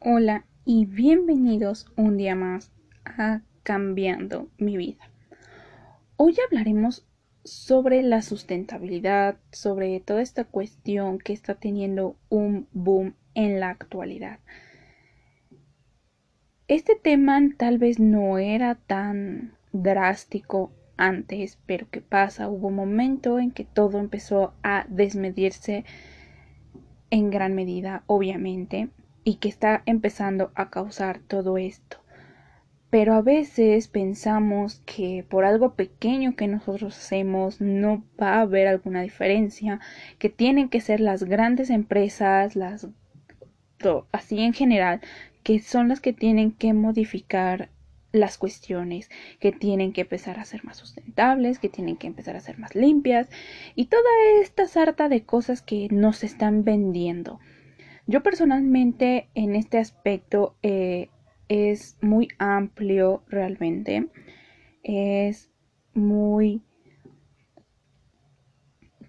Hola 0.00 0.46
y 0.64 0.86
bienvenidos 0.86 1.90
un 1.96 2.16
día 2.16 2.36
más 2.36 2.70
a 3.04 3.42
Cambiando 3.64 4.48
mi 4.56 4.76
vida. 4.76 5.10
Hoy 6.16 6.36
hablaremos 6.46 7.04
sobre 7.42 8.04
la 8.04 8.22
sustentabilidad, 8.22 9.38
sobre 9.50 9.98
toda 9.98 10.22
esta 10.22 10.44
cuestión 10.44 11.18
que 11.18 11.32
está 11.32 11.56
teniendo 11.56 12.16
un 12.28 12.68
boom 12.70 13.16
en 13.34 13.58
la 13.58 13.70
actualidad. 13.70 14.38
Este 16.68 16.94
tema 16.94 17.40
tal 17.56 17.78
vez 17.78 17.98
no 17.98 18.38
era 18.38 18.76
tan 18.76 19.56
drástico 19.72 20.70
antes, 20.96 21.58
pero 21.66 21.88
¿qué 21.90 22.02
pasa? 22.02 22.48
Hubo 22.48 22.68
un 22.68 22.76
momento 22.76 23.40
en 23.40 23.50
que 23.50 23.64
todo 23.64 23.98
empezó 23.98 24.54
a 24.62 24.86
desmedirse 24.88 25.84
en 27.10 27.30
gran 27.30 27.56
medida, 27.56 28.04
obviamente, 28.06 28.90
y 29.28 29.34
que 29.34 29.50
está 29.50 29.82
empezando 29.84 30.52
a 30.54 30.70
causar 30.70 31.18
todo 31.18 31.58
esto. 31.58 31.98
Pero 32.88 33.12
a 33.12 33.20
veces 33.20 33.86
pensamos 33.86 34.80
que 34.86 35.22
por 35.28 35.44
algo 35.44 35.74
pequeño 35.74 36.34
que 36.34 36.46
nosotros 36.46 36.96
hacemos 36.96 37.60
no 37.60 38.02
va 38.18 38.36
a 38.36 38.40
haber 38.40 38.66
alguna 38.66 39.02
diferencia, 39.02 39.80
que 40.18 40.30
tienen 40.30 40.70
que 40.70 40.80
ser 40.80 41.00
las 41.00 41.24
grandes 41.24 41.68
empresas, 41.68 42.56
las 42.56 42.88
así 44.12 44.40
en 44.40 44.54
general, 44.54 45.02
que 45.42 45.58
son 45.58 45.88
las 45.88 46.00
que 46.00 46.14
tienen 46.14 46.50
que 46.50 46.72
modificar 46.72 47.68
las 48.12 48.38
cuestiones, 48.38 49.10
que 49.40 49.52
tienen 49.52 49.92
que 49.92 50.00
empezar 50.00 50.38
a 50.38 50.46
ser 50.46 50.64
más 50.64 50.78
sustentables, 50.78 51.58
que 51.58 51.68
tienen 51.68 51.98
que 51.98 52.06
empezar 52.06 52.34
a 52.34 52.40
ser 52.40 52.58
más 52.58 52.74
limpias 52.74 53.28
y 53.74 53.88
toda 53.88 54.08
esta 54.40 54.66
sarta 54.66 55.10
de 55.10 55.24
cosas 55.24 55.60
que 55.60 55.88
nos 55.90 56.24
están 56.24 56.64
vendiendo. 56.64 57.40
Yo 58.08 58.22
personalmente 58.22 59.28
en 59.34 59.54
este 59.54 59.76
aspecto 59.76 60.56
eh, 60.62 61.10
es 61.48 61.98
muy 62.00 62.28
amplio 62.38 63.22
realmente. 63.28 64.08
Es 64.82 65.50
muy 65.92 66.62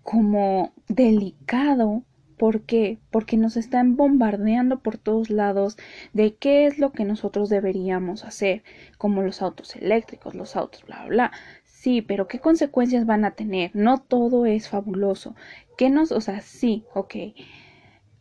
como 0.03 0.73
delicado. 0.89 2.03
¿Por 2.37 2.63
qué? 2.63 2.99
Porque 3.09 3.37
nos 3.37 3.55
están 3.55 3.95
bombardeando 3.95 4.79
por 4.79 4.97
todos 4.97 5.29
lados 5.29 5.77
de 6.11 6.35
qué 6.35 6.65
es 6.65 6.77
lo 6.77 6.91
que 6.91 7.05
nosotros 7.05 7.47
deberíamos 7.47 8.25
hacer, 8.25 8.63
como 8.97 9.21
los 9.21 9.41
autos 9.41 9.77
eléctricos, 9.77 10.35
los 10.35 10.57
autos, 10.57 10.83
bla, 10.85 11.05
bla. 11.05 11.31
Sí, 11.63 12.01
pero 12.01 12.27
¿qué 12.27 12.39
consecuencias 12.39 13.05
van 13.05 13.23
a 13.23 13.31
tener? 13.31 13.71
No 13.73 13.99
todo 13.99 14.45
es 14.45 14.67
fabuloso. 14.67 15.35
¿Qué 15.77 15.89
nos, 15.89 16.11
o 16.11 16.19
sea, 16.19 16.41
sí, 16.41 16.83
ok 16.93 17.15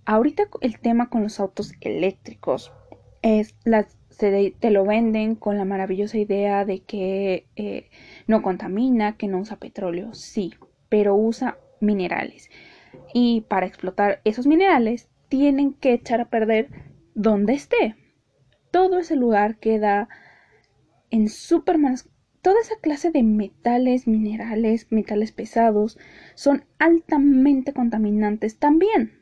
ahorita 0.08 0.44
el 0.62 0.80
tema 0.80 1.10
con 1.10 1.22
los 1.22 1.38
autos 1.38 1.74
eléctricos 1.82 2.72
es 3.20 3.54
las 3.64 3.94
te 4.16 4.70
lo 4.70 4.84
venden 4.84 5.36
con 5.36 5.58
la 5.58 5.64
maravillosa 5.64 6.18
idea 6.18 6.64
de 6.64 6.80
que 6.80 7.46
eh, 7.54 7.88
no 8.26 8.42
contamina, 8.42 9.16
que 9.16 9.28
no 9.28 9.38
usa 9.38 9.58
petróleo, 9.58 10.12
sí, 10.12 10.54
pero 10.88 11.14
usa 11.14 11.58
minerales. 11.80 12.50
Y 13.14 13.42
para 13.42 13.66
explotar 13.66 14.20
esos 14.24 14.48
minerales 14.48 15.08
tienen 15.28 15.72
que 15.74 15.92
echar 15.92 16.20
a 16.20 16.30
perder 16.30 16.68
donde 17.14 17.52
esté. 17.52 17.94
Todo 18.72 18.98
ese 18.98 19.14
lugar 19.14 19.58
queda 19.58 20.08
en 21.10 21.28
Superman. 21.28 21.96
Toda 22.42 22.60
esa 22.60 22.74
clase 22.80 23.12
de 23.12 23.22
metales, 23.22 24.08
minerales, 24.08 24.88
metales 24.90 25.30
pesados 25.30 25.96
son 26.34 26.64
altamente 26.78 27.72
contaminantes 27.72 28.58
también. 28.58 29.17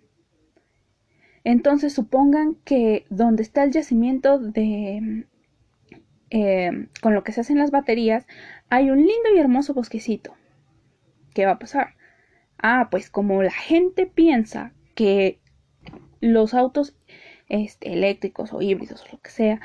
Entonces 1.46 1.92
supongan 1.92 2.56
que 2.64 3.06
donde 3.08 3.44
está 3.44 3.62
el 3.62 3.70
yacimiento 3.70 4.40
de... 4.40 5.28
Eh, 6.30 6.88
con 7.00 7.14
lo 7.14 7.22
que 7.22 7.30
se 7.30 7.40
hacen 7.40 7.58
las 7.58 7.70
baterías, 7.70 8.26
hay 8.68 8.90
un 8.90 8.98
lindo 8.98 9.32
y 9.32 9.38
hermoso 9.38 9.72
bosquecito. 9.72 10.34
¿Qué 11.34 11.46
va 11.46 11.52
a 11.52 11.58
pasar? 11.60 11.94
Ah, 12.58 12.88
pues 12.90 13.10
como 13.10 13.44
la 13.44 13.52
gente 13.52 14.06
piensa 14.06 14.72
que 14.96 15.38
los 16.20 16.52
autos 16.52 16.96
este, 17.48 17.92
eléctricos 17.92 18.52
o 18.52 18.60
híbridos 18.60 19.04
o 19.04 19.12
lo 19.12 19.20
que 19.20 19.30
sea 19.30 19.60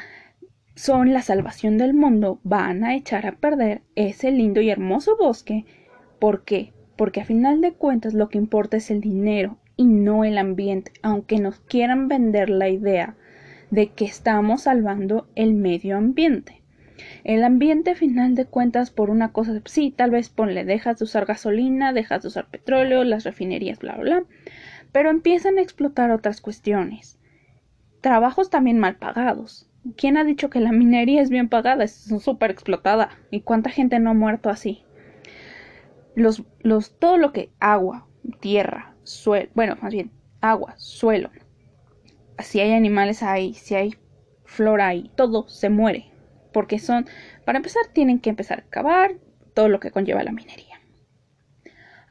son 0.76 1.14
la 1.14 1.24
salvación 1.24 1.80
del 1.80 1.96
mundo, 1.96 2.40
van 2.44 2.84
a 2.84 2.94
echar 2.94 3.26
a 3.26 3.38
perder 3.38 3.82
ese 3.96 4.30
lindo 4.30 4.62
y 4.62 4.70
hermoso 4.70 5.18
bosque. 5.18 5.66
¿Por 6.20 6.44
qué? 6.44 6.74
Porque 6.96 7.22
a 7.22 7.26
final 7.26 7.60
de 7.60 7.74
cuentas 7.74 8.14
lo 8.14 8.30
que 8.30 8.38
importa 8.38 8.78
es 8.78 8.92
el 8.92 9.02
dinero 9.02 9.58
y 9.82 9.86
no 9.86 10.24
el 10.24 10.38
ambiente, 10.38 10.92
aunque 11.02 11.40
nos 11.40 11.60
quieran 11.62 12.08
vender 12.08 12.52
la 12.52 12.70
idea 12.70 13.16
de 13.72 13.88
que 13.90 14.06
estamos 14.06 14.62
salvando 14.64 15.28
el 15.34 15.56
medio 15.56 15.98
ambiente. 15.98 16.62
El 17.24 17.44
ambiente, 17.44 17.96
final 17.96 18.36
de 18.36 18.46
cuentas, 18.46 18.92
por 18.92 19.10
una 19.10 19.32
cosa, 19.32 19.60
sí, 19.66 19.90
tal 19.90 20.12
vez 20.12 20.30
ponle, 20.30 20.66
dejas 20.66 21.00
de 21.00 21.06
usar 21.06 21.26
gasolina, 21.26 21.94
dejas 21.94 22.22
de 22.22 22.28
usar 22.28 22.46
petróleo, 22.52 23.04
las 23.04 23.24
refinerías, 23.24 23.80
bla, 23.80 23.96
bla, 23.96 24.20
bla, 24.20 24.24
pero 24.92 25.10
empiezan 25.10 25.58
a 25.58 25.62
explotar 25.62 26.12
otras 26.12 26.42
cuestiones. 26.42 27.18
Trabajos 28.02 28.52
también 28.52 28.78
mal 28.78 28.98
pagados. 28.98 29.68
¿Quién 29.98 30.16
ha 30.16 30.24
dicho 30.24 30.52
que 30.52 30.60
la 30.60 30.72
minería 30.72 31.24
es 31.24 31.32
bien 31.32 31.50
pagada? 31.50 31.84
Es 31.84 31.94
súper 32.20 32.52
explotada. 32.52 33.10
¿Y 33.32 33.42
cuánta 33.42 33.72
gente 33.72 33.98
no 33.98 34.12
ha 34.12 34.14
muerto 34.14 34.52
así? 34.52 34.84
Los, 36.14 36.44
los, 36.60 37.00
todo 37.00 37.18
lo 37.18 37.34
que 37.34 37.50
agua, 37.60 38.06
tierra, 38.42 38.91
suelo, 39.04 39.50
bueno, 39.54 39.78
más 39.82 39.92
bien 39.92 40.12
agua, 40.42 40.74
suelo. 40.78 41.30
Si 42.40 42.60
hay 42.60 42.74
animales 42.74 43.24
ahí, 43.24 43.54
si 43.54 43.76
hay 43.76 43.96
flora 44.46 44.88
ahí, 44.88 45.12
todo 45.16 45.48
se 45.48 45.70
muere. 45.70 46.12
Porque 46.52 46.80
son, 46.80 47.06
para 47.46 47.58
empezar, 47.58 47.84
tienen 47.94 48.20
que 48.20 48.30
empezar 48.30 48.60
a 48.60 48.70
cavar 48.70 49.16
todo 49.54 49.70
lo 49.70 49.80
que 49.80 49.92
conlleva 49.92 50.24
la 50.24 50.32
minería. 50.32 50.82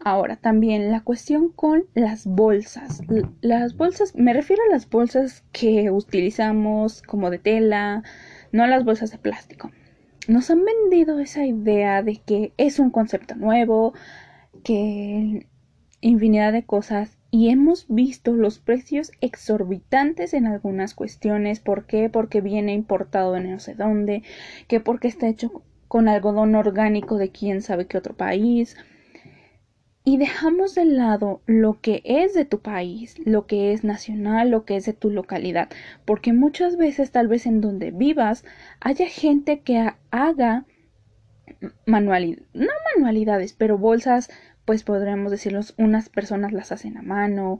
Ahora, 0.02 0.36
también 0.36 0.90
la 0.90 1.02
cuestión 1.02 1.50
con 1.50 1.84
las 1.94 2.24
bolsas. 2.24 3.02
Las 3.42 3.76
bolsas, 3.76 4.14
me 4.14 4.32
refiero 4.32 4.62
a 4.62 4.72
las 4.72 4.88
bolsas 4.88 5.44
que 5.52 5.90
utilizamos 5.90 7.02
como 7.02 7.28
de 7.28 7.38
tela, 7.38 8.02
no 8.50 8.64
a 8.64 8.66
las 8.66 8.84
bolsas 8.84 9.10
de 9.10 9.18
plástico. 9.18 9.70
Nos 10.26 10.50
han 10.50 10.64
vendido 10.64 11.18
esa 11.18 11.44
idea 11.44 12.02
de 12.02 12.16
que 12.16 12.54
es 12.56 12.78
un 12.78 12.90
concepto 12.90 13.34
nuevo, 13.34 13.92
que 14.64 15.46
infinidad 16.00 16.52
de 16.52 16.64
cosas 16.64 17.18
y 17.30 17.50
hemos 17.50 17.86
visto 17.88 18.32
los 18.32 18.58
precios 18.58 19.12
exorbitantes 19.20 20.34
en 20.34 20.46
algunas 20.46 20.94
cuestiones. 20.94 21.60
¿Por 21.60 21.86
qué? 21.86 22.08
Porque 22.10 22.40
viene 22.40 22.72
importado 22.72 23.32
de 23.32 23.40
no 23.40 23.58
sé 23.60 23.74
dónde, 23.74 24.22
que 24.66 24.80
porque 24.80 25.08
está 25.08 25.28
hecho 25.28 25.62
con 25.88 26.08
algodón 26.08 26.54
orgánico 26.54 27.18
de 27.18 27.30
quién 27.30 27.62
sabe 27.62 27.86
qué 27.86 27.98
otro 27.98 28.14
país. 28.14 28.76
Y 30.02 30.16
dejamos 30.16 30.74
de 30.74 30.86
lado 30.86 31.42
lo 31.46 31.80
que 31.80 32.02
es 32.04 32.32
de 32.32 32.44
tu 32.44 32.60
país, 32.60 33.16
lo 33.24 33.46
que 33.46 33.72
es 33.72 33.84
nacional, 33.84 34.50
lo 34.50 34.64
que 34.64 34.76
es 34.76 34.86
de 34.86 34.94
tu 34.94 35.10
localidad, 35.10 35.68
porque 36.06 36.32
muchas 36.32 36.76
veces 36.76 37.10
tal 37.12 37.28
vez 37.28 37.44
en 37.46 37.60
donde 37.60 37.90
vivas 37.90 38.44
haya 38.80 39.06
gente 39.06 39.60
que 39.60 39.92
haga 40.10 40.64
manualidades, 41.86 42.46
no 42.54 42.72
manualidades, 42.96 43.52
pero 43.52 43.76
bolsas 43.76 44.30
pues 44.70 44.84
podríamos 44.84 45.32
decirlo, 45.32 45.62
unas 45.78 46.08
personas 46.08 46.52
las 46.52 46.70
hacen 46.70 46.96
a 46.96 47.02
mano. 47.02 47.58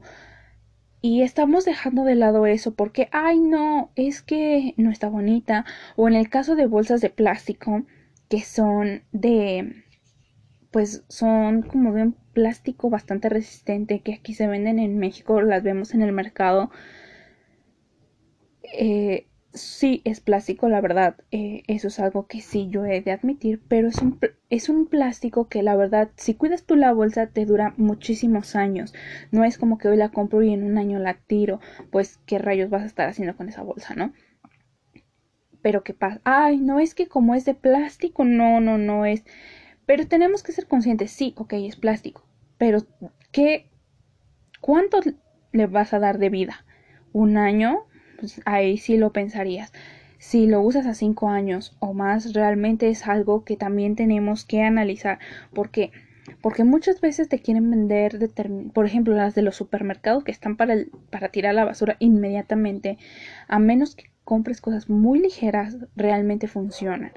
Y 1.01 1.23
estamos 1.23 1.65
dejando 1.65 2.05
de 2.05 2.15
lado 2.15 2.45
eso 2.45 2.73
porque, 2.73 3.09
ay 3.11 3.37
no, 3.37 3.91
es 3.97 4.21
que 4.21 4.73
no 4.77 4.91
está 4.91 5.09
bonita. 5.09 5.65
O 5.97 6.07
en 6.07 6.13
el 6.13 6.29
caso 6.29 6.55
de 6.55 6.67
bolsas 6.67 7.01
de 7.01 7.09
plástico, 7.09 7.83
que 8.29 8.39
son 8.39 9.03
de, 9.11 9.83
pues 10.71 11.03
son 11.09 11.63
como 11.63 11.91
de 11.91 12.03
un 12.03 12.13
plástico 12.31 12.89
bastante 12.89 13.27
resistente, 13.27 13.99
que 13.99 14.13
aquí 14.13 14.33
se 14.33 14.47
venden 14.47 14.79
en 14.79 14.97
México, 14.97 15.41
las 15.41 15.63
vemos 15.63 15.93
en 15.93 16.03
el 16.03 16.13
mercado. 16.13 16.71
Eh, 18.63 19.27
sí 19.53 20.01
es 20.05 20.19
plástico, 20.21 20.69
la 20.69 20.81
verdad, 20.81 21.15
eh, 21.31 21.63
eso 21.67 21.87
es 21.87 21.99
algo 21.99 22.27
que 22.27 22.41
sí 22.41 22.67
yo 22.69 22.85
he 22.85 23.01
de 23.01 23.11
admitir, 23.11 23.61
pero 23.67 23.87
es 23.89 23.97
un, 23.97 24.17
es 24.49 24.69
un 24.69 24.87
plástico 24.87 25.47
que 25.47 25.63
la 25.63 25.75
verdad, 25.75 26.09
si 26.15 26.35
cuidas 26.35 26.63
tú 26.63 26.75
la 26.75 26.93
bolsa, 26.93 27.27
te 27.27 27.45
dura 27.45 27.73
muchísimos 27.77 28.55
años. 28.55 28.93
No 29.31 29.43
es 29.43 29.57
como 29.57 29.77
que 29.77 29.89
hoy 29.89 29.97
la 29.97 30.09
compro 30.09 30.41
y 30.41 30.53
en 30.53 30.63
un 30.63 30.77
año 30.77 30.99
la 30.99 31.15
tiro, 31.15 31.59
pues 31.91 32.19
qué 32.25 32.39
rayos 32.39 32.69
vas 32.69 32.83
a 32.83 32.87
estar 32.87 33.09
haciendo 33.09 33.35
con 33.35 33.49
esa 33.49 33.63
bolsa, 33.63 33.95
¿no? 33.95 34.13
Pero 35.61 35.83
qué 35.83 35.93
pasa, 35.93 36.21
ay, 36.23 36.57
no 36.57 36.79
es 36.79 36.95
que 36.95 37.07
como 37.07 37.35
es 37.35 37.45
de 37.45 37.53
plástico, 37.53 38.23
no, 38.23 38.61
no, 38.61 38.77
no 38.77 39.05
es. 39.05 39.23
Pero 39.85 40.07
tenemos 40.07 40.43
que 40.43 40.53
ser 40.53 40.67
conscientes, 40.67 41.11
sí, 41.11 41.33
ok, 41.37 41.53
es 41.53 41.75
plástico, 41.75 42.25
pero 42.57 42.79
¿qué? 43.31 43.69
¿Cuánto 44.61 44.99
le 45.51 45.67
vas 45.67 45.93
a 45.93 45.99
dar 45.99 46.17
de 46.17 46.29
vida? 46.29 46.65
¿Un 47.11 47.37
año? 47.37 47.85
Pues 48.21 48.39
ahí 48.45 48.77
sí 48.77 48.97
lo 48.97 49.11
pensarías. 49.11 49.73
Si 50.19 50.45
lo 50.45 50.61
usas 50.61 50.85
a 50.85 50.93
cinco 50.93 51.29
años 51.29 51.75
o 51.79 51.93
más, 51.93 52.33
realmente 52.33 52.89
es 52.89 53.07
algo 53.07 53.43
que 53.43 53.57
también 53.57 53.95
tenemos 53.95 54.45
que 54.45 54.61
analizar. 54.61 55.19
porque 55.53 55.91
porque 56.39 56.63
muchas 56.63 57.01
veces 57.01 57.27
te 57.29 57.39
quieren 57.39 57.69
vender, 57.69 58.17
por 58.73 58.85
ejemplo, 58.85 59.15
las 59.15 59.35
de 59.35 59.41
los 59.41 59.55
supermercados 59.55 60.23
que 60.23 60.31
están 60.31 60.55
para, 60.55 60.75
para 61.09 61.29
tirar 61.29 61.55
la 61.55 61.65
basura 61.65 61.97
inmediatamente, 61.99 62.97
a 63.47 63.59
menos 63.59 63.95
que 63.95 64.11
compres 64.23 64.61
cosas 64.61 64.89
muy 64.89 65.19
ligeras, 65.19 65.77
realmente 65.95 66.47
funcionan. 66.47 67.11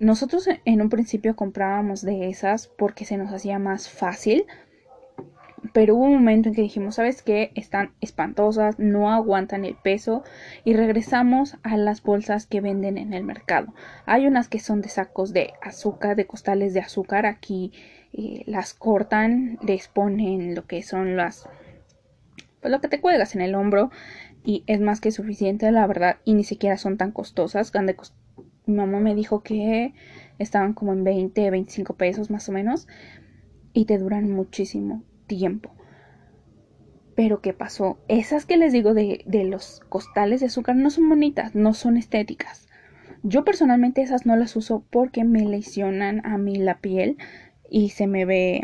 Nosotros 0.00 0.48
en 0.64 0.82
un 0.82 0.90
principio 0.90 1.36
comprábamos 1.36 2.02
de 2.02 2.28
esas 2.28 2.66
porque 2.66 3.04
se 3.04 3.16
nos 3.16 3.32
hacía 3.32 3.58
más 3.58 3.88
fácil, 3.88 4.44
pero 5.72 5.94
hubo 5.94 6.04
un 6.04 6.14
momento 6.14 6.48
en 6.48 6.54
que 6.54 6.62
dijimos, 6.62 6.96
¿sabes 6.96 7.22
qué? 7.22 7.52
Están 7.54 7.92
espantosas, 8.00 8.78
no 8.78 9.10
aguantan 9.12 9.64
el 9.64 9.74
peso 9.74 10.24
y 10.64 10.74
regresamos 10.74 11.56
a 11.62 11.76
las 11.76 12.02
bolsas 12.02 12.46
que 12.46 12.60
venden 12.60 12.98
en 12.98 13.12
el 13.12 13.24
mercado. 13.24 13.74
Hay 14.06 14.26
unas 14.26 14.48
que 14.48 14.58
son 14.58 14.80
de 14.80 14.88
sacos 14.88 15.32
de 15.32 15.52
azúcar, 15.62 16.16
de 16.16 16.26
costales 16.26 16.74
de 16.74 16.80
azúcar, 16.80 17.26
aquí 17.26 17.72
eh, 18.12 18.42
las 18.46 18.74
cortan, 18.74 19.58
les 19.62 19.88
ponen 19.88 20.54
lo 20.54 20.66
que 20.66 20.82
son 20.82 21.16
las... 21.16 21.48
pues 22.60 22.72
lo 22.72 22.80
que 22.80 22.88
te 22.88 23.00
cuelgas 23.00 23.34
en 23.34 23.42
el 23.42 23.54
hombro 23.54 23.90
y 24.44 24.64
es 24.66 24.80
más 24.80 25.00
que 25.00 25.12
suficiente, 25.12 25.70
la 25.70 25.86
verdad, 25.86 26.16
y 26.24 26.34
ni 26.34 26.44
siquiera 26.44 26.78
son 26.78 26.96
tan 26.96 27.12
costosas. 27.12 27.72
Mi 28.66 28.74
mamá 28.74 28.98
me 29.00 29.14
dijo 29.14 29.42
que 29.42 29.92
estaban 30.38 30.72
como 30.72 30.92
en 30.94 31.04
20, 31.04 31.50
25 31.50 31.94
pesos 31.94 32.30
más 32.30 32.48
o 32.48 32.52
menos 32.52 32.88
y 33.72 33.84
te 33.84 33.98
duran 33.98 34.30
muchísimo 34.30 35.02
tiempo. 35.30 35.70
Pero 37.14 37.40
¿qué 37.40 37.52
pasó? 37.52 37.98
Esas 38.08 38.46
que 38.46 38.56
les 38.56 38.72
digo 38.72 38.94
de, 38.94 39.22
de 39.26 39.44
los 39.44 39.80
costales 39.88 40.40
de 40.40 40.46
azúcar 40.46 40.74
no 40.74 40.90
son 40.90 41.08
bonitas, 41.08 41.54
no 41.54 41.72
son 41.72 41.96
estéticas. 41.96 42.66
Yo 43.22 43.44
personalmente 43.44 44.02
esas 44.02 44.26
no 44.26 44.34
las 44.36 44.56
uso 44.56 44.84
porque 44.90 45.24
me 45.24 45.44
lesionan 45.44 46.24
a 46.26 46.36
mí 46.36 46.56
la 46.56 46.78
piel 46.80 47.16
y 47.70 47.90
se 47.90 48.06
me 48.06 48.24
ve 48.24 48.62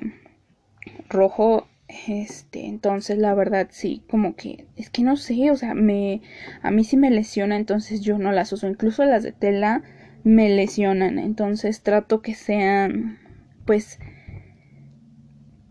rojo 1.08 1.68
este 2.08 2.66
entonces 2.66 3.18
la 3.18 3.32
verdad 3.34 3.68
sí 3.70 4.02
como 4.10 4.34
que 4.34 4.66
es 4.74 4.90
que 4.90 5.02
no 5.02 5.16
sé 5.16 5.52
o 5.52 5.56
sea 5.56 5.74
me 5.74 6.20
a 6.62 6.72
mí 6.72 6.82
sí 6.82 6.96
me 6.96 7.10
lesiona 7.10 7.56
entonces 7.56 8.00
yo 8.00 8.18
no 8.18 8.32
las 8.32 8.52
uso 8.52 8.66
incluso 8.66 9.04
las 9.04 9.22
de 9.22 9.30
tela 9.30 9.84
me 10.24 10.48
lesionan 10.48 11.20
entonces 11.20 11.82
trato 11.82 12.22
que 12.22 12.34
sean 12.34 13.20
pues 13.66 14.00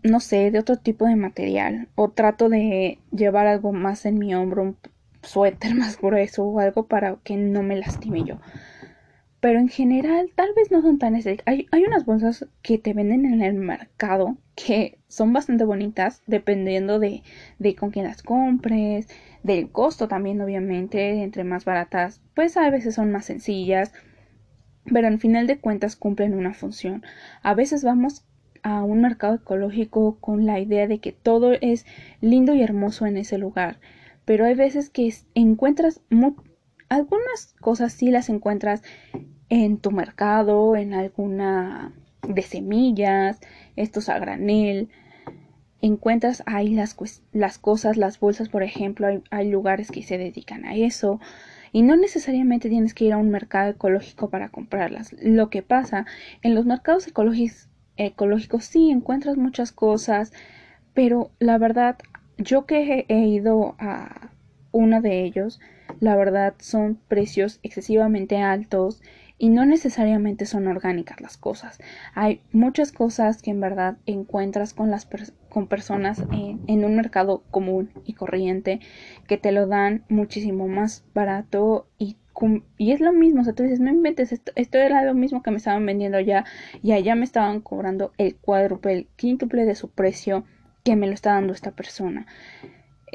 no 0.06 0.20
sé, 0.20 0.50
de 0.50 0.58
otro 0.58 0.76
tipo 0.76 1.06
de 1.06 1.16
material 1.16 1.88
o 1.94 2.10
trato 2.10 2.48
de 2.48 2.98
llevar 3.10 3.46
algo 3.46 3.72
más 3.72 4.06
en 4.06 4.18
mi 4.18 4.34
hombro, 4.34 4.62
un 4.62 4.76
suéter 5.22 5.74
más 5.76 6.00
grueso 6.00 6.44
o 6.44 6.60
algo 6.60 6.86
para 6.86 7.16
que 7.24 7.36
no 7.36 7.62
me 7.62 7.76
lastime 7.76 8.24
yo. 8.24 8.38
Pero 9.40 9.58
en 9.58 9.68
general 9.68 10.30
tal 10.34 10.48
vez 10.56 10.70
no 10.70 10.82
son 10.82 10.98
tan 10.98 11.14
estéticas. 11.14 11.46
Hay, 11.46 11.66
hay 11.70 11.84
unas 11.84 12.04
bolsas 12.04 12.46
que 12.62 12.78
te 12.78 12.94
venden 12.94 13.26
en 13.26 13.42
el 13.42 13.54
mercado 13.54 14.38
que 14.54 14.98
son 15.08 15.32
bastante 15.32 15.64
bonitas 15.64 16.22
dependiendo 16.26 16.98
de, 16.98 17.22
de 17.58 17.76
con 17.76 17.90
quién 17.90 18.06
las 18.06 18.22
compres, 18.22 19.08
del 19.42 19.70
costo 19.70 20.08
también 20.08 20.40
obviamente, 20.40 21.22
entre 21.22 21.44
más 21.44 21.64
baratas 21.64 22.22
pues 22.34 22.56
a 22.56 22.70
veces 22.70 22.94
son 22.94 23.12
más 23.12 23.26
sencillas 23.26 23.92
pero 24.92 25.08
al 25.08 25.18
final 25.18 25.46
de 25.46 25.58
cuentas 25.58 25.96
cumplen 25.96 26.34
una 26.34 26.54
función. 26.54 27.04
A 27.42 27.54
veces 27.54 27.84
vamos 27.84 28.24
a 28.66 28.82
un 28.82 29.00
mercado 29.00 29.36
ecológico 29.36 30.18
con 30.18 30.44
la 30.44 30.58
idea 30.58 30.88
de 30.88 30.98
que 30.98 31.12
todo 31.12 31.52
es 31.52 31.86
lindo 32.20 32.52
y 32.52 32.62
hermoso 32.62 33.06
en 33.06 33.16
ese 33.16 33.38
lugar. 33.38 33.78
Pero 34.24 34.44
hay 34.44 34.56
veces 34.56 34.90
que 34.90 35.14
encuentras 35.34 36.00
algunas 36.88 37.54
cosas 37.60 37.92
sí 37.92 38.10
las 38.10 38.28
encuentras 38.28 38.82
en 39.50 39.78
tu 39.78 39.92
mercado, 39.92 40.74
en 40.74 40.94
alguna 40.94 41.94
de 42.26 42.42
semillas, 42.42 43.38
estos 43.76 44.08
a 44.08 44.18
granel. 44.18 44.88
Encuentras 45.80 46.42
ahí 46.46 46.74
las, 46.74 46.96
las 47.30 47.58
cosas, 47.58 47.96
las 47.96 48.18
bolsas, 48.18 48.48
por 48.48 48.64
ejemplo, 48.64 49.06
hay, 49.06 49.22
hay 49.30 49.48
lugares 49.48 49.92
que 49.92 50.02
se 50.02 50.18
dedican 50.18 50.64
a 50.64 50.74
eso. 50.74 51.20
Y 51.70 51.82
no 51.82 51.94
necesariamente 51.94 52.68
tienes 52.68 52.94
que 52.94 53.04
ir 53.04 53.12
a 53.12 53.18
un 53.18 53.30
mercado 53.30 53.70
ecológico 53.70 54.28
para 54.28 54.48
comprarlas. 54.48 55.12
Lo 55.22 55.50
que 55.50 55.62
pasa 55.62 56.04
en 56.42 56.56
los 56.56 56.66
mercados 56.66 57.06
ecológicos 57.06 57.68
ecológico 57.96 58.60
sí 58.60 58.90
encuentras 58.90 59.36
muchas 59.36 59.72
cosas, 59.72 60.32
pero 60.94 61.30
la 61.38 61.58
verdad, 61.58 61.96
yo 62.38 62.66
que 62.66 63.06
he 63.08 63.26
ido 63.26 63.74
a 63.78 64.30
uno 64.72 65.00
de 65.00 65.24
ellos, 65.24 65.60
la 66.00 66.16
verdad 66.16 66.54
son 66.58 66.98
precios 67.08 67.60
excesivamente 67.62 68.38
altos 68.38 69.02
y 69.38 69.50
no 69.50 69.66
necesariamente 69.66 70.46
son 70.46 70.66
orgánicas 70.66 71.20
las 71.20 71.36
cosas. 71.36 71.78
Hay 72.14 72.40
muchas 72.52 72.92
cosas 72.92 73.42
que 73.42 73.50
en 73.50 73.60
verdad 73.60 73.98
encuentras 74.06 74.74
con 74.74 74.90
las 74.90 75.06
con 75.48 75.66
personas 75.66 76.22
en, 76.32 76.60
en, 76.66 76.84
un 76.84 76.96
mercado 76.96 77.42
común 77.50 77.90
y 78.04 78.12
corriente 78.12 78.80
que 79.26 79.38
te 79.38 79.52
lo 79.52 79.66
dan 79.66 80.04
muchísimo 80.08 80.68
más 80.68 81.04
barato 81.14 81.86
y 81.98 82.16
y 82.76 82.92
es 82.92 83.00
lo 83.00 83.12
mismo, 83.12 83.40
o 83.40 83.44
sea, 83.44 83.54
tú 83.54 83.62
dices, 83.62 83.80
no 83.80 83.90
inventes, 83.90 84.32
esto, 84.32 84.52
esto 84.56 84.78
era 84.78 85.02
lo 85.04 85.14
mismo 85.14 85.42
que 85.42 85.50
me 85.50 85.56
estaban 85.56 85.86
vendiendo 85.86 86.18
allá 86.18 86.44
y 86.82 86.92
allá 86.92 87.14
me 87.14 87.24
estaban 87.24 87.60
cobrando 87.60 88.12
el 88.18 88.36
cuádruple, 88.36 88.92
el 88.92 89.06
quíntuple 89.16 89.64
de 89.64 89.74
su 89.74 89.88
precio 89.90 90.44
que 90.84 90.96
me 90.96 91.06
lo 91.06 91.14
está 91.14 91.32
dando 91.32 91.52
esta 91.52 91.70
persona. 91.70 92.26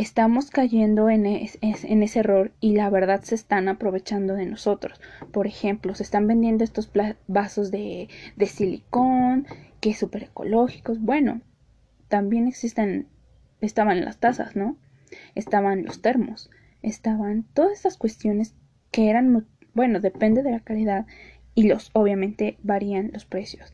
Estamos 0.02 0.50
cayendo 0.50 1.12
en, 1.12 1.28
ese 1.28 2.20
error 2.20 2.52
y 2.60 2.74
la 2.74 2.90
verdad 2.90 3.22
se 3.22 3.36
están 3.36 3.70
aprovechando 3.70 4.34
de 4.34 4.48
nosotros. 4.48 5.00
Por 5.32 5.46
ejemplo, 5.46 5.94
se 5.94 6.02
están 6.02 6.26
vendiendo 6.26 6.64
estos 6.64 6.92
vasos 7.28 7.70
de, 7.70 8.10
de 8.36 8.46
silicón, 8.48 9.46
que 9.80 9.94
súper 9.94 10.24
ecológicos. 10.24 11.00
Bueno, 11.00 11.42
también 12.08 12.48
existen, 12.48 13.10
estaban 13.60 14.04
las 14.04 14.18
tazas, 14.18 14.56
¿no? 14.56 14.76
Estaban 15.36 15.86
los 15.86 16.02
termos, 16.02 16.50
estaban 16.82 17.46
todas 17.54 17.74
estas 17.74 17.98
cuestiones 17.98 18.56
que 18.90 19.08
eran, 19.12 19.46
bueno, 19.76 20.00
depende 20.00 20.42
de 20.42 20.50
la 20.50 20.62
calidad 20.62 21.06
y 21.54 21.68
los, 21.68 21.92
obviamente, 21.94 22.58
varían 22.64 23.12
los 23.14 23.26
precios. 23.26 23.72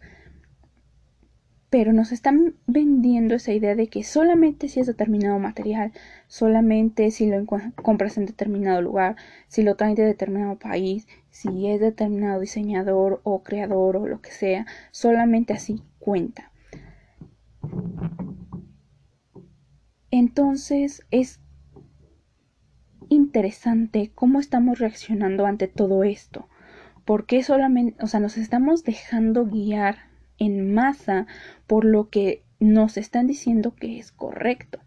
Pero 1.69 1.91
nos 1.91 2.11
están 2.13 2.55
vendiendo 2.65 3.35
esa 3.35 3.51
idea 3.51 3.75
de 3.75 3.87
que 3.87 4.03
solamente 4.03 4.69
si 4.69 4.79
es 4.79 4.87
determinado 4.87 5.37
material, 5.37 5.91
solamente 6.27 7.11
si 7.11 7.29
lo 7.29 7.45
compras 7.75 8.17
en 8.17 8.25
determinado 8.25 8.81
lugar, 8.81 9.17
si 9.49 9.63
lo 9.63 9.75
traen 9.75 9.95
de 9.95 10.05
determinado 10.05 10.57
país, 10.57 11.07
si 11.29 11.67
es 11.67 11.81
determinado 11.81 12.39
diseñador 12.39 13.19
o 13.23 13.43
creador 13.43 13.97
o 13.97 14.07
lo 14.07 14.21
que 14.21 14.31
sea, 14.31 14.65
solamente 14.91 15.53
así 15.53 15.83
cuenta. 15.99 16.51
Entonces 20.09 21.05
es 21.11 21.41
interesante 23.09 24.11
cómo 24.15 24.39
estamos 24.39 24.79
reaccionando 24.79 25.45
ante 25.45 25.67
todo 25.67 26.03
esto. 26.03 26.47
porque 27.05 27.41
solamente, 27.41 28.03
o 28.03 28.07
sea, 28.07 28.19
nos 28.19 28.37
estamos 28.37 28.83
dejando 28.83 29.45
guiar 29.45 29.95
en 30.39 30.73
masa 30.73 31.25
por 31.67 31.85
lo 31.85 32.09
que 32.09 32.43
nos 32.59 32.97
están 32.97 33.27
diciendo 33.27 33.75
que 33.75 33.99
es 33.99 34.11
correcto? 34.11 34.79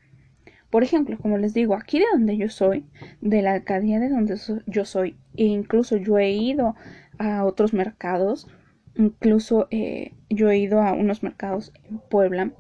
Por 0.71 0.83
ejemplo, 0.83 1.19
como 1.19 1.39
les 1.39 1.53
digo, 1.55 1.75
aquí 1.75 1.99
de 1.99 2.07
donde 2.13 2.37
yo 2.37 2.49
soy, 2.49 2.87
de 3.21 3.43
la 3.43 3.55
alcaldía 3.55 3.99
de 3.99 4.09
donde 4.09 4.37
yo 4.67 4.85
soy, 4.85 5.17
e 5.37 5.45
incluso 5.45 5.97
yo 5.97 6.19
he 6.19 6.31
ido 6.31 6.77
a 7.19 7.45
otros 7.45 7.73
mercados, 7.73 8.47
incluso 8.95 9.67
eh, 9.71 10.15
yo 10.29 10.51
he 10.51 10.59
ido 10.59 10.81
a 10.81 10.93
unos 10.93 11.23
mercados 11.23 11.73
en 11.85 11.99
Puebla 11.99 12.53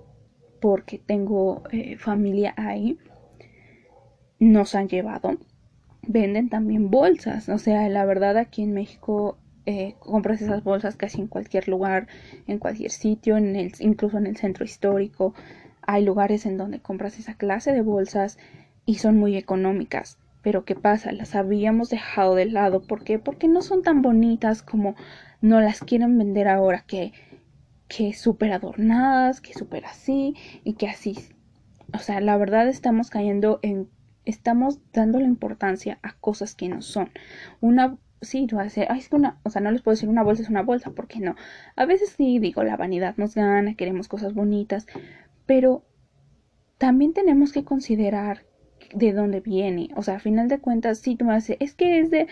porque 0.60 0.98
tengo 0.98 1.62
eh, 1.70 1.96
familia 1.98 2.52
ahí, 2.56 2.98
nos 4.38 4.74
han 4.74 4.88
llevado 4.88 5.38
venden 6.06 6.48
también 6.48 6.90
bolsas. 6.90 7.48
O 7.48 7.58
sea, 7.58 7.88
la 7.88 8.04
verdad 8.04 8.36
aquí 8.36 8.62
en 8.62 8.72
México 8.72 9.38
eh, 9.70 9.94
compras 10.00 10.42
esas 10.42 10.64
bolsas 10.64 10.96
casi 10.96 11.20
en 11.20 11.28
cualquier 11.28 11.68
lugar, 11.68 12.08
en 12.48 12.58
cualquier 12.58 12.90
sitio, 12.90 13.36
en 13.36 13.54
el, 13.54 13.72
incluso 13.78 14.18
en 14.18 14.26
el 14.26 14.36
centro 14.36 14.64
histórico. 14.64 15.32
Hay 15.82 16.04
lugares 16.04 16.44
en 16.44 16.56
donde 16.56 16.80
compras 16.80 17.20
esa 17.20 17.34
clase 17.34 17.72
de 17.72 17.80
bolsas 17.82 18.36
y 18.84 18.96
son 18.96 19.16
muy 19.16 19.36
económicas. 19.36 20.18
Pero 20.42 20.64
¿qué 20.64 20.74
pasa? 20.74 21.12
Las 21.12 21.36
habíamos 21.36 21.88
dejado 21.88 22.34
de 22.34 22.46
lado. 22.46 22.82
¿Por 22.82 23.04
qué? 23.04 23.20
Porque 23.20 23.46
no 23.46 23.62
son 23.62 23.84
tan 23.84 24.02
bonitas 24.02 24.62
como 24.62 24.96
no 25.40 25.60
las 25.60 25.80
quieren 25.80 26.18
vender 26.18 26.48
ahora, 26.48 26.82
que, 26.84 27.12
que 27.86 28.12
súper 28.12 28.52
adornadas, 28.52 29.40
que 29.40 29.54
súper 29.54 29.84
así 29.84 30.34
y 30.64 30.72
que 30.72 30.88
así. 30.88 31.16
O 31.94 31.98
sea, 31.98 32.20
la 32.20 32.36
verdad 32.36 32.66
estamos 32.66 33.08
cayendo 33.08 33.60
en 33.62 33.88
estamos 34.24 34.80
dando 34.92 35.20
la 35.20 35.26
importancia 35.26 36.00
a 36.02 36.14
cosas 36.14 36.56
que 36.56 36.68
no 36.68 36.82
son. 36.82 37.10
Una, 37.60 37.96
sí, 38.20 38.46
tú 38.46 38.56
vas 38.56 38.76
a 38.78 38.82
es 38.84 39.08
que 39.08 39.16
una, 39.16 39.40
o 39.42 39.50
sea, 39.50 39.62
no 39.62 39.70
les 39.70 39.82
puedo 39.82 39.94
decir 39.94 40.08
una 40.08 40.22
bolsa 40.22 40.42
es 40.42 40.50
una 40.50 40.62
bolsa, 40.62 40.90
¿por 40.90 41.08
qué 41.08 41.20
no? 41.20 41.36
A 41.76 41.86
veces 41.86 42.10
sí, 42.16 42.38
digo, 42.38 42.62
la 42.62 42.76
vanidad 42.76 43.16
nos 43.16 43.34
gana, 43.34 43.74
queremos 43.74 44.08
cosas 44.08 44.34
bonitas, 44.34 44.86
pero 45.46 45.84
también 46.78 47.12
tenemos 47.12 47.52
que 47.52 47.64
considerar 47.64 48.44
de 48.94 49.12
dónde 49.12 49.40
viene. 49.40 49.90
O 49.96 50.02
sea, 50.02 50.16
a 50.16 50.20
final 50.20 50.48
de 50.48 50.58
cuentas, 50.58 50.98
sí, 50.98 51.16
tú 51.16 51.26
decir, 51.26 51.56
es 51.60 51.74
que 51.74 52.00
es 52.00 52.10
de, 52.10 52.26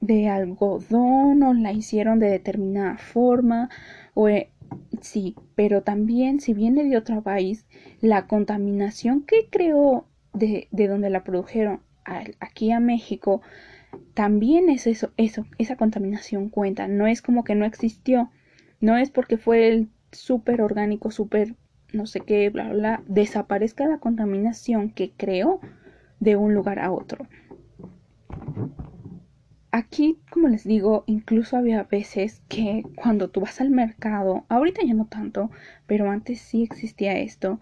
de 0.00 0.28
algodón 0.28 1.42
o 1.42 1.54
la 1.54 1.72
hicieron 1.72 2.18
de 2.18 2.30
determinada 2.30 2.96
forma 2.98 3.70
o, 4.14 4.28
eh, 4.28 4.50
Sí, 5.00 5.34
pero 5.54 5.82
también 5.82 6.40
si 6.40 6.54
viene 6.54 6.84
de 6.84 6.96
otro 6.96 7.22
país, 7.22 7.66
la 8.00 8.26
contaminación 8.26 9.22
que 9.22 9.48
creó 9.50 10.06
de, 10.32 10.68
de 10.70 10.88
donde 10.88 11.10
la 11.10 11.24
produjeron 11.24 11.80
aquí 12.40 12.72
a 12.72 12.80
México, 12.80 13.40
también 14.14 14.68
es 14.68 14.86
eso, 14.86 15.12
eso, 15.16 15.46
esa 15.58 15.76
contaminación 15.76 16.48
cuenta. 16.48 16.88
No 16.88 17.06
es 17.06 17.22
como 17.22 17.44
que 17.44 17.54
no 17.54 17.64
existió, 17.64 18.30
no 18.80 18.96
es 18.96 19.10
porque 19.10 19.36
fue 19.36 19.68
el 19.68 19.88
súper 20.12 20.62
orgánico, 20.62 21.10
súper 21.10 21.56
no 21.92 22.06
sé 22.06 22.20
qué, 22.20 22.50
bla, 22.50 22.68
bla, 22.72 23.02
desaparezca 23.06 23.86
la 23.86 23.98
contaminación 23.98 24.90
que 24.90 25.12
creó 25.16 25.60
de 26.20 26.36
un 26.36 26.54
lugar 26.54 26.78
a 26.78 26.92
otro. 26.92 27.26
Aquí, 29.72 30.18
como 30.30 30.48
les 30.48 30.64
digo, 30.64 31.04
incluso 31.06 31.56
había 31.56 31.84
veces 31.84 32.42
que 32.48 32.82
cuando 32.96 33.30
tú 33.30 33.40
vas 33.40 33.60
al 33.60 33.70
mercado, 33.70 34.44
ahorita 34.48 34.82
ya 34.84 34.94
no 34.94 35.06
tanto, 35.06 35.50
pero 35.86 36.10
antes 36.10 36.40
sí 36.40 36.64
existía 36.64 37.18
esto, 37.18 37.60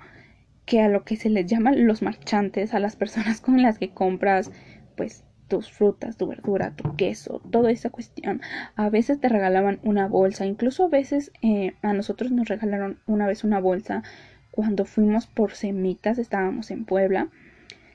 que 0.64 0.80
a 0.80 0.88
lo 0.88 1.04
que 1.04 1.16
se 1.16 1.28
les 1.28 1.47
llaman 1.47 1.87
los 1.87 2.02
marchantes, 2.02 2.73
a 2.75 2.80
las 2.80 2.97
personas 2.97 3.40
con 3.40 3.61
las 3.62 3.78
que 3.78 3.90
compras, 3.90 4.50
pues 4.97 5.25
tus 5.49 5.73
frutas, 5.73 6.17
tu 6.17 6.26
verdura, 6.26 6.73
tu 6.76 6.95
queso, 6.95 7.40
toda 7.50 7.71
esa 7.71 7.90
cuestión. 7.90 8.40
A 8.76 8.90
veces 8.90 9.19
te 9.19 9.28
regalaban 9.28 9.81
una 9.83 10.07
bolsa, 10.07 10.47
incluso 10.47 10.85
a 10.85 10.88
veces 10.88 11.33
eh, 11.43 11.75
a 11.83 11.93
nosotros 11.95 12.31
nos 12.31 12.49
regalaron 12.49 12.99
una 13.07 13.26
vez 13.26 13.45
una 13.45 13.59
bolsa 13.59 14.02
cuando 14.50 14.85
fuimos 14.85 15.26
por 15.26 15.52
semitas, 15.52 16.19
estábamos 16.19 16.71
en 16.71 16.85
Puebla. 16.85 17.28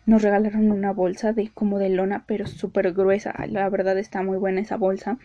Nos 0.06 0.22
regalaron 0.22 0.72
una 0.72 0.92
bolsa 0.92 1.32
de 1.32 1.50
como 1.50 1.80
de 1.80 1.90
lona, 1.90 2.26
pero 2.28 2.46
súper 2.48 2.92
gruesa. 2.94 3.34
La 3.48 3.70
verdad 3.70 3.98
está 3.98 4.22
muy 4.24 4.38
buena 4.38 4.62
esa 4.62 4.76
bolsa. 4.76 5.18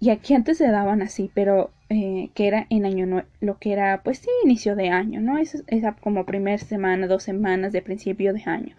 Y 0.00 0.10
aquí 0.10 0.34
antes 0.34 0.58
se 0.58 0.68
daban 0.68 1.02
así, 1.02 1.30
pero 1.34 1.70
eh, 1.88 2.30
que 2.34 2.46
era 2.46 2.66
en 2.70 2.86
año 2.86 3.06
nuevo, 3.06 3.26
lo 3.40 3.58
que 3.58 3.72
era, 3.72 4.02
pues 4.04 4.18
sí, 4.18 4.28
inicio 4.44 4.76
de 4.76 4.90
año, 4.90 5.20
¿no? 5.20 5.38
Esa, 5.38 5.58
esa 5.66 5.92
como 5.92 6.24
primera 6.24 6.58
semana, 6.58 7.08
dos 7.08 7.24
semanas 7.24 7.72
de 7.72 7.82
principio 7.82 8.32
de 8.32 8.42
año 8.46 8.76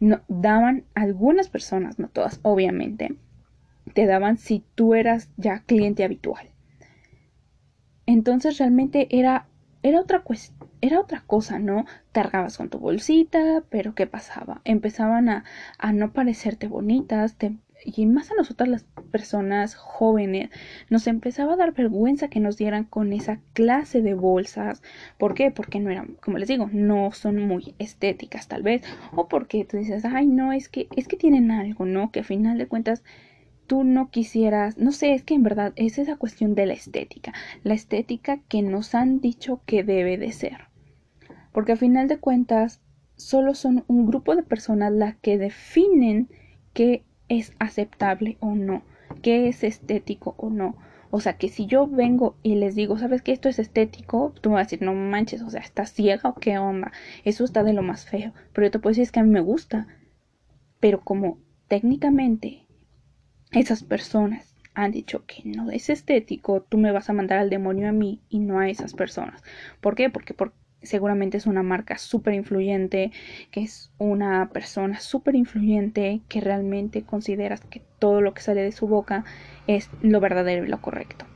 no, 0.00 0.22
daban 0.28 0.84
algunas 0.94 1.48
personas, 1.48 1.98
no 1.98 2.08
todas, 2.08 2.40
obviamente, 2.42 3.16
te 3.94 4.06
daban 4.06 4.38
si 4.38 4.64
tú 4.74 4.94
eras 4.94 5.28
ya 5.36 5.60
cliente 5.60 6.04
habitual. 6.04 6.48
Entonces 8.06 8.58
realmente 8.58 9.06
era, 9.10 9.46
era 9.82 10.00
otra 10.00 10.24
era 10.80 11.00
otra 11.00 11.22
cosa, 11.26 11.58
¿no? 11.58 11.84
Cargabas 12.12 12.56
con 12.56 12.70
tu 12.70 12.78
bolsita, 12.78 13.62
pero 13.68 13.94
¿qué 13.94 14.06
pasaba? 14.06 14.62
Empezaban 14.64 15.28
a, 15.28 15.44
a 15.78 15.92
no 15.92 16.12
parecerte 16.12 16.66
bonitas, 16.66 17.36
te 17.36 17.56
y 17.84 18.06
más 18.06 18.30
a 18.30 18.34
nosotras 18.34 18.68
las 18.68 18.84
personas 19.10 19.74
jóvenes, 19.74 20.50
nos 20.88 21.06
empezaba 21.06 21.54
a 21.54 21.56
dar 21.56 21.72
vergüenza 21.72 22.28
que 22.28 22.40
nos 22.40 22.56
dieran 22.56 22.84
con 22.84 23.12
esa 23.12 23.40
clase 23.52 24.02
de 24.02 24.14
bolsas. 24.14 24.82
¿Por 25.18 25.34
qué? 25.34 25.50
Porque 25.50 25.80
no 25.80 25.90
eran, 25.90 26.16
como 26.22 26.38
les 26.38 26.48
digo, 26.48 26.68
no 26.72 27.12
son 27.12 27.40
muy 27.46 27.74
estéticas 27.78 28.48
tal 28.48 28.62
vez. 28.62 28.82
O 29.14 29.28
porque 29.28 29.64
tú 29.64 29.76
dices, 29.76 30.04
ay, 30.04 30.26
no, 30.26 30.52
es 30.52 30.68
que, 30.68 30.88
es 30.96 31.08
que 31.08 31.16
tienen 31.16 31.50
algo, 31.50 31.86
¿no? 31.86 32.10
Que 32.10 32.20
a 32.20 32.24
final 32.24 32.58
de 32.58 32.68
cuentas 32.68 33.02
tú 33.66 33.84
no 33.84 34.10
quisieras, 34.10 34.78
no 34.78 34.90
sé, 34.90 35.14
es 35.14 35.22
que 35.22 35.34
en 35.34 35.44
verdad 35.44 35.72
es 35.76 35.98
esa 35.98 36.16
cuestión 36.16 36.54
de 36.54 36.66
la 36.66 36.72
estética. 36.72 37.32
La 37.62 37.74
estética 37.74 38.40
que 38.48 38.62
nos 38.62 38.94
han 38.94 39.20
dicho 39.20 39.62
que 39.64 39.84
debe 39.84 40.18
de 40.18 40.32
ser. 40.32 40.68
Porque 41.52 41.72
a 41.72 41.76
final 41.76 42.08
de 42.08 42.18
cuentas 42.18 42.80
solo 43.16 43.54
son 43.54 43.84
un 43.86 44.06
grupo 44.06 44.34
de 44.34 44.42
personas 44.42 44.92
las 44.92 45.16
que 45.16 45.38
definen 45.38 46.28
que 46.72 47.04
es 47.30 47.54
aceptable 47.58 48.36
o 48.40 48.54
no, 48.54 48.82
qué 49.22 49.48
es 49.48 49.64
estético 49.64 50.34
o 50.36 50.50
no. 50.50 50.76
O 51.12 51.20
sea, 51.20 51.38
que 51.38 51.48
si 51.48 51.66
yo 51.66 51.86
vengo 51.86 52.36
y 52.42 52.56
les 52.56 52.74
digo, 52.74 52.98
¿sabes 52.98 53.22
que 53.22 53.32
esto 53.32 53.48
es 53.48 53.58
estético? 53.58 54.34
Tú 54.40 54.50
me 54.50 54.56
vas 54.56 54.62
a 54.62 54.66
decir, 54.66 54.82
no 54.82 54.94
manches, 54.94 55.42
o 55.42 55.50
sea, 55.50 55.60
¿estás 55.60 55.92
ciega 55.92 56.28
o 56.28 56.34
qué 56.34 56.58
onda? 56.58 56.92
Eso 57.24 57.44
está 57.44 57.64
de 57.64 57.72
lo 57.72 57.82
más 57.82 58.04
feo. 58.04 58.32
Pero 58.52 58.66
yo 58.66 58.70
te 58.70 58.78
puedo 58.78 58.90
decir, 58.90 59.02
es 59.02 59.12
que 59.12 59.20
a 59.20 59.24
mí 59.24 59.30
me 59.30 59.40
gusta. 59.40 59.88
Pero 60.78 61.00
como 61.00 61.38
técnicamente 61.66 62.66
esas 63.52 63.82
personas 63.82 64.56
han 64.74 64.92
dicho 64.92 65.24
que 65.26 65.42
no 65.44 65.70
es 65.70 65.90
estético, 65.90 66.62
tú 66.62 66.78
me 66.78 66.92
vas 66.92 67.10
a 67.10 67.12
mandar 67.12 67.38
al 67.38 67.50
demonio 67.50 67.88
a 67.88 67.92
mí 67.92 68.22
y 68.28 68.38
no 68.38 68.60
a 68.60 68.68
esas 68.68 68.94
personas. 68.94 69.42
¿Por 69.80 69.96
qué? 69.96 70.10
Porque 70.10 70.34
por, 70.34 70.52
seguramente 70.82 71.36
es 71.36 71.46
una 71.46 71.62
marca 71.62 71.98
súper 71.98 72.34
influyente, 72.34 73.12
que 73.50 73.62
es 73.62 73.90
una 73.98 74.50
persona 74.52 75.00
súper 75.00 75.34
influyente, 75.34 76.20
que 76.28 76.40
realmente 76.40 77.02
consideras 77.02 77.60
que 77.60 77.82
todo 77.98 78.20
lo 78.20 78.34
que 78.34 78.42
sale 78.42 78.62
de 78.62 78.72
su 78.72 78.86
boca 78.86 79.24
es 79.66 79.90
lo 80.00 80.20
verdadero 80.20 80.64
y 80.64 80.68
lo 80.68 80.80
correcto. 80.80 81.26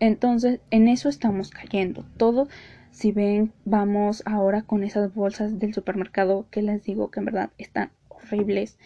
Entonces, 0.00 0.60
en 0.70 0.88
eso 0.88 1.08
estamos 1.08 1.50
cayendo. 1.50 2.04
Todo, 2.16 2.48
si 2.90 3.12
ven, 3.12 3.52
vamos 3.64 4.22
ahora 4.26 4.62
con 4.62 4.84
esas 4.84 5.14
bolsas 5.14 5.58
del 5.58 5.74
supermercado 5.74 6.46
que 6.50 6.62
les 6.62 6.84
digo 6.84 7.10
que 7.10 7.20
en 7.20 7.26
verdad 7.26 7.50
están 7.58 7.90
horribles 8.08 8.78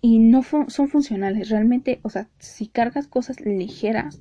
y 0.00 0.18
no 0.18 0.42
son 0.42 0.88
funcionales. 0.88 1.50
Realmente, 1.50 2.00
o 2.02 2.10
sea, 2.10 2.28
si 2.38 2.68
cargas 2.68 3.06
cosas 3.06 3.40
ligeras, 3.40 4.20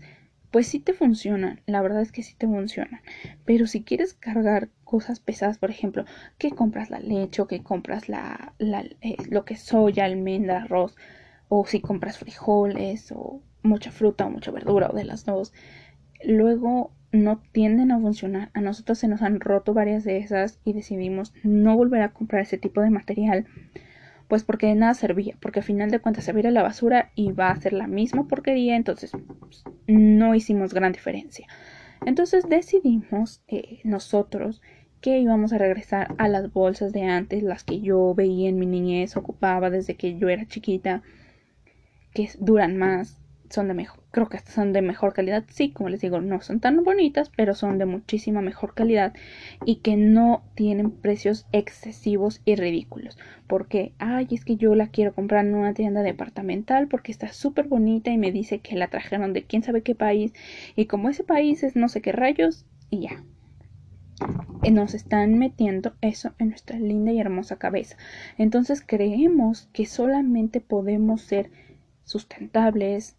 pues 0.52 0.68
sí 0.68 0.80
te 0.80 0.94
funcionan, 0.94 1.62
la 1.66 1.82
verdad 1.82 2.02
es 2.02 2.12
que 2.12 2.24
sí 2.24 2.36
te 2.36 2.48
funcionan. 2.48 3.02
Pero 3.46 3.68
si 3.68 3.84
quieres 3.84 4.14
cargar 4.14 4.70
cosas 4.84 5.20
pesadas, 5.20 5.58
por 5.58 5.70
ejemplo, 5.70 6.06
que 6.38 6.52
compras 6.52 6.90
la 6.90 7.00
leche 7.00 7.42
o 7.42 7.48
que 7.48 7.62
compras 7.62 8.10
la, 8.10 8.54
eh, 8.60 9.18
lo 9.30 9.46
que 9.46 9.54
es 9.56 9.62
soya, 9.62 10.06
almendra, 10.06 10.64
arroz, 10.64 10.96
o 11.50 11.66
si 11.66 11.82
compras 11.82 12.18
frijoles 12.18 13.12
o 13.12 13.42
mucha 13.64 13.92
fruta 13.92 14.26
o 14.26 14.30
mucha 14.30 14.52
verdura 14.52 14.90
o 14.92 14.96
de 14.96 15.04
las 15.04 15.26
dos, 15.26 15.54
luego 16.24 16.92
no 17.12 17.42
tienden 17.52 17.92
a 17.92 18.00
funcionar. 18.00 18.52
A 18.54 18.62
nosotros 18.62 19.00
se 19.00 19.08
nos 19.08 19.22
han 19.22 19.40
roto 19.40 19.74
varias 19.74 20.04
de 20.04 20.18
esas 20.18 20.60
y 20.64 20.74
decidimos 20.74 21.34
no 21.44 21.76
volver 21.76 22.02
a 22.02 22.14
comprar 22.14 22.44
ese 22.44 22.58
tipo 22.58 22.82
de 22.82 22.92
material 22.92 23.48
pues 24.30 24.44
porque 24.44 24.68
de 24.68 24.76
nada 24.76 24.94
servía, 24.94 25.36
porque 25.42 25.60
al 25.60 25.66
final 25.66 25.90
de 25.90 26.00
cuentas 26.00 26.24
se 26.24 26.32
va 26.32 26.42
la 26.52 26.64
basura 26.64 27.12
y 27.16 27.32
va 27.32 27.50
a 27.50 27.60
ser 27.60 27.74
la 27.74 27.88
misma 27.88 28.28
porquería, 28.28 28.76
entonces 28.76 29.12
pues, 29.40 29.64
no 29.88 30.36
hicimos 30.36 30.74
gran 30.74 30.92
diferencia. 30.92 31.48
Entonces 32.06 32.48
decidimos 32.48 33.42
eh, 33.48 33.80
nosotros 33.84 34.62
que 35.02 35.18
íbamos 35.18 35.52
a 35.52 35.58
regresar 35.58 36.14
a 36.20 36.28
las 36.28 36.54
bolsas 36.54 36.94
de 36.94 37.04
antes, 37.04 37.42
las 37.42 37.64
que 37.64 37.82
yo 37.82 38.14
veía 38.14 38.50
en 38.50 38.60
mi 38.60 38.68
niñez, 38.68 39.18
ocupaba 39.18 39.72
desde 39.72 39.96
que 39.96 40.18
yo 40.20 40.30
era 40.30 40.46
chiquita, 40.46 41.02
que 42.14 42.30
duran 42.38 42.78
más, 42.78 43.20
son 43.50 43.68
de 43.68 43.74
mejor, 43.74 44.04
creo 44.12 44.30
que 44.30 44.40
son 44.40 44.74
de 44.74 44.82
mejor 44.82 45.14
calidad. 45.14 45.44
Sí, 45.50 45.72
como 45.72 45.90
les 45.90 46.02
digo, 46.02 46.22
no 46.22 46.42
son 46.42 46.60
tan 46.60 46.84
bonitas, 46.84 47.32
pero 47.36 47.54
son 47.56 47.78
de 47.78 47.86
muchísima 47.86 48.42
mejor 48.42 48.74
calidad 48.74 49.14
y 49.66 49.78
que 49.78 49.98
no 49.98 50.44
tienen 50.56 50.92
precios 50.92 51.48
excesivos 51.52 52.42
y 52.46 52.56
ridículos. 52.56 53.18
Porque, 53.48 53.94
ay, 54.00 54.28
es 54.32 54.46
que 54.46 54.56
yo 54.56 54.76
la 54.76 54.88
quiero 54.88 55.14
comprar 55.14 55.46
en 55.46 55.56
una 55.56 55.74
tienda 55.74 56.02
departamental 56.02 56.88
porque 56.88 57.12
está 57.12 57.30
súper 57.32 57.68
bonita 57.68 58.12
y 58.12 58.18
me 58.18 58.32
dice 58.32 58.60
que 58.60 58.76
la 58.76 58.88
trajeron 58.88 59.34
de 59.34 59.44
quién 59.44 59.64
sabe 59.64 59.82
qué 59.82 59.96
país 59.96 60.34
y 60.76 60.86
como 60.86 61.10
ese 61.10 61.24
país 61.24 61.64
es 61.64 61.76
no 61.76 61.90
sé 61.90 62.02
qué 62.02 62.12
rayos 62.12 62.66
y 62.90 63.02
ya. 63.02 63.24
Eh, 64.64 64.72
nos 64.72 64.94
están 64.94 65.40
metiendo 65.40 65.94
eso 66.02 66.34
en 66.38 66.50
nuestra 66.50 66.78
linda 66.78 67.12
y 67.12 67.20
hermosa 67.20 67.58
cabeza. 67.58 67.96
Entonces 68.38 68.84
creemos 68.86 69.70
que 69.72 69.86
solamente 69.86 70.60
podemos 70.60 71.22
ser 71.22 71.52
sustentables, 72.04 73.16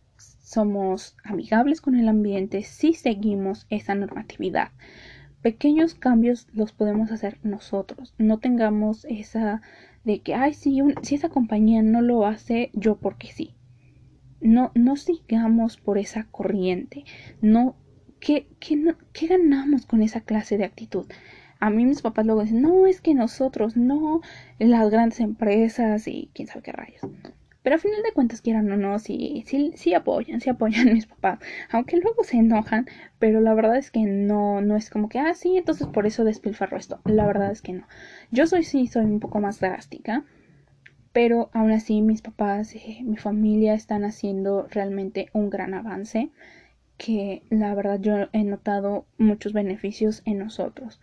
somos 0.51 1.17
amigables 1.23 1.81
con 1.81 1.95
el 1.95 2.09
ambiente 2.09 2.65
si 2.65 2.93
seguimos 2.95 3.69
esa 3.71 3.95
normatividad. 3.95 4.73
Pequeños 5.43 5.95
cambios 5.95 6.49
los 6.53 6.73
podemos 6.73 7.13
hacer 7.13 7.39
nosotros. 7.45 8.15
No 8.19 8.41
tengamos 8.41 9.05
esa 9.05 9.63
de 10.03 10.23
que, 10.23 10.35
ay, 10.35 10.55
si, 10.55 10.81
si 11.03 11.15
esa 11.15 11.29
compañía 11.29 11.83
no 11.83 12.03
lo 12.03 12.27
hace, 12.27 12.71
yo 12.75 12.97
porque 12.97 13.29
sí. 13.29 13.55
No, 14.41 14.73
no 14.75 14.97
sigamos 14.97 15.77
por 15.77 15.99
esa 15.99 16.25
corriente. 16.25 17.05
No, 17.41 17.77
¿qué, 18.19 18.49
qué, 18.59 18.97
¿Qué 19.13 19.29
ganamos 19.29 19.87
con 19.87 20.03
esa 20.03 20.23
clase 20.23 20.59
de 20.59 20.65
actitud? 20.65 21.07
A 21.61 21.71
mí 21.71 21.85
mis 21.85 22.03
papás 22.03 22.27
luego 22.27 22.43
dicen, 22.43 22.63
no, 22.63 22.87
es 22.87 23.01
que 23.01 23.15
nosotros, 23.15 23.77
no, 23.77 24.21
las 24.59 24.91
grandes 24.91 25.21
empresas 25.21 26.09
y 26.09 26.31
quién 26.35 26.49
sabe 26.49 26.63
qué 26.63 26.73
rayos. 26.73 27.03
Pero 27.63 27.75
al 27.75 27.81
final 27.81 28.03
de 28.03 28.13
cuentas, 28.13 28.41
quieran 28.41 28.71
o 28.73 28.77
no, 28.77 28.99
sí, 28.99 29.45
sí, 29.47 29.73
sí 29.77 29.93
apoyan, 29.95 30.41
sí 30.41 30.49
apoyan 30.49 30.93
mis 30.95 31.07
papás. 31.07 31.41
Aunque 31.71 31.99
luego 31.99 32.25
se 32.25 32.39
enojan, 32.39 32.87
pero 33.19 33.41
la 33.41 33.55
verdad 33.55 33.77
es 33.77 33.91
que 33.91 34.01
no, 34.01 34.61
no 34.63 34.77
es 34.77 34.89
como 34.89 35.09
que, 35.09 35.19
ah, 35.19 35.35
sí, 35.35 35.57
entonces 35.57 35.87
por 35.87 36.07
eso 36.07 36.25
despilfarro 36.25 36.77
esto. 36.79 37.01
La 37.05 37.27
verdad 37.27 37.51
es 37.51 37.61
que 37.61 37.75
no. 37.75 37.87
Yo 38.31 38.47
soy, 38.47 38.65
sí, 38.65 38.87
soy 38.87 39.05
un 39.05 39.21
poco 39.21 39.41
más 39.41 39.61
drástica. 39.61 40.25
Pero 41.13 41.51
aún 41.53 41.73
así, 41.73 42.03
mis 42.03 42.23
papás, 42.23 42.75
eh, 42.77 43.01
mi 43.03 43.17
familia 43.17 43.75
están 43.75 44.05
haciendo 44.05 44.69
realmente 44.71 45.29
un 45.33 45.51
gran 45.51 45.75
avance. 45.75 46.31
Que 46.97 47.43
la 47.51 47.75
verdad 47.75 47.99
yo 48.01 48.29
he 48.33 48.45
notado 48.45 49.07
muchos 49.19 49.53
beneficios 49.53 50.23
en 50.25 50.39
nosotros. 50.39 51.01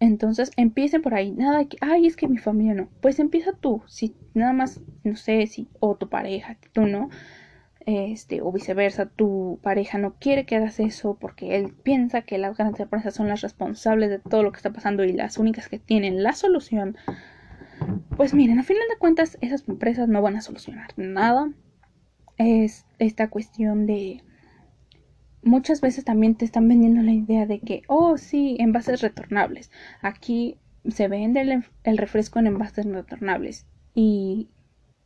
Entonces 0.00 0.50
empiecen 0.56 1.02
por 1.02 1.14
ahí, 1.14 1.32
nada 1.32 1.64
que, 1.66 1.76
ay, 1.80 2.06
es 2.06 2.16
que 2.16 2.28
mi 2.28 2.38
familia 2.38 2.74
no. 2.74 2.88
Pues 3.00 3.18
empieza 3.18 3.52
tú, 3.52 3.82
si 3.86 4.14
nada 4.34 4.52
más, 4.52 4.80
no 5.04 5.16
sé, 5.16 5.46
si, 5.46 5.68
o 5.80 5.96
tu 5.96 6.08
pareja, 6.08 6.56
tú 6.72 6.82
no. 6.86 7.10
este, 7.86 8.40
o 8.42 8.50
viceversa, 8.52 9.06
tu 9.06 9.58
pareja 9.62 9.98
no 9.98 10.14
quiere 10.18 10.46
que 10.46 10.56
hagas 10.56 10.80
eso 10.80 11.16
porque 11.20 11.56
él 11.56 11.74
piensa 11.82 12.22
que 12.22 12.38
las 12.38 12.56
grandes 12.56 12.80
empresas 12.80 13.14
son 13.14 13.28
las 13.28 13.42
responsables 13.42 14.10
de 14.10 14.18
todo 14.18 14.42
lo 14.42 14.52
que 14.52 14.56
está 14.56 14.72
pasando 14.72 15.04
y 15.04 15.12
las 15.12 15.38
únicas 15.38 15.68
que 15.68 15.78
tienen 15.78 16.22
la 16.22 16.32
solución, 16.32 16.96
pues 18.16 18.34
miren, 18.34 18.58
a 18.58 18.62
final 18.62 18.84
de 18.88 18.98
cuentas 18.98 19.38
esas 19.40 19.68
empresas 19.68 20.08
no 20.08 20.22
van 20.22 20.36
a 20.36 20.40
solucionar 20.40 20.88
nada. 20.96 21.50
Es 22.38 22.86
esta 22.98 23.28
cuestión 23.30 23.86
de... 23.86 24.22
Muchas 25.44 25.80
veces 25.80 26.04
también 26.04 26.34
te 26.34 26.44
están 26.44 26.68
vendiendo 26.68 27.02
la 27.02 27.12
idea 27.12 27.46
de 27.46 27.60
que, 27.60 27.82
oh 27.86 28.16
sí, 28.16 28.56
envases 28.58 29.02
retornables. 29.02 29.70
Aquí 30.00 30.58
se 30.88 31.08
vende 31.08 31.62
el, 31.84 31.98
refresco 31.98 32.38
en 32.38 32.46
envases 32.46 32.86
retornables. 32.86 33.66
Y 33.94 34.48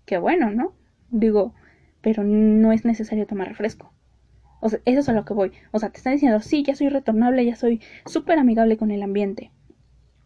qué 0.07 0.18
bueno, 0.18 0.50
¿no? 0.50 0.75
Digo, 1.11 1.54
pero 2.00 2.23
no 2.25 2.73
es 2.73 2.85
necesario 2.85 3.26
tomar 3.26 3.49
refresco. 3.49 3.92
O 4.61 4.68
sea, 4.68 4.80
eso 4.85 5.00
es 5.00 5.09
a 5.09 5.12
lo 5.12 5.25
que 5.25 5.35
voy. 5.35 5.52
O 5.73 5.78
sea, 5.78 5.90
te 5.90 5.99
están 5.99 6.14
diciendo, 6.14 6.40
sí, 6.40 6.62
ya 6.62 6.75
soy 6.75 6.88
retornable, 6.88 7.45
ya 7.45 7.57
soy 7.57 7.80
súper 8.07 8.38
amigable 8.38 8.76
con 8.76 8.90
el 8.90 9.02
ambiente. 9.02 9.52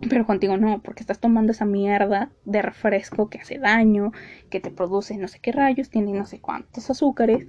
Pero 0.09 0.27
contigo 0.27 0.57
no, 0.57 0.83
porque 0.83 1.03
estás 1.03 1.21
tomando 1.21 1.53
esa 1.53 1.65
mierda 1.65 2.33
de 2.45 2.61
refresco 2.61 3.31
que 3.31 3.39
hace 3.39 3.59
daño, 3.59 4.13
que 4.51 4.59
te 4.59 4.71
produce 4.71 5.17
no 5.17 5.29
sé 5.29 5.39
qué 5.39 5.53
rayos, 5.53 5.91
tiene 5.91 6.13
no 6.13 6.27
sé 6.27 6.41
cuántos 6.41 6.91
azúcares. 6.91 7.47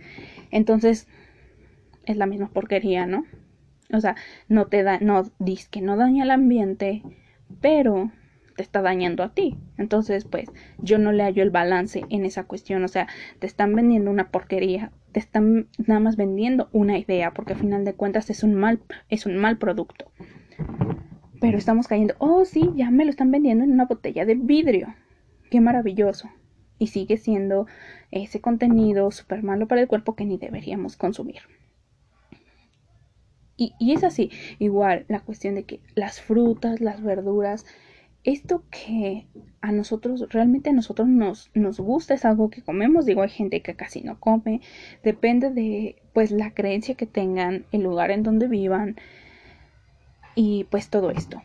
Entonces, 0.52 1.08
es 2.06 2.18
la 2.18 2.26
misma 2.26 2.50
porquería, 2.50 3.06
¿no? 3.06 3.26
O 3.92 4.00
sea, 4.00 4.16
no 4.48 4.68
te 4.68 4.84
da, 4.84 5.00
no 5.00 5.24
dices 5.40 5.70
que 5.70 5.82
no 5.82 5.98
daña 5.98 6.24
el 6.24 6.32
ambiente, 6.32 7.04
pero 7.62 8.12
te 8.56 8.64
está 8.64 8.82
dañando 8.82 9.24
a 9.24 9.34
ti. 9.34 9.58
Entonces, 9.78 10.26
pues 10.26 10.50
yo 10.80 10.98
no 10.98 11.12
le 11.12 11.24
hallo 11.24 11.44
el 11.44 11.50
balance 11.50 12.04
en 12.10 12.26
esa 12.26 12.44
cuestión. 12.44 12.84
O 12.84 12.88
sea, 12.88 13.08
te 13.40 13.48
están 13.48 13.76
vendiendo 13.76 14.12
una 14.12 14.30
porquería, 14.30 14.92
te 15.12 15.20
están 15.20 15.68
nada 15.78 16.00
más 16.00 16.16
vendiendo 16.16 16.70
una 16.72 16.98
idea, 16.98 17.34
porque 17.34 17.54
al 17.54 17.60
final 17.60 17.86
de 17.86 17.94
cuentas 17.94 18.30
es 18.30 18.44
un 18.44 18.56
mal, 18.56 18.82
es 19.10 19.26
un 19.26 19.38
mal 19.38 19.58
producto. 19.58 20.12
Pero 21.40 21.58
estamos 21.58 21.88
cayendo, 21.88 22.16
oh 22.20 22.46
sí, 22.46 22.72
ya 22.76 22.90
me 22.90 23.06
lo 23.06 23.12
están 23.12 23.32
vendiendo 23.32 23.64
en 23.64 23.72
una 23.72 23.86
botella 23.86 24.26
de 24.26 24.36
vidrio. 24.36 24.96
Qué 25.50 25.60
maravilloso. 25.62 26.30
Y 26.80 26.88
sigue 26.88 27.18
siendo 27.18 27.68
ese 28.12 28.42
contenido 28.42 29.12
súper 29.12 29.44
malo 29.44 29.68
para 29.68 29.82
el 29.82 29.88
cuerpo 29.88 30.16
que 30.16 30.26
ni 30.26 30.38
deberíamos 30.38 30.98
consumir. 30.98 31.42
Y, 33.56 33.74
y, 33.80 33.94
es 33.94 34.04
así, 34.04 34.32
igual 34.60 35.06
la 35.08 35.20
cuestión 35.20 35.56
de 35.56 35.64
que 35.64 35.80
las 35.96 36.22
frutas, 36.22 36.82
las 36.82 37.04
verduras, 37.04 37.66
esto 38.24 38.64
que 38.72 39.28
a 39.62 39.72
nosotros, 39.72 40.28
realmente 40.30 40.70
a 40.70 40.74
nosotros 40.74 41.08
nos, 41.08 41.52
nos 41.54 41.80
gusta, 41.80 42.14
es 42.14 42.26
algo 42.26 42.50
que 42.50 42.62
comemos, 42.62 43.06
digo, 43.06 43.22
hay 43.22 43.30
gente 43.30 43.62
que 43.62 43.76
casi 43.76 44.02
no 44.02 44.20
come, 44.20 44.62
depende 45.04 45.52
de 45.52 45.98
pues 46.14 46.32
la 46.32 46.52
creencia 46.52 46.96
que 46.96 47.06
tengan, 47.06 47.66
el 47.72 47.84
lugar 47.84 48.12
en 48.12 48.24
donde 48.24 48.48
vivan 48.48 48.96
y 50.36 50.66
pues 50.66 50.90
todo 50.90 51.12
esto. 51.12 51.42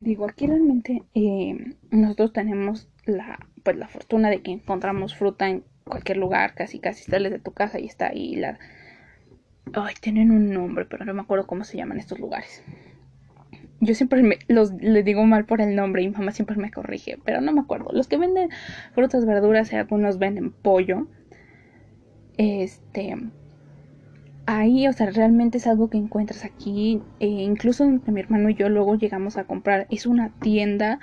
Digo, 0.00 0.26
aquí 0.28 0.46
realmente 0.46 1.02
eh, 1.14 1.76
nosotros 1.90 2.32
tenemos 2.32 2.88
la, 3.04 3.38
pues 3.62 3.76
la 3.76 3.88
fortuna 3.88 4.30
de 4.30 4.42
que 4.42 4.52
encontramos 4.52 5.14
fruta 5.14 5.48
en 5.48 5.64
cualquier 5.84 6.18
lugar, 6.18 6.54
casi 6.54 6.78
casi 6.78 7.04
sales 7.04 7.32
de 7.32 7.38
tu 7.38 7.52
casa 7.52 7.78
y 7.78 7.86
está 7.86 8.08
ahí 8.08 8.36
la... 8.36 8.58
Ay, 9.74 9.94
tienen 10.00 10.30
un 10.30 10.52
nombre, 10.52 10.84
pero 10.84 11.04
no 11.04 11.14
me 11.14 11.22
acuerdo 11.22 11.46
cómo 11.46 11.64
se 11.64 11.76
llaman 11.76 11.98
estos 11.98 12.18
lugares 12.18 12.62
yo 13.82 13.96
siempre 13.96 14.38
los 14.46 14.72
le 14.74 15.02
digo 15.02 15.24
mal 15.24 15.44
por 15.44 15.60
el 15.60 15.74
nombre 15.74 16.02
y 16.02 16.08
mi 16.08 16.14
mamá 16.14 16.30
siempre 16.30 16.56
me 16.56 16.70
corrige, 16.70 17.18
pero 17.24 17.40
no 17.40 17.52
me 17.52 17.60
acuerdo. 17.60 17.90
Los 17.92 18.06
que 18.06 18.16
venden 18.16 18.48
frutas, 18.94 19.26
verduras 19.26 19.72
y 19.72 19.76
algunos 19.76 20.20
venden 20.20 20.52
pollo. 20.52 21.08
Este 22.38 23.16
ahí, 24.46 24.86
o 24.86 24.92
sea, 24.92 25.10
realmente 25.10 25.58
es 25.58 25.66
algo 25.66 25.90
que 25.90 25.98
encuentras 25.98 26.44
aquí. 26.44 27.02
E 27.18 27.26
incluso 27.26 27.84
mi 27.84 28.20
hermano 28.20 28.50
y 28.50 28.54
yo 28.54 28.68
luego 28.68 28.94
llegamos 28.94 29.36
a 29.36 29.44
comprar. 29.44 29.88
Es 29.90 30.06
una 30.06 30.30
tienda 30.38 31.00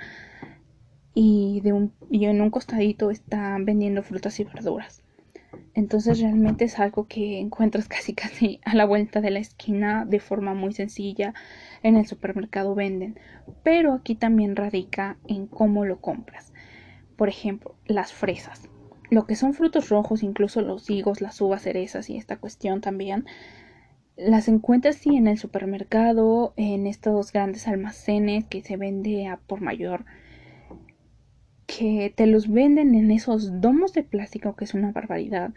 y 1.12 1.60
de 1.60 1.74
un 1.74 1.92
y 2.08 2.24
en 2.24 2.40
un 2.40 2.48
costadito 2.48 3.10
están 3.10 3.66
vendiendo 3.66 4.02
frutas 4.02 4.40
y 4.40 4.44
verduras. 4.44 5.02
Entonces 5.74 6.20
realmente 6.20 6.64
es 6.64 6.78
algo 6.78 7.06
que 7.06 7.38
encuentras 7.38 7.88
casi 7.88 8.14
casi 8.14 8.60
a 8.64 8.74
la 8.74 8.84
vuelta 8.84 9.20
de 9.20 9.30
la 9.30 9.38
esquina 9.38 10.04
de 10.04 10.20
forma 10.20 10.54
muy 10.54 10.72
sencilla 10.72 11.34
en 11.82 11.96
el 11.96 12.06
supermercado 12.06 12.74
venden, 12.74 13.18
pero 13.62 13.92
aquí 13.92 14.14
también 14.14 14.56
radica 14.56 15.16
en 15.28 15.46
cómo 15.46 15.84
lo 15.84 16.00
compras. 16.00 16.52
Por 17.16 17.28
ejemplo, 17.28 17.76
las 17.86 18.12
fresas. 18.12 18.68
Lo 19.10 19.26
que 19.26 19.36
son 19.36 19.54
frutos 19.54 19.88
rojos, 19.88 20.22
incluso 20.22 20.60
los 20.60 20.88
higos, 20.88 21.20
las 21.20 21.40
uvas, 21.40 21.62
cerezas 21.62 22.10
y 22.10 22.16
esta 22.16 22.36
cuestión 22.36 22.80
también, 22.80 23.26
las 24.16 24.48
encuentras 24.48 24.96
sí 24.96 25.16
en 25.16 25.26
el 25.26 25.38
supermercado, 25.38 26.52
en 26.56 26.86
estos 26.86 27.32
grandes 27.32 27.66
almacenes 27.66 28.44
que 28.44 28.62
se 28.62 28.76
vende 28.76 29.26
a 29.26 29.38
por 29.38 29.60
mayor, 29.60 30.04
que 31.70 32.12
te 32.14 32.26
los 32.26 32.50
venden 32.50 32.94
en 32.96 33.12
esos 33.12 33.60
domos 33.60 33.92
de 33.92 34.02
plástico, 34.02 34.56
que 34.56 34.64
es 34.64 34.74
una 34.74 34.90
barbaridad. 34.90 35.52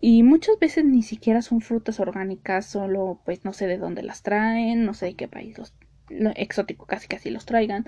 Y 0.00 0.22
muchas 0.22 0.58
veces 0.60 0.84
ni 0.84 1.02
siquiera 1.02 1.42
son 1.42 1.60
frutas 1.60 1.98
orgánicas, 1.98 2.66
solo 2.66 3.20
pues 3.24 3.44
no 3.44 3.52
sé 3.52 3.66
de 3.66 3.76
dónde 3.76 4.02
las 4.02 4.22
traen, 4.22 4.84
no 4.84 4.94
sé 4.94 5.06
de 5.06 5.14
qué 5.14 5.28
país 5.28 5.58
los 5.58 5.74
exótico 6.36 6.86
casi 6.86 7.08
casi 7.08 7.30
los 7.30 7.44
traigan. 7.44 7.86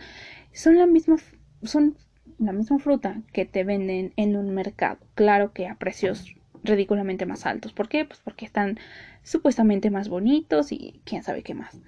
Son 0.52 0.76
la 0.76 0.86
misma 0.86 1.16
son 1.62 1.96
la 2.38 2.52
misma 2.52 2.78
fruta 2.80 3.22
que 3.32 3.44
te 3.44 3.62
venden 3.64 4.12
en 4.16 4.36
un 4.36 4.52
mercado. 4.52 4.98
Claro 5.14 5.52
que 5.52 5.68
a 5.68 5.76
precios 5.76 6.34
ridículamente 6.64 7.24
más 7.24 7.46
altos. 7.46 7.72
¿Por 7.72 7.88
qué? 7.88 8.04
Pues 8.04 8.20
porque 8.20 8.44
están 8.44 8.78
supuestamente 9.22 9.90
más 9.90 10.08
bonitos 10.08 10.72
y 10.72 11.00
quién 11.04 11.22
sabe 11.22 11.42
qué 11.42 11.54
más. 11.54 11.80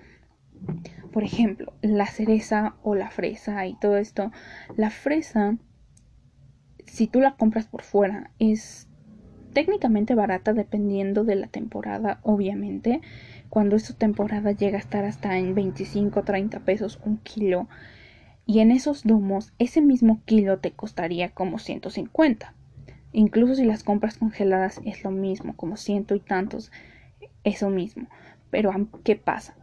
Por 1.12 1.22
ejemplo, 1.22 1.72
la 1.80 2.06
cereza 2.06 2.74
o 2.82 2.94
la 2.94 3.10
fresa 3.10 3.66
y 3.66 3.74
todo 3.74 3.96
esto. 3.96 4.32
La 4.76 4.90
fresa, 4.90 5.56
si 6.86 7.06
tú 7.06 7.20
la 7.20 7.36
compras 7.36 7.66
por 7.66 7.82
fuera, 7.82 8.30
es 8.38 8.88
técnicamente 9.52 10.14
barata 10.14 10.52
dependiendo 10.52 11.24
de 11.24 11.36
la 11.36 11.46
temporada, 11.46 12.18
obviamente. 12.22 13.00
Cuando 13.48 13.76
esta 13.76 13.94
temporada 13.94 14.50
llega 14.52 14.78
a 14.78 14.80
estar 14.80 15.04
hasta 15.04 15.38
en 15.38 15.54
25 15.54 16.24
30 16.24 16.60
pesos 16.60 17.00
un 17.04 17.18
kilo. 17.18 17.68
Y 18.46 18.58
en 18.58 18.72
esos 18.72 19.04
domos, 19.04 19.52
ese 19.58 19.80
mismo 19.80 20.20
kilo 20.26 20.58
te 20.58 20.72
costaría 20.72 21.30
como 21.30 21.58
150. 21.58 22.52
Incluso 23.12 23.54
si 23.54 23.64
las 23.64 23.84
compras 23.84 24.18
congeladas 24.18 24.80
es 24.84 25.04
lo 25.04 25.12
mismo, 25.12 25.56
como 25.56 25.76
ciento 25.76 26.16
y 26.16 26.20
tantos, 26.20 26.72
eso 27.44 27.70
mismo. 27.70 28.08
Pero, 28.50 28.72
¿qué 29.04 29.14
pasa? 29.16 29.54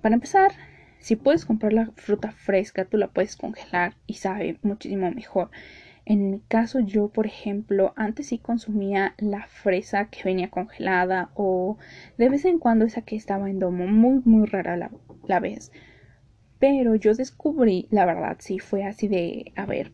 Para 0.00 0.14
empezar, 0.14 0.52
si 0.98 1.16
puedes 1.16 1.44
comprar 1.44 1.72
la 1.72 1.90
fruta 1.96 2.30
fresca, 2.30 2.84
tú 2.84 2.96
la 2.96 3.08
puedes 3.08 3.36
congelar 3.36 3.94
y 4.06 4.14
sabe 4.14 4.58
muchísimo 4.62 5.10
mejor. 5.10 5.50
En 6.04 6.30
mi 6.30 6.40
caso, 6.40 6.80
yo, 6.80 7.08
por 7.08 7.26
ejemplo, 7.26 7.92
antes 7.96 8.28
sí 8.28 8.38
consumía 8.38 9.14
la 9.18 9.46
fresa 9.46 10.06
que 10.06 10.24
venía 10.24 10.50
congelada 10.50 11.30
o 11.34 11.78
de 12.18 12.28
vez 12.28 12.44
en 12.44 12.58
cuando 12.58 12.84
esa 12.84 13.02
que 13.02 13.16
estaba 13.16 13.50
en 13.50 13.58
domo, 13.58 13.86
muy, 13.86 14.20
muy 14.24 14.46
rara 14.46 14.76
la, 14.76 15.40
vez. 15.40 15.72
Pero 16.58 16.94
yo 16.94 17.14
descubrí, 17.14 17.86
la 17.90 18.06
verdad, 18.06 18.36
sí 18.40 18.58
fue 18.58 18.84
así 18.84 19.08
de, 19.08 19.52
a 19.56 19.66
ver, 19.66 19.92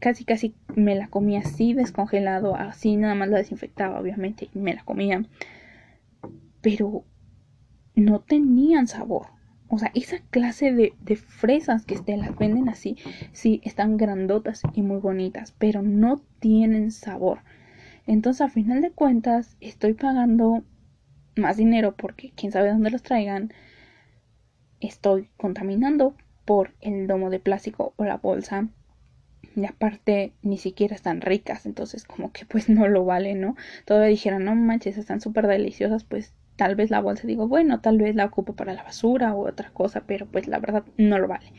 casi 0.00 0.24
casi 0.24 0.54
me 0.74 0.94
la 0.94 1.08
comía 1.08 1.40
así 1.40 1.74
descongelado, 1.74 2.54
así 2.54 2.96
nada 2.96 3.14
más 3.14 3.28
la 3.28 3.38
desinfectaba, 3.38 4.00
obviamente, 4.00 4.48
y 4.54 4.58
me 4.58 4.74
la 4.74 4.84
comía. 4.84 5.24
Pero 6.60 7.04
no 7.96 8.20
tenían 8.20 8.86
sabor. 8.86 9.28
O 9.68 9.78
sea, 9.78 9.90
esa 9.94 10.18
clase 10.30 10.72
de, 10.72 10.92
de, 11.00 11.16
fresas 11.16 11.86
que 11.86 11.98
te 11.98 12.16
las 12.16 12.36
venden 12.38 12.68
así, 12.68 12.96
sí, 13.32 13.60
están 13.64 13.96
grandotas 13.96 14.62
y 14.74 14.82
muy 14.82 14.98
bonitas, 14.98 15.54
pero 15.58 15.82
no 15.82 16.20
tienen 16.38 16.92
sabor. 16.92 17.40
Entonces, 18.06 18.42
a 18.42 18.48
final 18.48 18.80
de 18.80 18.92
cuentas, 18.92 19.56
estoy 19.60 19.94
pagando 19.94 20.62
más 21.34 21.56
dinero 21.56 21.94
porque 21.96 22.32
quién 22.34 22.52
sabe 22.52 22.70
dónde 22.70 22.90
los 22.90 23.02
traigan. 23.02 23.52
Estoy 24.80 25.28
contaminando 25.36 26.14
por 26.44 26.74
el 26.80 27.06
domo 27.06 27.30
de 27.30 27.40
plástico 27.40 27.92
o 27.96 28.04
la 28.04 28.16
bolsa. 28.16 28.68
Y 29.54 29.64
aparte, 29.64 30.32
ni 30.42 30.58
siquiera 30.58 30.94
están 30.94 31.20
ricas, 31.22 31.66
entonces 31.66 32.04
como 32.04 32.30
que 32.30 32.44
pues 32.46 32.68
no 32.68 32.88
lo 32.88 33.04
vale, 33.04 33.34
¿no? 33.34 33.56
Todavía 33.84 34.08
dijeron, 34.08 34.44
no 34.44 34.54
manches, 34.54 34.98
están 34.98 35.20
súper 35.20 35.46
deliciosas, 35.46 36.04
pues 36.04 36.34
tal 36.56 36.74
vez 36.74 36.90
la 36.90 37.00
bolsa 37.00 37.26
digo, 37.26 37.48
bueno, 37.48 37.80
tal 37.80 37.98
vez 37.98 38.14
la 38.14 38.24
ocupo 38.24 38.54
para 38.54 38.74
la 38.74 38.82
basura 38.82 39.34
o 39.34 39.48
otra 39.48 39.70
cosa, 39.70 40.04
pero 40.06 40.26
pues 40.26 40.48
la 40.48 40.58
verdad 40.58 40.84
no 40.96 41.18
lo 41.18 41.28
vale. 41.28 41.52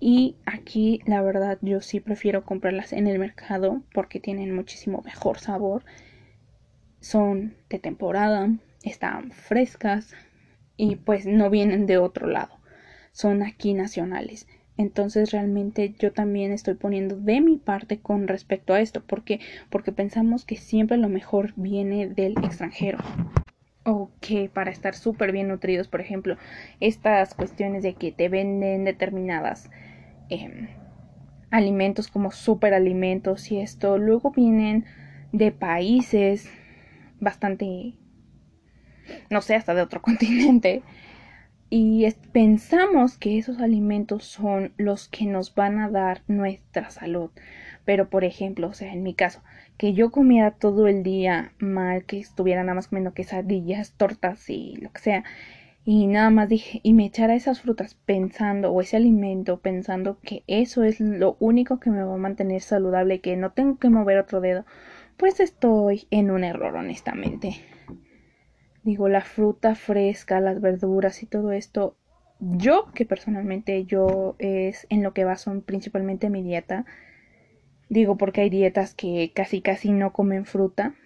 Y 0.00 0.36
aquí 0.44 1.00
la 1.06 1.22
verdad 1.22 1.58
yo 1.62 1.80
sí 1.80 2.00
prefiero 2.00 2.44
comprarlas 2.44 2.92
en 2.92 3.06
el 3.06 3.18
mercado 3.18 3.82
porque 3.92 4.20
tienen 4.20 4.54
muchísimo 4.54 5.02
mejor 5.04 5.38
sabor. 5.38 5.84
Son 7.00 7.54
de 7.68 7.78
temporada, 7.78 8.50
están 8.82 9.30
frescas 9.32 10.14
y 10.76 10.96
pues 10.96 11.26
no 11.26 11.50
vienen 11.50 11.86
de 11.86 11.98
otro 11.98 12.26
lado. 12.26 12.58
Son 13.12 13.42
aquí 13.42 13.74
nacionales. 13.74 14.46
Entonces 14.76 15.30
realmente 15.30 15.94
yo 15.98 16.12
también 16.12 16.52
estoy 16.52 16.74
poniendo 16.74 17.16
de 17.16 17.40
mi 17.40 17.56
parte 17.56 18.00
con 18.00 18.26
respecto 18.26 18.74
a 18.74 18.80
esto. 18.80 19.02
¿Por 19.02 19.24
qué? 19.24 19.40
Porque 19.70 19.92
pensamos 19.92 20.44
que 20.44 20.56
siempre 20.56 20.96
lo 20.96 21.08
mejor 21.08 21.52
viene 21.56 22.08
del 22.08 22.32
extranjero. 22.44 22.98
O 23.84 24.10
que 24.20 24.48
para 24.48 24.70
estar 24.70 24.94
súper 24.94 25.32
bien 25.32 25.48
nutridos, 25.48 25.88
por 25.88 26.00
ejemplo, 26.00 26.36
estas 26.80 27.34
cuestiones 27.34 27.82
de 27.82 27.94
que 27.94 28.12
te 28.12 28.28
venden 28.28 28.84
determinadas 28.84 29.70
em, 30.30 30.68
alimentos 31.50 32.08
como 32.08 32.30
superalimentos 32.30 33.50
y 33.52 33.60
esto, 33.60 33.98
luego 33.98 34.30
vienen 34.30 34.86
de 35.32 35.52
países 35.52 36.48
bastante, 37.20 37.94
no 39.30 39.42
sé, 39.42 39.54
hasta 39.54 39.74
de 39.74 39.82
otro 39.82 40.00
continente 40.08 40.82
y 41.76 42.08
pensamos 42.32 43.18
que 43.18 43.36
esos 43.36 43.58
alimentos 43.58 44.24
son 44.24 44.72
los 44.76 45.08
que 45.08 45.26
nos 45.26 45.54
van 45.54 45.80
a 45.80 45.90
dar 45.90 46.22
nuestra 46.28 46.90
salud. 46.90 47.30
Pero, 47.84 48.08
por 48.08 48.24
ejemplo, 48.24 48.68
o 48.68 48.72
sea, 48.72 48.92
en 48.92 49.02
mi 49.02 49.14
caso, 49.14 49.42
que 49.76 49.92
yo 49.92 50.10
comiera 50.10 50.52
todo 50.52 50.86
el 50.86 51.02
día 51.02 51.52
mal, 51.58 52.04
que 52.04 52.18
estuviera 52.18 52.62
nada 52.62 52.74
más 52.74 52.88
comiendo 52.88 53.12
quesadillas, 53.12 53.92
tortas 53.92 54.48
y 54.48 54.76
lo 54.76 54.90
que 54.92 55.00
sea, 55.00 55.24
y 55.86 56.06
nada 56.06 56.30
más 56.30 56.48
dije, 56.48 56.80
y 56.82 56.94
me 56.94 57.04
echara 57.04 57.34
esas 57.34 57.60
frutas 57.60 57.94
pensando, 57.94 58.72
o 58.72 58.80
ese 58.80 58.96
alimento 58.96 59.60
pensando 59.60 60.18
que 60.22 60.42
eso 60.46 60.82
es 60.82 60.98
lo 60.98 61.36
único 61.40 61.78
que 61.78 61.90
me 61.90 62.02
va 62.02 62.14
a 62.14 62.18
mantener 62.18 62.62
saludable, 62.62 63.20
que 63.20 63.36
no 63.36 63.52
tengo 63.52 63.78
que 63.78 63.90
mover 63.90 64.18
otro 64.18 64.40
dedo, 64.40 64.64
pues 65.18 65.40
estoy 65.40 66.06
en 66.10 66.30
un 66.30 66.42
error, 66.42 66.74
honestamente. 66.74 67.56
Digo, 68.82 69.08
la 69.08 69.20
fruta 69.20 69.74
fresca, 69.74 70.40
las 70.40 70.60
verduras 70.60 71.22
y 71.22 71.26
todo 71.26 71.52
esto, 71.52 71.96
yo 72.40 72.90
que 72.94 73.04
personalmente 73.04 73.84
yo 73.84 74.36
es 74.38 74.86
en 74.90 75.02
lo 75.02 75.12
que 75.12 75.24
baso 75.24 75.62
principalmente 75.64 76.30
mi 76.30 76.42
dieta. 76.42 76.84
Digo, 77.94 78.16
porque 78.16 78.40
hay 78.40 78.50
dietas 78.50 78.92
que 78.92 79.30
casi 79.32 79.60
casi 79.60 79.92
no 79.92 80.12
comen 80.12 80.46
fruta. 80.46 80.96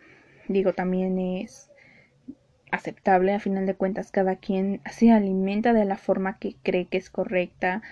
Digo, 0.48 0.72
también 0.72 1.18
es 1.18 1.70
aceptable, 2.70 3.34
a 3.34 3.40
final 3.40 3.66
de 3.66 3.74
cuentas 3.74 4.10
cada 4.10 4.36
quien 4.36 4.80
se 4.90 5.10
alimenta 5.10 5.74
de 5.74 5.84
la 5.84 5.98
forma 5.98 6.38
que 6.38 6.56
cree 6.62 6.86
que 6.86 6.96
es 6.96 7.10
correcta 7.10 7.82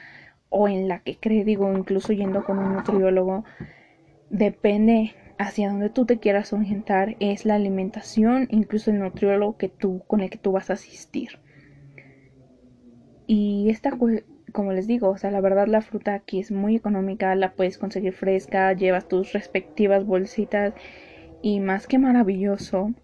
o 0.49 0.67
en 0.67 0.89
la 0.89 1.01
que 1.01 1.19
cree, 1.19 1.45
digo, 1.45 1.71
incluso 1.77 2.15
yendo 2.15 2.43
con 2.43 2.59
un 2.59 2.73
nutriólogo, 2.73 3.45
depende 4.31 5.15
hacia 5.37 5.69
donde 5.69 5.91
tú 5.91 6.07
te 6.07 6.19
quieras 6.19 6.55
orientar 6.55 7.17
es 7.21 7.45
la 7.45 7.57
alimentación, 7.57 8.49
incluso 8.51 8.91
el 8.91 9.01
nutriólogo 9.01 9.59
que 9.59 9.69
tú, 9.69 10.05
con 10.07 10.23
el 10.23 10.31
que 10.31 10.39
tú 10.39 10.53
vas 10.53 10.71
a 10.71 10.73
asistir. 10.73 11.39
Y 13.27 13.69
esta, 13.69 13.91
como 14.53 14.73
les 14.73 14.87
digo, 14.87 15.09
o 15.09 15.19
sea, 15.19 15.31
la 15.31 15.41
verdad 15.41 15.67
la 15.67 15.83
fruta 15.83 16.15
aquí 16.15 16.41
es 16.41 16.51
muy 16.51 16.77
económica, 16.77 17.35
la 17.35 17.53
puedes 17.53 17.79
conseguir 17.79 18.13
fresca, 18.13 18.73
llevas 18.73 19.09
tus 19.09 19.33
respectivas 19.33 20.05
bolsitas 20.05 20.75
y 21.43 21.61
más 21.61 21.87
que 21.87 21.99
maravilloso, 21.99 22.95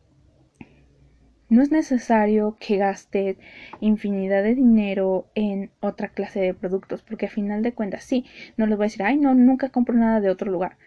no 1.52 1.60
es 1.60 1.70
necesario 1.70 2.56
que 2.58 2.78
gastes 2.78 3.36
infinidad 3.80 4.42
de 4.42 4.54
dinero 4.54 5.26
en 5.34 5.70
otra 5.80 6.08
clase 6.08 6.40
de 6.40 6.54
productos, 6.54 7.02
porque 7.02 7.26
a 7.26 7.30
final 7.30 7.62
de 7.62 7.74
cuentas, 7.74 8.04
sí, 8.04 8.24
no 8.56 8.66
les 8.66 8.78
voy 8.78 8.84
a 8.84 8.86
decir, 8.86 9.02
ay, 9.02 9.18
no, 9.18 9.34
nunca 9.34 9.68
compro 9.68 9.94
nada 9.94 10.20
de 10.20 10.30
otro 10.30 10.50
lugar, 10.50 10.78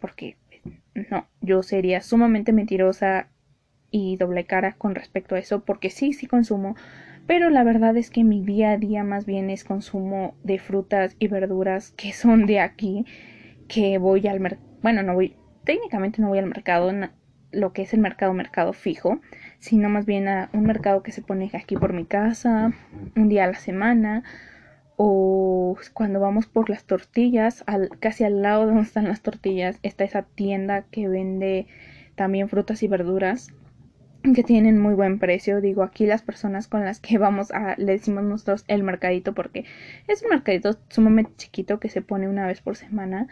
porque 0.00 0.36
no, 1.10 1.28
yo 1.40 1.62
sería 1.62 2.00
sumamente 2.00 2.52
mentirosa 2.52 3.28
y 3.92 4.16
doble 4.16 4.46
cara 4.46 4.72
con 4.72 4.96
respecto 4.96 5.36
a 5.36 5.38
eso, 5.38 5.64
porque 5.64 5.90
sí, 5.90 6.12
sí 6.12 6.26
consumo, 6.26 6.74
pero 7.26 7.50
la 7.50 7.64
verdad 7.64 7.96
es 7.96 8.10
que 8.10 8.24
mi 8.24 8.42
día 8.42 8.72
a 8.72 8.76
día 8.76 9.04
más 9.04 9.26
bien 9.26 9.50
es 9.50 9.64
consumo 9.64 10.34
de 10.42 10.58
frutas 10.58 11.16
y 11.18 11.28
verduras 11.28 11.92
que 11.92 12.12
son 12.12 12.46
de 12.46 12.60
aquí, 12.60 13.06
que 13.68 13.98
voy 13.98 14.26
al 14.26 14.40
mercado, 14.40 14.66
bueno, 14.82 15.02
no 15.02 15.14
voy, 15.14 15.36
técnicamente 15.64 16.20
no 16.20 16.28
voy 16.28 16.38
al 16.38 16.46
mercado, 16.46 16.92
lo 17.50 17.72
que 17.72 17.82
es 17.82 17.94
el 17.94 18.00
mercado, 18.00 18.34
mercado 18.34 18.72
fijo, 18.72 19.20
sino 19.58 19.88
más 19.88 20.06
bien 20.06 20.28
a 20.28 20.50
un 20.52 20.64
mercado 20.64 21.02
que 21.02 21.12
se 21.12 21.22
pone 21.22 21.50
aquí 21.54 21.76
por 21.76 21.92
mi 21.92 22.04
casa, 22.04 22.72
un 23.16 23.28
día 23.28 23.44
a 23.44 23.48
la 23.48 23.54
semana, 23.54 24.24
o 24.96 25.76
cuando 25.92 26.20
vamos 26.20 26.46
por 26.46 26.68
las 26.68 26.84
tortillas, 26.84 27.64
casi 28.00 28.24
al 28.24 28.42
lado 28.42 28.62
de 28.62 28.66
donde 28.68 28.82
están 28.82 29.08
las 29.08 29.22
tortillas, 29.22 29.78
está 29.82 30.04
esa 30.04 30.22
tienda 30.22 30.82
que 30.90 31.08
vende 31.08 31.66
también 32.14 32.48
frutas 32.48 32.82
y 32.82 32.88
verduras 32.88 33.52
que 34.32 34.42
tienen 34.42 34.80
muy 34.80 34.94
buen 34.94 35.18
precio. 35.18 35.60
Digo, 35.60 35.82
aquí 35.82 36.06
las 36.06 36.22
personas 36.22 36.68
con 36.68 36.84
las 36.84 37.00
que 37.00 37.18
vamos 37.18 37.50
a, 37.50 37.74
le 37.76 37.92
decimos 37.92 38.24
nosotros 38.24 38.64
el 38.68 38.82
mercadito 38.82 39.34
porque 39.34 39.64
es 40.08 40.22
un 40.22 40.30
mercadito 40.30 40.78
sumamente 40.88 41.32
chiquito 41.36 41.78
que 41.78 41.88
se 41.90 42.00
pone 42.00 42.28
una 42.28 42.46
vez 42.46 42.60
por 42.60 42.76
semana. 42.76 43.26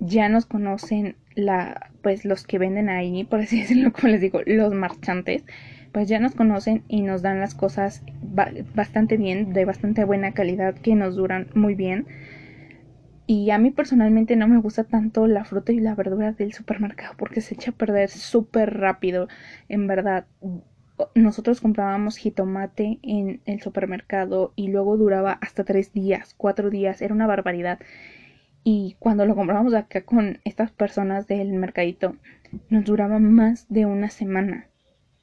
Ya 0.00 0.28
nos 0.28 0.46
conocen 0.46 1.16
la, 1.34 1.90
pues 2.02 2.24
los 2.24 2.46
que 2.46 2.58
venden 2.58 2.88
ahí, 2.88 3.24
por 3.24 3.40
así 3.40 3.60
decirlo, 3.60 3.92
como 3.92 4.08
les 4.08 4.20
digo, 4.20 4.40
los 4.46 4.72
marchantes 4.72 5.44
pues 5.92 6.08
ya 6.08 6.18
nos 6.18 6.34
conocen 6.34 6.82
y 6.88 7.02
nos 7.02 7.22
dan 7.22 7.40
las 7.40 7.54
cosas 7.54 8.02
bastante 8.74 9.16
bien, 9.16 9.52
de 9.52 9.64
bastante 9.64 10.04
buena 10.04 10.32
calidad, 10.32 10.74
que 10.74 10.94
nos 10.94 11.16
duran 11.16 11.48
muy 11.54 11.74
bien. 11.74 12.06
Y 13.30 13.50
a 13.50 13.58
mí 13.58 13.70
personalmente 13.70 14.36
no 14.36 14.48
me 14.48 14.58
gusta 14.58 14.84
tanto 14.84 15.26
la 15.26 15.44
fruta 15.44 15.70
y 15.70 15.80
la 15.80 15.94
verdura 15.94 16.32
del 16.32 16.54
supermercado 16.54 17.12
porque 17.18 17.42
se 17.42 17.56
echa 17.56 17.72
a 17.72 17.74
perder 17.74 18.08
súper 18.08 18.78
rápido. 18.78 19.28
En 19.68 19.86
verdad, 19.86 20.24
nosotros 21.14 21.60
comprábamos 21.60 22.16
jitomate 22.16 22.98
en 23.02 23.42
el 23.44 23.60
supermercado 23.60 24.54
y 24.56 24.68
luego 24.68 24.96
duraba 24.96 25.32
hasta 25.42 25.64
tres 25.64 25.92
días, 25.92 26.34
cuatro 26.38 26.70
días, 26.70 27.02
era 27.02 27.12
una 27.12 27.26
barbaridad. 27.26 27.80
Y 28.64 28.96
cuando 28.98 29.26
lo 29.26 29.34
comprábamos 29.34 29.74
acá 29.74 30.06
con 30.06 30.38
estas 30.44 30.70
personas 30.70 31.26
del 31.26 31.52
mercadito, 31.52 32.16
nos 32.70 32.86
duraba 32.86 33.18
más 33.18 33.66
de 33.68 33.84
una 33.84 34.08
semana. 34.08 34.68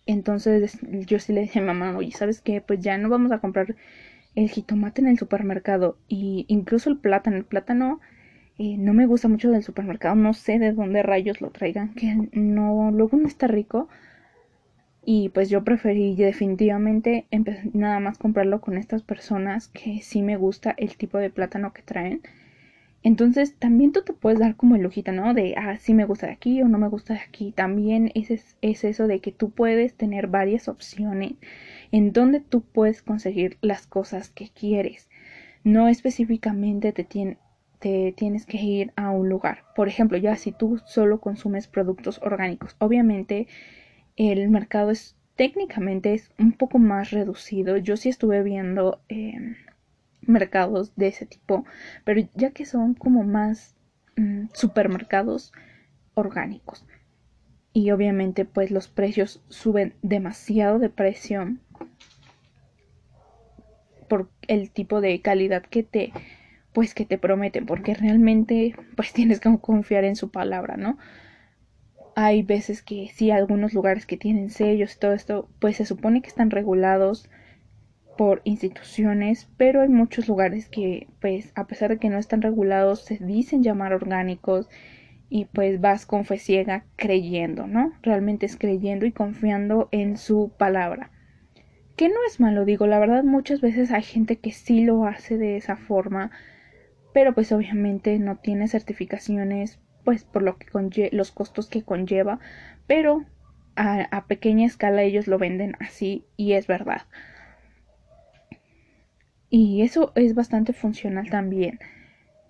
Entonces 0.06 0.78
yo 1.08 1.18
sí 1.18 1.34
le 1.34 1.42
dije 1.42 1.58
a 1.58 1.64
mamá, 1.64 1.98
oye, 1.98 2.12
¿sabes 2.12 2.40
qué? 2.40 2.62
Pues 2.62 2.82
ya 2.82 3.00
no 3.00 3.10
vamos 3.10 3.32
a 3.32 3.40
comprar 3.40 3.76
el 4.36 4.50
jitomate 4.50 5.02
en 5.02 5.08
el 5.08 5.18
supermercado 5.18 5.98
y 6.08 6.46
incluso 6.48 6.90
el 6.90 6.98
plátano. 6.98 7.38
El 7.38 7.46
plátano 7.46 8.00
eh, 8.58 8.78
no 8.78 8.94
me 8.94 9.06
gusta 9.06 9.28
mucho 9.28 9.52
del 9.52 9.64
supermercado, 9.64 10.16
no 10.16 10.34
sé 10.34 10.60
de 10.60 10.74
dónde 10.74 11.04
rayos 11.04 11.42
lo 11.42 11.52
traigan, 11.52 11.94
que 11.94 12.30
no, 12.34 12.92
luego 12.92 13.18
no 13.18 13.28
está 13.28 13.48
rico. 13.48 13.90
Y 15.08 15.30
pues 15.30 15.50
yo 15.50 15.64
preferí 15.64 16.16
definitivamente 16.16 17.28
nada 17.74 18.00
más 18.00 18.18
comprarlo 18.18 18.60
con 18.60 18.76
estas 18.78 19.04
personas 19.04 19.68
que 19.68 20.02
sí 20.02 20.24
me 20.24 20.36
gusta 20.36 20.74
el 20.78 20.98
tipo 20.98 21.20
de 21.20 21.30
plátano 21.30 21.74
que 21.74 21.84
traen. 21.84 22.22
Entonces 23.04 23.56
también 23.56 23.92
tú 23.92 24.02
te 24.02 24.14
puedes 24.14 24.40
dar 24.40 24.56
como 24.56 24.76
el 24.76 24.82
lujita, 24.82 25.12
¿no? 25.12 25.36
De, 25.36 25.54
ah, 25.58 25.78
sí 25.78 25.94
me 25.94 26.06
gusta 26.06 26.26
de 26.26 26.34
aquí 26.34 26.62
o 26.64 26.68
no 26.68 26.80
me 26.80 26.88
gusta 26.88 27.14
de 27.14 27.20
aquí. 27.20 27.52
También 27.52 28.12
es, 28.16 28.58
es 28.62 28.84
eso 28.84 29.08
de 29.08 29.20
que 29.20 29.32
tú 29.32 29.52
puedes 29.52 29.94
tener 29.94 30.26
varias 30.28 30.68
opciones 30.68 31.34
en 31.92 32.12
donde 32.14 32.40
tú 32.40 32.62
puedes 32.62 33.02
conseguir 33.02 33.58
las 33.62 33.88
cosas 33.88 34.30
que 34.30 34.50
quieres. 34.50 35.10
No 35.64 35.88
específicamente 35.88 36.92
te, 36.92 37.38
tienes 38.14 38.46
que 38.46 38.58
ir 38.58 38.94
a 38.96 39.12
un 39.12 39.30
lugar. 39.30 39.64
Por 39.76 39.88
ejemplo, 39.88 40.18
ya 40.18 40.36
si 40.36 40.52
tú 40.52 40.80
solo 40.86 41.20
consumes 41.20 41.68
productos 41.68 42.20
orgánicos, 42.24 42.76
obviamente 42.80 43.48
el 44.16 44.50
mercado 44.50 44.92
es 44.92 45.16
técnicamente 45.36 46.14
es 46.14 46.32
un 46.40 46.54
poco 46.54 46.80
más 46.80 47.12
reducido. 47.12 47.78
Yo 47.78 47.98
sí 47.98 48.10
estuve 48.10 48.44
viendo... 48.44 49.02
Em, 49.10 49.56
mercados 50.28 50.96
de 50.96 51.08
ese 51.08 51.26
tipo, 51.26 51.66
pero 52.04 52.28
ya 52.36 52.52
que 52.52 52.66
son 52.66 52.94
como 52.94 53.24
más 53.24 53.76
mm, 54.16 54.46
supermercados 54.54 55.54
orgánicos. 56.14 56.86
Y 57.74 57.92
obviamente 57.92 58.46
pues 58.46 58.72
los 58.72 58.88
precios 58.88 59.44
suben 59.50 59.94
demasiado 60.02 60.80
de 60.80 60.90
precio 60.90 61.58
por 64.08 64.30
el 64.48 64.72
tipo 64.72 65.02
de 65.02 65.22
calidad 65.22 65.64
que 65.64 65.84
te 65.84 66.14
pues 66.74 66.94
que 66.94 67.06
te 67.06 67.18
prometen, 67.18 67.66
porque 67.66 67.94
realmente 67.94 68.76
pues 68.96 69.14
tienes 69.14 69.40
que 69.40 69.58
confiar 69.60 70.04
en 70.04 70.16
su 70.16 70.32
palabra, 70.32 70.78
¿no? 70.78 70.98
Hay 72.16 72.44
veces 72.44 72.82
que 72.82 73.10
sí, 73.14 73.32
algunos 73.32 73.74
lugares 73.74 74.06
que 74.06 74.18
tienen 74.18 74.50
sellos 74.50 75.00
todo 75.00 75.14
esto, 75.14 75.50
pues 75.60 75.78
se 75.78 75.86
supone 75.86 76.22
que 76.22 76.30
están 76.30 76.50
regulados, 76.50 77.30
por 78.18 78.42
instituciones, 78.46 79.50
pero 79.58 79.82
hay 79.82 79.90
muchos 79.90 80.28
lugares 80.28 80.70
que, 80.70 81.08
pues, 81.20 81.52
a 81.56 81.68
pesar 81.68 81.90
de 81.92 81.98
que 81.98 82.10
no 82.10 82.18
están 82.18 82.42
regulados, 82.42 83.04
se 83.04 83.18
dicen 83.18 83.64
llamar 83.64 83.94
orgánicos 83.94 84.70
y 85.30 85.46
pues 85.46 85.82
vas 85.82 86.06
con 86.06 86.26
fe 86.26 86.38
ciega 86.38 86.86
creyendo, 86.96 87.68
¿no? 87.68 87.94
Realmente 88.02 88.46
es 88.46 88.58
creyendo 88.58 89.06
y 89.06 89.12
confiando 89.12 89.90
en 89.92 90.18
su 90.18 90.52
palabra. 90.58 91.12
Que 91.96 92.10
no 92.10 92.16
es 92.28 92.40
malo, 92.40 92.66
digo, 92.66 92.88
la 92.88 93.00
verdad 93.00 93.24
muchas 93.24 93.62
veces 93.62 93.92
hay 93.92 94.04
gente 94.04 94.38
que 94.38 94.52
sí 94.52 94.84
lo 94.84 95.06
hace 95.06 95.38
de 95.38 95.56
esa 95.56 95.78
forma, 95.78 96.32
pero 97.14 97.34
pues 97.34 97.52
obviamente 97.52 98.20
no 98.20 98.36
tiene 98.38 98.68
certificaciones, 98.68 99.80
pues 100.04 100.26
por 100.26 100.44
lo 100.44 100.58
que 100.58 101.10
los 101.14 101.32
costos 101.32 101.70
que 101.70 101.84
conlleva, 101.84 102.40
pero 102.86 103.26
a 103.78 104.26
pequeña 104.28 104.66
escala 104.66 105.04
ellos 105.04 105.28
lo 105.28 105.38
venden 105.38 105.76
así 105.80 106.26
y 106.38 106.54
es 106.54 106.68
verdad. 106.68 107.04
Y 109.50 109.82
eso 109.82 110.12
es 110.16 110.36
bastante 110.36 110.74
funcional 110.74 111.30
también. 111.30 111.80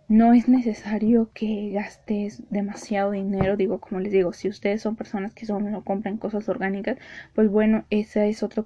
No 0.08 0.34
es 0.34 0.48
necesario 0.48 1.32
que 1.34 1.72
gastes 1.72 2.44
demasiado 2.52 3.12
dinero, 3.12 3.58
digo, 3.58 3.80
como 3.80 4.00
les 4.00 4.12
digo, 4.12 4.34
si 4.34 4.48
ustedes 4.50 4.82
son 4.82 4.96
personas 4.96 5.34
que 5.34 5.46
solo 5.48 5.84
compran 5.84 6.18
cosas 6.18 6.48
orgánicas, 6.48 6.98
pues 7.34 7.50
bueno, 7.50 7.86
esa 7.90 8.26
es 8.26 8.44
otra 8.44 8.64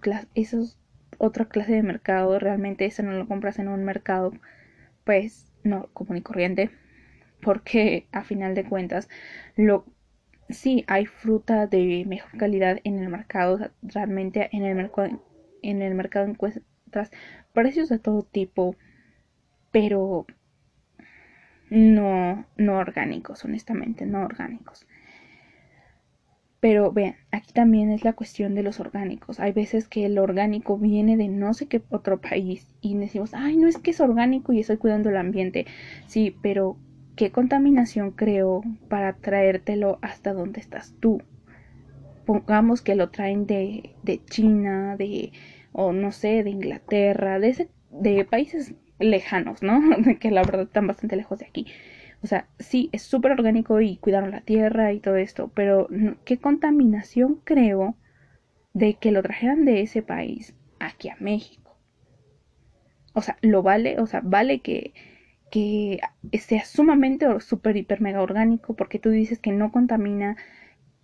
clase 1.46 1.72
de 1.72 1.84
mercado, 1.84 2.40
realmente 2.40 2.86
esa 2.86 3.04
no 3.04 3.12
lo 3.14 3.28
compras 3.28 3.58
en 3.60 3.70
un 3.70 3.86
mercado 3.86 4.34
pues 5.06 5.52
no 5.64 5.88
común 5.94 6.18
y 6.18 6.22
corriente, 6.22 6.72
porque 7.42 8.08
a 8.12 8.24
final 8.24 8.54
de 8.54 8.66
cuentas 8.66 9.08
lo 9.56 9.86
sí 10.50 10.84
hay 10.88 11.06
fruta 11.06 11.68
de 11.68 12.04
mejor 12.08 12.38
calidad 12.38 12.80
en 12.84 13.00
el 13.00 13.10
mercado, 13.10 13.72
realmente 13.82 14.50
en 14.52 14.66
el 14.66 14.76
mercado 14.76 15.22
en 15.62 15.82
el 15.82 15.96
mercado 15.96 16.26
encuentras 16.28 17.12
precios 17.54 17.90
de 17.90 18.00
todo 18.00 18.24
tipo, 18.24 18.76
pero 19.72 20.26
no, 21.70 22.46
no 22.58 22.78
orgánicos, 22.78 23.44
honestamente, 23.46 24.06
no 24.06 24.22
orgánicos. 24.24 24.86
Pero 26.60 26.92
vean, 26.92 27.16
aquí 27.32 27.54
también 27.54 27.90
es 27.90 28.04
la 28.04 28.14
cuestión 28.14 28.54
de 28.54 28.64
los 28.64 28.80
orgánicos. 28.82 29.40
Hay 29.40 29.54
veces 29.54 29.88
que 29.88 30.06
el 30.06 30.18
orgánico 30.20 30.78
viene 30.78 31.16
de 31.16 31.30
no 31.30 31.54
sé 31.54 31.68
qué 31.68 31.82
otro 31.90 32.20
país 32.20 32.76
y 32.82 32.98
decimos, 32.98 33.34
ay, 33.34 33.56
no 33.56 33.68
es 33.68 33.78
que 33.78 33.92
es 33.92 34.02
orgánico 34.02 34.52
y 34.52 34.60
estoy 34.60 34.78
cuidando 34.78 35.10
el 35.10 35.18
ambiente. 35.18 35.66
Sí, 36.06 36.36
pero 36.42 36.78
¿qué 37.16 37.32
contaminación 37.32 38.12
creo 38.12 38.62
para 38.90 39.14
traértelo 39.18 40.00
hasta 40.02 40.34
donde 40.34 40.60
estás 40.60 40.96
tú? 41.00 41.22
Pongamos 42.26 42.82
que 42.82 42.96
lo 42.96 43.10
traen 43.10 43.46
de, 43.46 43.96
de 44.04 44.24
China, 44.26 44.96
de, 44.98 45.32
o 45.72 45.94
no 45.94 46.12
sé, 46.12 46.44
de 46.44 46.50
Inglaterra, 46.50 47.40
de, 47.40 47.50
ese, 47.50 47.70
de 47.90 48.26
países 48.26 48.74
lejanos, 49.00 49.64
¿no? 49.64 49.82
que 50.20 50.32
la 50.32 50.44
verdad 50.44 50.64
están 50.64 50.88
bastante 50.88 51.16
lejos 51.16 51.40
de 51.40 51.46
aquí. 51.46 51.68
O 52.22 52.28
sea, 52.28 52.48
sí, 52.60 52.90
es 52.92 53.04
súper 53.04 53.32
orgánico 53.32 53.80
y 53.82 53.98
cuidaron 53.98 54.32
la 54.32 54.42
tierra 54.42 54.92
y 54.92 55.00
todo 55.00 55.16
esto, 55.16 55.52
pero 55.54 55.88
¿qué 56.26 56.38
contaminación 56.38 57.40
creo 57.44 57.96
de 58.74 58.96
que 58.96 59.12
lo 59.12 59.24
trajeran 59.24 59.66
de 59.66 59.82
ese 59.82 60.02
país 60.02 60.54
aquí 60.80 61.10
a 61.10 61.16
México? 61.20 61.78
O 63.14 63.22
sea, 63.22 63.38
lo 63.42 63.64
vale, 63.64 64.00
o 64.00 64.06
sea, 64.06 64.22
vale 64.24 64.60
que, 64.60 64.94
que 65.50 66.00
sea 66.40 66.66
sumamente 66.66 67.26
súper, 67.40 67.78
hiper, 67.78 68.02
mega 68.02 68.22
orgánico 68.22 68.76
porque 68.76 69.00
tú 69.00 69.10
dices 69.10 69.40
que 69.40 69.52
no 69.52 69.72
contamina 69.72 70.36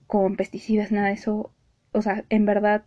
con 0.08 0.36
pesticidas, 0.36 0.92
nada 0.92 1.08
de 1.08 1.14
eso. 1.14 1.54
O 1.94 2.02
sea, 2.02 2.26
en 2.30 2.46
verdad 2.46 2.86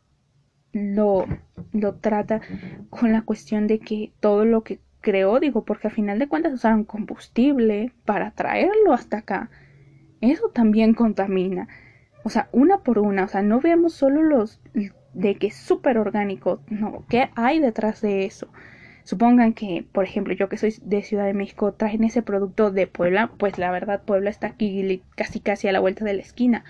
lo, 0.73 1.27
lo 1.73 1.95
trata 1.97 2.43
con 2.91 3.13
la 3.13 3.23
cuestión 3.23 3.67
de 3.67 3.81
que 3.81 4.13
todo 4.21 4.45
lo 4.45 4.63
que 4.63 4.81
creo, 5.01 5.41
digo, 5.41 5.65
porque 5.65 5.89
a 5.89 5.91
final 5.91 6.19
de 6.19 6.29
cuentas 6.29 6.53
usaron 6.53 6.85
combustible 6.85 7.93
para 8.05 8.31
traerlo 8.33 8.93
hasta 8.93 9.19
acá. 9.19 9.51
Eso 10.21 10.51
también 10.51 10.95
contamina. 10.95 11.69
O 12.25 12.31
sea, 12.31 12.49
una 12.53 12.79
por 12.79 12.99
una, 12.99 13.25
o 13.25 13.29
sea, 13.29 13.43
no 13.43 13.61
vemos 13.61 13.95
solo 13.95 14.23
los 14.23 14.61
de 15.15 15.37
que 15.37 15.49
es 15.49 15.57
súper 15.57 15.99
orgánico, 15.99 16.61
no, 16.69 17.05
¿qué 17.09 17.31
hay 17.35 17.61
detrás 17.61 18.01
de 18.01 18.25
eso? 18.25 18.49
Supongan 19.05 19.55
que, 19.55 19.87
por 19.91 20.05
ejemplo, 20.05 20.35
yo 20.35 20.49
que 20.49 20.59
soy 20.59 20.75
de 20.83 21.03
Ciudad 21.03 21.25
de 21.25 21.33
México, 21.33 21.73
traen 21.73 22.05
ese 22.05 22.23
producto 22.23 22.71
de 22.71 22.87
Puebla, 22.87 23.33
pues 23.39 23.59
la 23.59 23.71
verdad 23.71 24.03
Puebla 24.03 24.29
está 24.29 24.49
aquí 24.49 25.03
casi 25.17 25.41
casi 25.41 25.67
a 25.67 25.73
la 25.73 25.81
vuelta 25.81 26.05
de 26.05 26.13
la 26.13 26.21
esquina. 26.21 26.65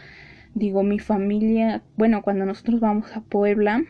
Digo, 0.55 0.83
mi 0.83 0.99
familia, 0.99 1.83
bueno, 1.97 2.23
cuando 2.23 2.47
nosotros 2.47 2.81
vamos 2.81 3.15
a 3.17 3.21
Puebla, 3.23 3.83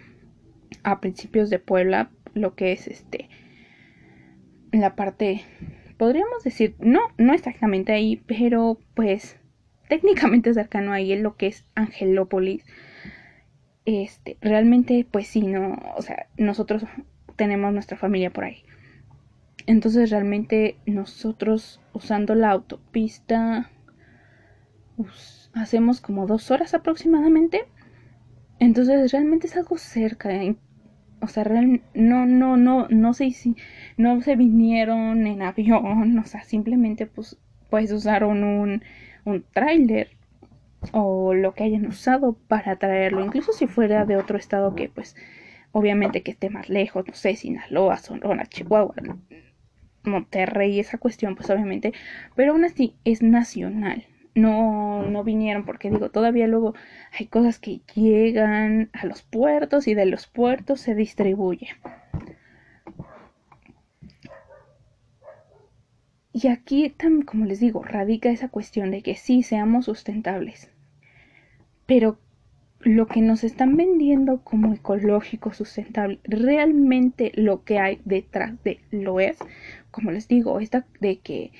a 0.82 1.00
principios 1.00 1.50
de 1.50 1.58
Puebla, 1.58 2.10
lo 2.34 2.54
que 2.54 2.72
es 2.72 2.88
este, 2.88 3.28
la 4.72 4.94
parte, 4.94 5.42
podríamos 5.96 6.44
decir, 6.44 6.74
no, 6.78 7.00
no 7.16 7.32
exactamente 7.32 7.92
ahí, 7.92 8.22
pero 8.26 8.78
pues 8.94 9.38
técnicamente 9.88 10.54
cercano 10.54 10.92
ahí 10.92 11.12
en 11.12 11.22
lo 11.22 11.36
que 11.36 11.48
es 11.48 11.64
Angelópolis. 11.74 12.64
Este, 13.84 14.36
realmente, 14.40 15.06
pues 15.10 15.28
sí, 15.28 15.42
no, 15.42 15.78
o 15.96 16.02
sea, 16.02 16.26
nosotros 16.36 16.84
tenemos 17.36 17.72
nuestra 17.72 17.96
familia 17.96 18.30
por 18.30 18.44
ahí. 18.44 18.62
Entonces 19.66 20.10
realmente 20.10 20.76
nosotros 20.86 21.80
usando 21.92 22.34
la 22.34 22.50
autopista 22.50 23.70
hacemos 25.52 26.00
como 26.00 26.26
dos 26.26 26.50
horas 26.50 26.74
aproximadamente. 26.74 27.66
Entonces 28.58 29.12
realmente 29.12 29.46
es 29.46 29.56
algo 29.56 29.78
cerca 29.78 30.30
o 31.20 31.28
sea, 31.28 31.44
no, 31.94 32.26
no, 32.26 32.56
no, 32.56 32.86
no 32.88 33.14
sé 33.14 33.30
si 33.30 33.56
no 33.96 34.20
se 34.22 34.36
vinieron 34.36 35.26
en 35.26 35.42
avión, 35.42 36.18
o 36.24 36.26
sea, 36.26 36.42
simplemente 36.44 37.06
pues, 37.06 37.36
pues 37.70 37.92
usaron 37.92 38.44
un, 38.44 38.82
un 39.24 39.44
tráiler 39.52 40.10
o 40.92 41.34
lo 41.34 41.54
que 41.54 41.64
hayan 41.64 41.86
usado 41.86 42.34
para 42.34 42.76
traerlo, 42.76 43.24
incluso 43.24 43.52
si 43.52 43.66
fuera 43.66 44.04
de 44.04 44.16
otro 44.16 44.38
estado 44.38 44.74
que 44.74 44.88
pues 44.88 45.16
obviamente 45.72 46.22
que 46.22 46.30
esté 46.30 46.50
más 46.50 46.68
lejos, 46.68 47.06
no 47.06 47.14
sé, 47.14 47.34
Sinaloa, 47.36 47.98
Sonora, 47.98 48.46
Chihuahua, 48.46 48.94
Monterrey, 50.04 50.78
esa 50.78 50.98
cuestión 50.98 51.34
pues 51.34 51.50
obviamente, 51.50 51.92
pero 52.36 52.52
aún 52.52 52.64
así 52.64 52.94
es 53.04 53.22
nacional, 53.22 54.06
no, 54.38 55.02
no 55.02 55.24
vinieron 55.24 55.64
porque 55.64 55.90
digo, 55.90 56.10
todavía 56.10 56.46
luego 56.46 56.74
hay 57.18 57.26
cosas 57.26 57.58
que 57.58 57.80
llegan 57.94 58.90
a 58.92 59.06
los 59.06 59.22
puertos 59.22 59.88
y 59.88 59.94
de 59.94 60.06
los 60.06 60.26
puertos 60.26 60.80
se 60.80 60.94
distribuye. 60.94 61.68
Y 66.32 66.46
aquí, 66.48 66.94
como 67.26 67.46
les 67.46 67.58
digo, 67.58 67.82
radica 67.82 68.30
esa 68.30 68.48
cuestión 68.48 68.92
de 68.92 69.02
que 69.02 69.16
sí 69.16 69.42
seamos 69.42 69.86
sustentables. 69.86 70.70
Pero 71.84 72.18
lo 72.80 73.06
que 73.06 73.22
nos 73.22 73.42
están 73.42 73.76
vendiendo 73.76 74.44
como 74.44 74.72
ecológico, 74.72 75.52
sustentable, 75.52 76.20
realmente 76.22 77.32
lo 77.34 77.64
que 77.64 77.80
hay 77.80 78.00
detrás 78.04 78.62
de 78.62 78.80
lo 78.92 79.18
es, 79.18 79.36
como 79.90 80.12
les 80.12 80.28
digo, 80.28 80.60
esta 80.60 80.86
de 81.00 81.18
que 81.18 81.50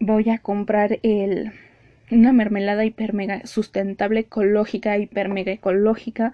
voy 0.00 0.30
a 0.30 0.38
comprar 0.38 0.98
el 1.02 1.52
una 2.10 2.32
mermelada 2.32 2.84
hiper 2.84 3.14
mega 3.14 3.46
sustentable 3.46 4.20
ecológica, 4.20 4.96
hiper 4.98 5.28
mega 5.28 5.52
ecológica 5.52 6.32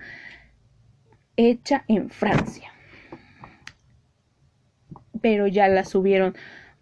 hecha 1.37 1.85
en 1.89 2.11
Francia. 2.11 2.73
Pero 5.21 5.47
ya 5.47 5.69
la 5.69 5.85
subieron 5.85 6.35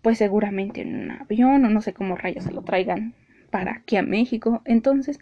pues 0.03 0.19
seguramente 0.19 0.83
en 0.83 0.95
un 0.95 1.11
avión 1.11 1.64
o 1.64 1.71
no 1.71 1.81
sé 1.83 1.93
cómo 1.93 2.17
rayos 2.17 2.45
se 2.45 2.53
lo 2.53 2.62
traigan 2.62 3.14
para 3.51 3.73
aquí 3.73 3.97
a 3.97 4.03
México. 4.03 4.62
Entonces, 4.64 5.19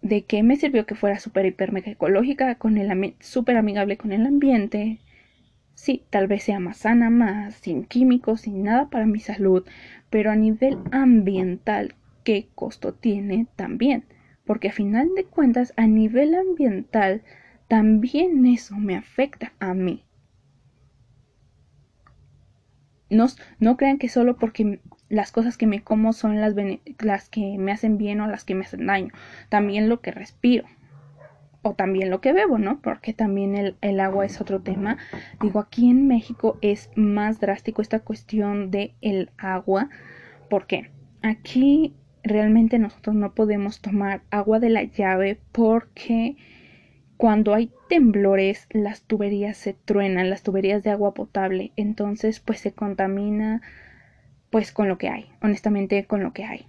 ¿de 0.00 0.24
qué 0.24 0.42
me 0.42 0.56
sirvió 0.56 0.86
que 0.86 0.94
fuera 0.94 1.18
súper 1.18 1.46
hiper 1.46 1.72
mega 1.72 1.90
ecológica, 1.90 2.56
con 2.56 2.76
el 2.76 2.90
amigable 2.90 3.96
con 3.96 4.12
el 4.12 4.26
ambiente? 4.26 5.00
Sí, 5.74 6.04
tal 6.10 6.28
vez 6.28 6.44
sea 6.44 6.60
más 6.60 6.78
sana, 6.78 7.10
más 7.10 7.54
sin 7.54 7.84
químicos, 7.84 8.42
sin 8.42 8.62
nada 8.62 8.88
para 8.88 9.06
mi 9.06 9.20
salud, 9.20 9.66
pero 10.10 10.30
a 10.30 10.36
nivel 10.36 10.78
ambiental, 10.92 11.94
¿qué 12.24 12.48
costo 12.54 12.92
tiene 12.92 13.46
también? 13.56 14.04
Porque 14.44 14.68
a 14.68 14.72
final 14.72 15.10
de 15.16 15.24
cuentas, 15.24 15.72
a 15.76 15.86
nivel 15.86 16.34
ambiental, 16.34 17.22
también 17.68 18.44
eso 18.46 18.76
me 18.76 18.96
afecta 18.96 19.52
a 19.58 19.74
mí. 19.74 20.04
No, 23.10 23.26
no 23.58 23.76
crean 23.76 23.98
que 23.98 24.08
solo 24.08 24.36
porque 24.36 24.80
las 25.08 25.32
cosas 25.32 25.56
que 25.56 25.66
me 25.66 25.82
como 25.82 26.12
son 26.12 26.40
las, 26.40 26.54
las 27.00 27.28
que 27.28 27.58
me 27.58 27.72
hacen 27.72 27.98
bien 27.98 28.20
o 28.20 28.26
las 28.26 28.44
que 28.44 28.54
me 28.54 28.64
hacen 28.64 28.86
daño, 28.86 29.12
también 29.48 29.88
lo 29.88 30.00
que 30.00 30.12
respiro 30.12 30.66
o 31.62 31.74
también 31.74 32.10
lo 32.10 32.20
que 32.20 32.32
bebo, 32.32 32.58
¿no? 32.58 32.80
Porque 32.80 33.12
también 33.12 33.56
el, 33.56 33.76
el, 33.80 34.00
agua 34.00 34.26
es 34.26 34.40
otro 34.40 34.60
tema. 34.60 34.98
Digo, 35.40 35.60
aquí 35.60 35.88
en 35.88 36.08
México 36.08 36.58
es 36.60 36.90
más 36.96 37.40
drástico 37.40 37.82
esta 37.82 38.00
cuestión 38.00 38.70
de 38.70 38.94
el 39.00 39.30
agua, 39.38 39.88
porque 40.50 40.90
aquí 41.22 41.94
realmente 42.22 42.78
nosotros 42.78 43.16
no 43.16 43.34
podemos 43.34 43.80
tomar 43.80 44.22
agua 44.30 44.60
de 44.60 44.70
la 44.70 44.84
llave 44.84 45.40
porque 45.52 46.36
cuando 47.16 47.54
hay 47.54 47.70
temblores 47.88 48.66
las 48.70 49.02
tuberías 49.02 49.56
se 49.56 49.74
truenan, 49.74 50.30
las 50.30 50.42
tuberías 50.42 50.82
de 50.82 50.90
agua 50.90 51.14
potable, 51.14 51.72
entonces 51.76 52.40
pues 52.40 52.60
se 52.60 52.72
contamina 52.72 53.62
pues 54.50 54.72
con 54.72 54.88
lo 54.88 54.98
que 54.98 55.08
hay, 55.08 55.26
honestamente 55.40 56.04
con 56.06 56.22
lo 56.22 56.32
que 56.32 56.44
hay. 56.44 56.66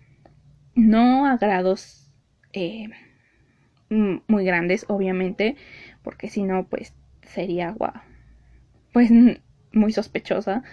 No 0.75 1.25
a 1.25 1.37
grados 1.37 2.11
eh, 2.53 2.87
muy 4.27 4.45
grandes, 4.45 4.85
obviamente, 4.87 5.55
porque 6.03 6.29
si 6.29 6.43
no, 6.43 6.65
pues 6.67 6.93
sería 7.21 7.69
agua, 7.69 8.03
pues 8.91 9.11
muy 9.71 9.91
sospechosa. 9.91 10.63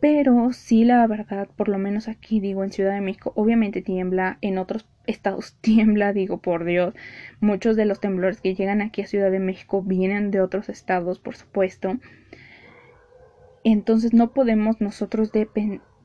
Pero 0.00 0.52
sí, 0.52 0.84
la 0.84 1.06
verdad, 1.06 1.48
por 1.56 1.68
lo 1.68 1.78
menos 1.78 2.08
aquí 2.08 2.40
digo 2.40 2.64
en 2.64 2.72
Ciudad 2.72 2.94
de 2.94 3.00
México, 3.00 3.32
obviamente 3.36 3.82
tiembla, 3.82 4.38
en 4.40 4.58
otros 4.58 4.84
estados 5.06 5.56
tiembla, 5.60 6.12
digo 6.12 6.38
por 6.38 6.64
Dios. 6.64 6.94
Muchos 7.40 7.76
de 7.76 7.84
los 7.84 8.00
temblores 8.00 8.40
que 8.40 8.54
llegan 8.54 8.82
aquí 8.82 9.02
a 9.02 9.06
Ciudad 9.06 9.30
de 9.30 9.38
México 9.38 9.82
vienen 9.82 10.30
de 10.30 10.40
otros 10.40 10.68
estados, 10.68 11.20
por 11.20 11.36
supuesto. 11.36 11.98
Entonces 13.64 14.12
no 14.12 14.32
podemos 14.32 14.80
nosotros 14.80 15.30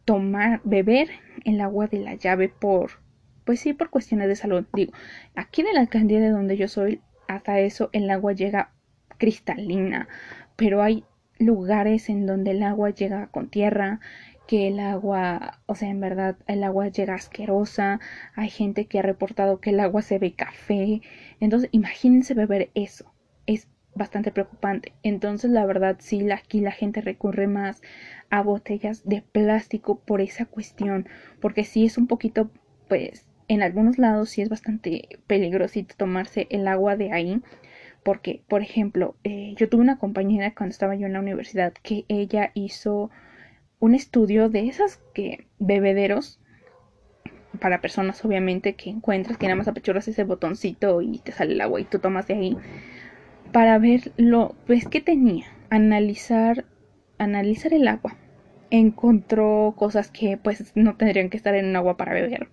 tomar, 0.05 0.61
beber 0.63 1.09
el 1.43 1.59
agua 1.59 1.87
de 1.87 1.99
la 1.99 2.13
llave 2.13 2.49
por, 2.49 2.91
pues 3.47 3.61
sí, 3.61 3.73
por 3.73 3.89
cuestiones 3.89 4.27
de 4.27 4.35
salud. 4.35 4.65
Digo, 4.73 4.91
aquí 5.33 5.63
de 5.63 5.71
la 5.71 5.79
alcaldía 5.79 6.19
de 6.19 6.29
donde 6.29 6.57
yo 6.57 6.67
soy, 6.67 7.01
hasta 7.29 7.59
eso 7.61 7.89
el 7.93 8.09
agua 8.11 8.33
llega 8.33 8.73
cristalina, 9.17 10.09
pero 10.57 10.83
hay 10.83 11.05
lugares 11.39 12.09
en 12.09 12.25
donde 12.25 12.51
el 12.51 12.61
agua 12.61 12.89
llega 12.89 13.27
con 13.27 13.49
tierra, 13.49 14.01
que 14.47 14.67
el 14.67 14.81
agua, 14.81 15.61
o 15.65 15.75
sea, 15.75 15.89
en 15.89 16.01
verdad 16.01 16.35
el 16.45 16.61
agua 16.65 16.89
llega 16.89 17.15
asquerosa, 17.15 18.01
hay 18.35 18.49
gente 18.49 18.85
que 18.85 18.99
ha 18.99 19.01
reportado 19.01 19.61
que 19.61 19.69
el 19.69 19.79
agua 19.79 20.01
se 20.01 20.19
ve 20.19 20.33
café, 20.33 21.01
entonces 21.39 21.69
imagínense 21.71 22.33
beber 22.33 22.69
eso, 22.75 23.13
es 23.45 23.69
bastante 23.95 24.31
preocupante. 24.31 24.91
Entonces, 25.03 25.51
la 25.51 25.65
verdad, 25.65 25.97
sí, 25.99 26.29
aquí 26.31 26.59
la 26.59 26.71
gente 26.71 26.99
recurre 26.99 27.47
más 27.47 27.81
a 28.29 28.41
botellas 28.43 29.07
de 29.07 29.21
plástico 29.21 29.99
por 29.99 30.19
esa 30.19 30.45
cuestión, 30.45 31.07
porque 31.39 31.63
sí 31.63 31.85
es 31.85 31.97
un 31.97 32.07
poquito, 32.07 32.51
pues, 32.89 33.26
en 33.47 33.61
algunos 33.61 33.97
lados 33.97 34.29
sí 34.29 34.41
es 34.41 34.49
bastante 34.49 35.19
peligrosito 35.27 35.95
tomarse 35.97 36.47
el 36.49 36.67
agua 36.67 36.95
de 36.95 37.11
ahí, 37.11 37.41
porque, 38.03 38.41
por 38.47 38.61
ejemplo, 38.61 39.15
eh, 39.23 39.53
yo 39.57 39.69
tuve 39.69 39.81
una 39.81 39.99
compañera 39.99 40.53
cuando 40.53 40.71
estaba 40.71 40.95
yo 40.95 41.07
en 41.07 41.13
la 41.13 41.19
universidad 41.19 41.73
que 41.73 42.05
ella 42.07 42.51
hizo 42.53 43.09
un 43.79 43.95
estudio 43.95 44.49
de 44.49 44.67
esas 44.67 45.01
que 45.13 45.47
bebederos 45.59 46.39
para 47.59 47.81
personas 47.81 48.23
obviamente 48.23 48.75
que 48.75 48.89
encuentras 48.89 49.37
que 49.37 49.47
nada 49.47 49.55
más 49.55 49.67
apechuras 49.67 50.07
ese 50.07 50.23
botoncito 50.23 51.01
y 51.01 51.19
te 51.19 51.31
sale 51.31 51.53
el 51.53 51.61
agua 51.61 51.81
y 51.81 51.85
tú 51.85 51.99
tomas 51.99 52.27
de 52.27 52.35
ahí 52.35 52.57
para 53.51 53.77
ver 53.79 54.11
lo 54.17 54.55
pues 54.67 54.87
que 54.87 55.01
tenía 55.01 55.45
analizar 55.69 56.65
analizar 57.17 57.73
el 57.73 57.87
agua. 57.87 58.15
Encontró 58.69 59.73
cosas 59.77 60.11
que 60.11 60.37
pues 60.37 60.71
no 60.75 60.97
tendrían 60.97 61.29
que 61.29 61.37
estar 61.37 61.55
en 61.55 61.67
un 61.67 61.75
agua 61.75 61.97
para 61.97 62.13
beber 62.13 62.49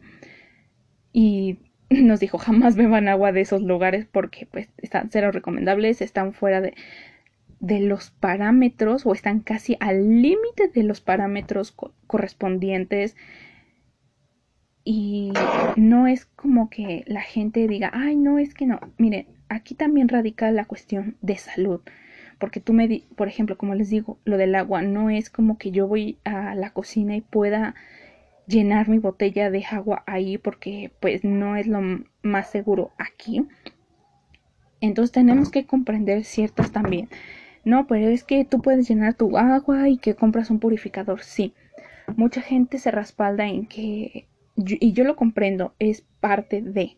y 1.15 1.61
nos 1.89 2.21
dijo 2.21 2.37
jamás 2.37 2.77
beban 2.77 3.09
agua 3.09 3.33
de 3.33 3.41
esos 3.41 3.63
lugares 3.63 4.05
porque 4.05 4.45
pues 4.45 4.69
están 4.77 5.09
cero 5.11 5.33
recomendables 5.33 6.03
están 6.03 6.35
fuera 6.35 6.61
de, 6.61 6.75
de 7.61 7.81
los 7.81 8.11
parámetros 8.11 9.07
o 9.07 9.15
están 9.15 9.41
casi 9.41 9.79
al 9.81 10.21
límite 10.21 10.69
de 10.69 10.83
los 10.83 11.01
parámetros 11.01 11.75
correspondientes 12.07 13.17
y 14.87 15.33
no 15.77 16.07
es 16.07 16.27
como 16.27 16.69
que 16.69 17.05
la 17.07 17.23
gente 17.23 17.67
diga 17.69 17.91
ay 17.95 18.17
no 18.17 18.39
es 18.39 18.53
que 18.53 18.67
no 18.67 18.79
miren 18.99 19.27
aquí 19.49 19.75
también 19.75 20.09
radica 20.09 20.51
la 20.53 20.65
cuestión 20.65 21.17
de 21.23 21.37
salud. 21.37 21.81
Porque 22.39 22.61
tú 22.61 22.73
me, 22.73 22.89
di 22.89 23.05
por 23.17 23.29
ejemplo, 23.29 23.57
como 23.57 23.75
les 23.75 23.91
digo, 23.91 24.19
lo 24.25 24.37
del 24.37 24.55
agua 24.55 24.83
no 24.83 25.11
es 25.11 25.31
como 25.31 25.57
que 25.57 25.71
yo 25.71 25.87
voy 25.87 26.19
a 26.25 26.55
la 26.55 26.71
cocina 26.71 27.17
y 27.17 27.21
pueda 27.21 27.75
llenar 28.47 28.89
mi 28.89 28.99
botella 28.99 29.51
de 29.51 29.65
agua 29.65 30.03
ahí 30.07 30.39
porque 30.39 30.93
pues 31.01 31.25
no 31.25 31.57
es 31.57 31.67
lo 31.67 31.81
más 32.23 32.51
seguro 32.51 32.93
aquí. 32.99 33.47
Entonces 34.81 35.13
tenemos 35.13 35.51
que 35.51 35.67
comprender 35.67 36.25
ciertas 36.25 36.73
también. 36.73 37.09
No, 37.65 37.87
pero 37.87 38.09
es 38.09 38.25
que 38.25 38.45
tú 38.45 38.61
puedes 38.61 38.89
llenar 38.89 39.15
tu 39.15 39.39
agua 39.39 39.89
y 39.89 39.97
que 39.97 40.15
compras 40.15 40.51
un 40.51 40.61
purificador. 40.61 41.23
Sí, 41.23 41.55
mucha 42.17 42.43
gente 42.43 42.79
se 42.79 42.91
respalda 42.91 43.47
en 43.47 43.67
que, 43.67 44.29
y 44.57 44.93
yo 44.93 45.05
lo 45.05 45.17
comprendo, 45.17 45.75
es 45.79 46.05
parte 46.21 46.61
de 46.61 46.97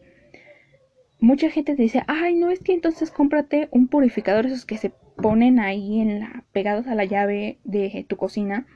mucha 1.21 1.51
gente 1.51 1.75
te 1.75 1.83
dice, 1.83 2.03
ay, 2.07 2.35
no 2.35 2.51
es 2.51 2.61
que 2.61 2.73
entonces 2.73 3.11
cómprate 3.11 3.69
un 3.71 3.89
purificador, 3.89 4.47
esos 4.47 4.67
que 4.67 4.77
se 4.77 4.93
ponen 5.17 5.59
ahí 5.59 6.01
en 6.01 6.21
la, 6.21 6.45
pegados 6.53 6.87
a 6.87 6.95
la 6.95 7.05
llave 7.05 7.59
de 7.65 8.05
tu 8.09 8.17
cocina. 8.17 8.67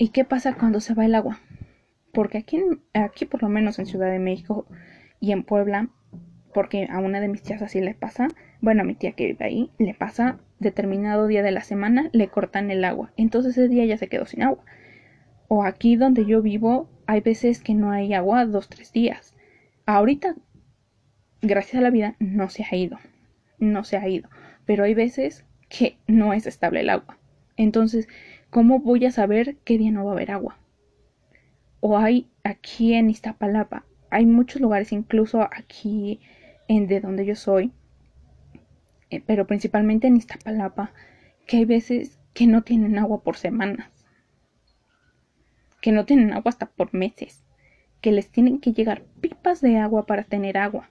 ¿Y 0.00 0.08
qué 0.08 0.24
pasa 0.24 0.54
cuando 0.54 0.80
se 0.80 0.94
va 0.94 1.04
el 1.04 1.14
agua? 1.14 1.40
Porque 2.14 2.38
aquí, 2.38 2.58
aquí 2.94 3.26
por 3.26 3.42
lo 3.42 3.50
menos 3.50 3.78
en 3.78 3.84
Ciudad 3.84 4.10
de 4.10 4.18
México 4.18 4.64
y 5.20 5.32
en 5.32 5.42
Puebla, 5.42 5.90
porque 6.54 6.88
a 6.90 7.00
una 7.00 7.20
de 7.20 7.28
mis 7.28 7.42
tías 7.42 7.60
así 7.60 7.82
le 7.82 7.92
pasa, 7.92 8.28
bueno, 8.62 8.80
a 8.80 8.84
mi 8.86 8.94
tía 8.94 9.12
que 9.12 9.26
vive 9.26 9.44
ahí, 9.44 9.70
le 9.76 9.92
pasa 9.92 10.38
determinado 10.58 11.26
día 11.26 11.42
de 11.42 11.50
la 11.50 11.60
semana, 11.60 12.08
le 12.14 12.28
cortan 12.28 12.70
el 12.70 12.82
agua. 12.86 13.12
Entonces 13.18 13.58
ese 13.58 13.68
día 13.68 13.84
ya 13.84 13.98
se 13.98 14.08
quedó 14.08 14.24
sin 14.24 14.42
agua. 14.42 14.64
O 15.48 15.64
aquí 15.64 15.96
donde 15.96 16.24
yo 16.24 16.40
vivo, 16.40 16.88
hay 17.06 17.20
veces 17.20 17.60
que 17.60 17.74
no 17.74 17.90
hay 17.90 18.14
agua 18.14 18.46
dos, 18.46 18.70
tres 18.70 18.94
días. 18.94 19.34
Ahorita 19.84 20.34
gracias 21.42 21.74
a 21.74 21.82
la 21.82 21.90
vida, 21.90 22.16
no 22.18 22.48
se 22.48 22.64
ha 22.64 22.74
ido. 22.74 22.98
No 23.58 23.84
se 23.84 23.98
ha 23.98 24.08
ido. 24.08 24.30
Pero 24.64 24.84
hay 24.84 24.94
veces 24.94 25.44
que 25.68 25.98
no 26.06 26.32
es 26.32 26.46
estable 26.46 26.80
el 26.80 26.88
agua. 26.88 27.18
Entonces, 27.58 28.08
¿cómo 28.50 28.80
voy 28.80 29.06
a 29.06 29.10
saber 29.10 29.56
qué 29.64 29.78
día 29.78 29.90
no 29.90 30.04
va 30.04 30.10
a 30.10 30.14
haber 30.14 30.30
agua? 30.32 30.58
O 31.80 31.96
hay 31.96 32.28
aquí 32.44 32.94
en 32.94 33.08
Iztapalapa, 33.08 33.84
hay 34.10 34.26
muchos 34.26 34.60
lugares, 34.60 34.92
incluso 34.92 35.42
aquí 35.42 36.20
en 36.68 36.86
de 36.86 37.00
donde 37.00 37.24
yo 37.24 37.36
soy, 37.36 37.72
eh, 39.08 39.22
pero 39.24 39.46
principalmente 39.46 40.06
en 40.06 40.16
Iztapalapa, 40.16 40.92
que 41.46 41.58
hay 41.58 41.64
veces 41.64 42.18
que 42.34 42.46
no 42.46 42.62
tienen 42.62 42.98
agua 42.98 43.22
por 43.22 43.36
semanas, 43.36 43.88
que 45.80 45.92
no 45.92 46.04
tienen 46.04 46.32
agua 46.32 46.50
hasta 46.50 46.66
por 46.66 46.92
meses, 46.92 47.44
que 48.00 48.12
les 48.12 48.30
tienen 48.30 48.60
que 48.60 48.72
llegar 48.72 49.04
pipas 49.20 49.60
de 49.60 49.78
agua 49.78 50.06
para 50.06 50.24
tener 50.24 50.58
agua 50.58 50.90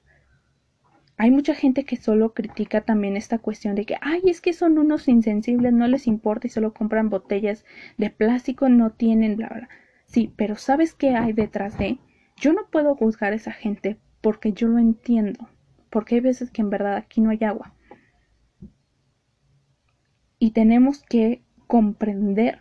hay 1.19 1.31
mucha 1.31 1.53
gente 1.53 1.83
que 1.83 1.97
solo 1.97 2.33
critica 2.33 2.79
también 2.79 3.17
esta 3.17 3.39
cuestión 3.39 3.75
de 3.75 3.85
que, 3.85 3.97
ay, 3.99 4.21
es 4.27 4.39
que 4.39 4.53
son 4.53 4.79
unos 4.79 5.09
insensibles, 5.09 5.73
no 5.73 5.85
les 5.85 6.07
importa 6.07 6.47
y 6.47 6.49
solo 6.49 6.73
compran 6.73 7.09
botellas 7.09 7.65
de 7.97 8.09
plástico, 8.09 8.69
no 8.69 8.91
tienen 8.91 9.35
bla, 9.35 9.49
bla. 9.49 9.69
Sí, 10.05 10.33
pero 10.37 10.55
¿sabes 10.55 10.93
qué 10.93 11.15
hay 11.15 11.33
detrás 11.33 11.77
de? 11.77 11.99
Yo 12.37 12.53
no 12.53 12.69
puedo 12.71 12.95
juzgar 12.95 13.33
a 13.33 13.35
esa 13.35 13.51
gente 13.51 13.99
porque 14.21 14.53
yo 14.53 14.69
lo 14.69 14.79
entiendo, 14.79 15.49
porque 15.89 16.15
hay 16.15 16.21
veces 16.21 16.51
que 16.51 16.61
en 16.61 16.69
verdad 16.69 16.95
aquí 16.95 17.19
no 17.19 17.31
hay 17.31 17.43
agua. 17.43 17.75
Y 20.39 20.51
tenemos 20.51 21.03
que 21.03 21.43
comprender 21.67 22.59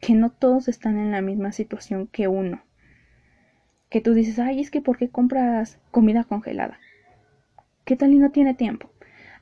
que 0.00 0.14
no 0.14 0.30
todos 0.30 0.66
están 0.66 0.98
en 0.98 1.12
la 1.12 1.22
misma 1.22 1.52
situación 1.52 2.08
que 2.08 2.26
uno. 2.26 2.64
Que 3.90 4.00
tú 4.00 4.12
dices, 4.12 4.40
ay, 4.40 4.58
es 4.58 4.72
que 4.72 4.80
¿por 4.80 4.98
qué 4.98 5.08
compras 5.08 5.78
comida 5.92 6.24
congelada? 6.24 6.80
¿Qué 7.86 7.94
tal 7.94 8.12
y 8.12 8.18
no 8.18 8.32
tiene 8.32 8.52
tiempo? 8.52 8.90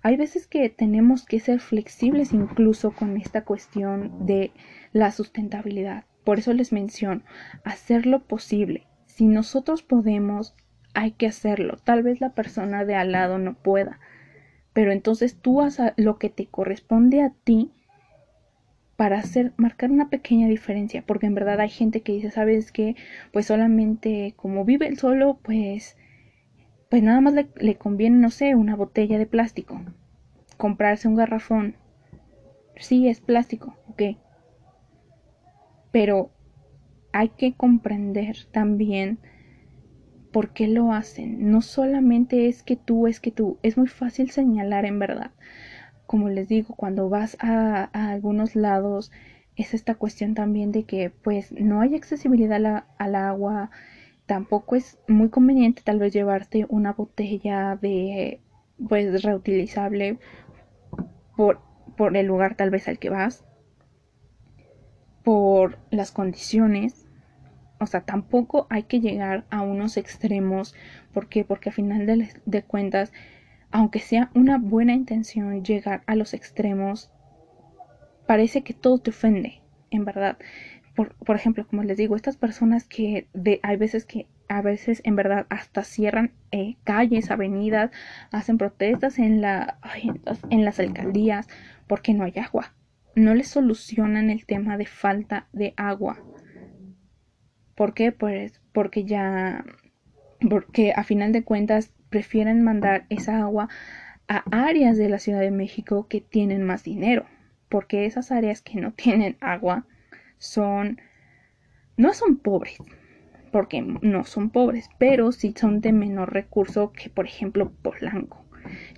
Hay 0.03 0.19
veces 0.19 0.47
que 0.47 0.69
tenemos 0.69 1.25
que 1.25 1.41
ser 1.41 1.61
flexibles 1.61 2.35
incluso 2.35 2.91
con 2.91 3.17
esta 3.17 3.43
cuestión 3.43 4.27
de 4.27 4.53
la 4.93 5.13
sustentabilidad. 5.13 6.05
Por 6.25 6.39
eso 6.39 6.53
les 6.53 6.71
menciono, 6.71 7.23
hacer 7.65 8.05
lo 8.05 8.23
posible. 8.25 8.87
Si 9.07 9.29
nosotros 9.29 9.83
podemos, 9.83 10.55
hay 10.93 11.13
que 11.13 11.27
hacerlo. 11.27 11.79
Tal 11.85 12.03
vez 12.03 12.21
la 12.21 12.35
persona 12.35 12.85
de 12.85 12.97
al 12.97 13.13
lado 13.13 13.39
no 13.39 13.55
pueda, 13.55 13.99
pero 14.75 14.93
entonces 14.93 15.41
tú 15.41 15.63
haz 15.63 15.81
lo 15.97 16.19
que 16.19 16.29
te 16.29 16.45
corresponde 16.45 17.23
a 17.23 17.31
ti 17.31 17.71
para 18.97 19.21
hacer 19.21 19.55
marcar 19.57 19.91
una 19.91 20.11
pequeña 20.11 20.49
diferencia, 20.49 21.03
porque 21.07 21.25
en 21.25 21.35
verdad 21.35 21.61
hay 21.61 21.71
gente 21.71 22.03
que 22.03 22.13
dice, 22.13 22.31
"¿Sabes 22.31 22.73
qué? 22.73 22.95
Pues 23.33 23.47
solamente 23.47 24.35
como 24.37 24.67
vive 24.67 24.87
el 24.87 24.99
solo, 24.99 25.39
pues 25.43 25.97
pues 26.89 27.03
nada 27.03 27.21
más 27.21 27.35
le, 27.35 27.77
conviene, 27.77 28.19
no 28.19 28.31
sé, 28.31 28.55
una 28.55 28.77
botella 28.77 29.19
de 29.19 29.27
plástico. 29.27 29.81
Comprarse 30.57 31.09
un 31.09 31.17
garrafón. 31.17 31.75
Sí, 32.77 33.09
es 33.09 33.21
plástico, 33.21 33.77
ok. 33.89 34.17
Pero 35.91 36.31
hay 37.13 37.29
que 37.31 37.55
comprender 37.55 38.37
también 38.51 39.19
por 40.33 40.51
qué 40.51 40.67
lo 40.67 40.93
hacen. 40.93 41.51
No 41.51 41.63
solamente 41.63 42.49
es 42.49 42.63
que 42.65 42.77
tú, 42.77 43.07
es 43.07 43.21
que 43.21 43.31
tú. 43.31 43.59
Es 43.63 43.77
muy 43.77 43.87
fácil 43.87 44.31
señalar 44.31 44.85
en 44.85 44.99
verdad. 44.99 45.31
Como 46.07 46.29
les 46.29 46.49
digo, 46.49 46.75
cuando 46.75 47.09
vas 47.09 47.37
a, 47.41 47.85
algunos 47.93 48.57
lados, 48.57 49.13
es 49.57 49.75
esta 49.75 49.95
cuestión 49.95 50.35
también 50.35 50.73
de 50.73 50.83
que 50.83 51.11
pues 51.11 51.53
no 51.53 51.81
hay 51.81 51.95
accesibilidad 51.95 52.85
al 52.99 53.15
agua, 53.15 53.71
tampoco 54.27 54.77
es 54.77 54.99
muy 55.07 55.29
conveniente 55.29 55.83
tal 55.83 55.99
vez 55.99 56.13
llevarte 56.13 56.67
una 56.69 56.93
botella 56.93 57.77
de 57.77 58.41
pues 58.89 59.23
reutilizable 59.23 60.19
por, 61.37 61.61
por 61.97 62.17
el 62.17 62.27
lugar 62.27 62.57
tal 62.57 62.71
vez 62.71 62.89
al 62.89 62.99
que 62.99 63.11
vas 63.11 63.45
por 65.23 65.79
las 65.91 66.13
condiciones. 66.13 67.07
O 67.81 67.87
sea 67.87 68.03
tampoco 68.03 68.67
hay 68.71 68.85
que 68.85 69.01
llegar 69.01 69.45
a 69.51 69.63
unos 69.63 69.97
extremos. 69.97 70.75
¿por 71.13 71.29
qué? 71.29 71.45
porque 71.45 71.71
al 71.71 71.75
final 71.75 72.29
de 72.45 72.63
cuentas 72.63 73.13
aunque 73.71 73.99
sea 73.99 74.31
una 74.35 74.59
buena 74.59 74.95
intención 74.95 75.65
llegar 75.65 76.03
a 76.07 76.15
los 76.15 76.33
extremos 76.33 77.11
parece 78.27 78.63
que 78.63 78.73
todo 78.73 78.99
te 78.99 79.11
ofende 79.11 79.63
en 79.91 80.05
verdad 80.05 80.39
por, 80.95 81.15
por, 81.17 81.37
ejemplo, 81.37 81.67
como 81.67 81.83
les 81.83 81.97
digo, 81.97 82.17
estas 82.17 82.37
personas 82.37 82.85
que 82.85 83.27
de, 83.33 83.61
hay 83.63 83.77
veces 83.77 84.05
que 84.05 84.27
a 84.49 84.63
veces 84.63 85.01
en 85.05 85.17
verdad 85.17 85.47
hasta 85.49 85.83
cierran 85.83 86.33
eh, 86.51 86.77
calles, 86.85 87.31
avenidas, 87.31 87.91
hacen 88.31 88.59
protestas 88.59 89.19
en, 89.19 89.41
la, 89.41 89.79
en 90.51 90.65
las 90.65 90.79
alcaldías 90.79 91.49
porque 91.87 92.15
no 92.15 92.25
hay 92.25 92.35
agua. 92.37 92.75
no 93.15 93.35
les 93.35 93.49
solucionan 93.49 94.31
el 94.31 94.45
tema 94.45 94.77
de 94.77 94.87
falta 94.87 95.47
de 95.53 95.75
agua. 95.77 96.19
¿Por 97.75 97.95
qué? 97.95 98.13
Pues 98.13 98.61
porque 98.73 99.05
ya, 99.05 99.65
porque 100.49 100.93
a 100.95 101.05
final 101.05 101.33
de 101.33 101.45
cuentas 101.45 101.93
prefieren 102.11 102.63
mandar 102.63 103.07
esa 103.09 103.41
agua 103.41 103.69
a 104.29 104.45
áreas 104.51 104.97
de 104.97 105.09
la 105.09 105.19
Ciudad 105.19 105.41
de 105.41 105.51
México 105.51 106.07
que 106.09 106.21
tienen 106.21 106.63
más 106.63 106.85
dinero, 106.85 107.27
porque 107.69 108.07
esas 108.07 108.31
áreas 108.31 108.63
que 108.63 108.81
no 108.81 108.93
tienen 108.93 109.37
agua 109.41 109.87
son, 110.45 111.01
no 111.97 112.13
son 112.13 112.37
pobres, 112.37 112.77
porque 113.51 113.81
no 113.83 114.25
son 114.25 114.51
pobres, 114.51 114.89
pero 114.99 115.33
sí 115.33 115.55
son 115.57 115.81
de 115.81 115.93
menor 115.93 116.33
recurso 116.33 116.93
que, 116.93 117.09
por 117.09 117.27
ejemplo, 117.27 117.73
Polanco. 117.83 118.45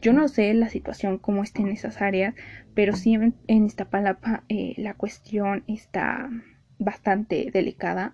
Yo 0.00 0.12
no 0.12 0.28
sé 0.28 0.52
la 0.54 0.68
situación 0.68 1.18
cómo 1.18 1.42
está 1.42 1.62
en 1.62 1.68
esas 1.68 2.00
áreas, 2.02 2.34
pero 2.74 2.94
sí 2.94 3.14
en, 3.14 3.34
esta 3.46 3.52
Iztapalapa 3.52 4.44
eh, 4.48 4.74
la 4.76 4.94
cuestión 4.94 5.64
está 5.66 6.30
bastante 6.78 7.50
delicada. 7.52 8.12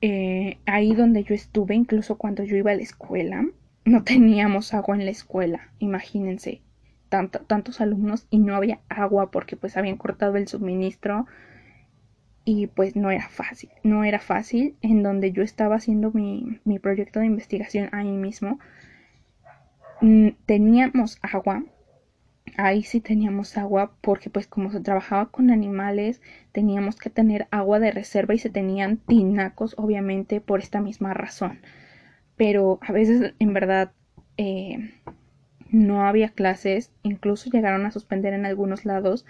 Eh, 0.00 0.58
ahí 0.66 0.94
donde 0.94 1.24
yo 1.24 1.34
estuve, 1.34 1.74
incluso 1.74 2.18
cuando 2.18 2.44
yo 2.44 2.56
iba 2.56 2.72
a 2.72 2.76
la 2.76 2.82
escuela, 2.82 3.44
no 3.84 4.04
teníamos 4.04 4.74
agua 4.74 4.96
en 4.96 5.04
la 5.04 5.10
escuela, 5.10 5.70
imagínense, 5.78 6.60
tantos 7.08 7.80
alumnos 7.80 8.26
y 8.30 8.38
no 8.38 8.56
había 8.56 8.80
agua 8.88 9.30
porque 9.30 9.56
pues 9.56 9.76
habían 9.76 9.96
cortado 9.96 10.36
el 10.36 10.48
suministro 10.48 11.26
y 12.46 12.68
pues 12.68 12.94
no 12.94 13.10
era 13.10 13.28
fácil, 13.28 13.70
no 13.82 14.04
era 14.04 14.20
fácil 14.20 14.76
en 14.80 15.02
donde 15.02 15.32
yo 15.32 15.42
estaba 15.42 15.74
haciendo 15.74 16.12
mi, 16.12 16.60
mi 16.64 16.78
proyecto 16.78 17.18
de 17.18 17.26
investigación 17.26 17.88
ahí 17.92 18.06
mismo, 18.12 18.60
mm, 20.00 20.28
teníamos 20.46 21.18
agua, 21.22 21.64
ahí 22.56 22.84
sí 22.84 23.00
teníamos 23.00 23.58
agua 23.58 23.96
porque 24.00 24.30
pues 24.30 24.46
como 24.46 24.70
se 24.70 24.80
trabajaba 24.80 25.26
con 25.26 25.50
animales 25.50 26.22
teníamos 26.52 26.94
que 26.94 27.10
tener 27.10 27.48
agua 27.50 27.80
de 27.80 27.90
reserva 27.90 28.32
y 28.34 28.38
se 28.38 28.48
tenían 28.48 28.98
tinacos 28.98 29.74
obviamente 29.76 30.40
por 30.40 30.60
esta 30.60 30.80
misma 30.80 31.14
razón. 31.14 31.58
Pero 32.36 32.78
a 32.82 32.92
veces 32.92 33.34
en 33.40 33.54
verdad 33.54 33.90
eh, 34.36 34.94
no 35.70 36.06
había 36.06 36.28
clases, 36.28 36.92
incluso 37.02 37.50
llegaron 37.50 37.86
a 37.86 37.90
suspender 37.90 38.34
en 38.34 38.46
algunos 38.46 38.84
lados, 38.84 39.26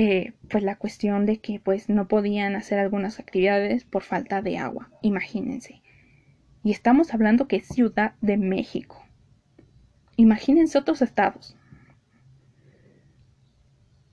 eh, 0.00 0.32
pues 0.48 0.62
la 0.62 0.76
cuestión 0.76 1.26
de 1.26 1.38
que 1.38 1.58
pues 1.58 1.88
no 1.88 2.06
podían 2.06 2.54
hacer 2.54 2.78
algunas 2.78 3.18
actividades 3.18 3.82
por 3.82 4.04
falta 4.04 4.42
de 4.42 4.56
agua, 4.56 4.92
imagínense. 5.02 5.82
Y 6.62 6.70
estamos 6.70 7.12
hablando 7.12 7.48
que 7.48 7.56
es 7.56 7.66
Ciudad 7.66 8.12
de 8.20 8.36
México. 8.36 9.04
Imagínense 10.14 10.78
otros 10.78 11.02
estados. 11.02 11.56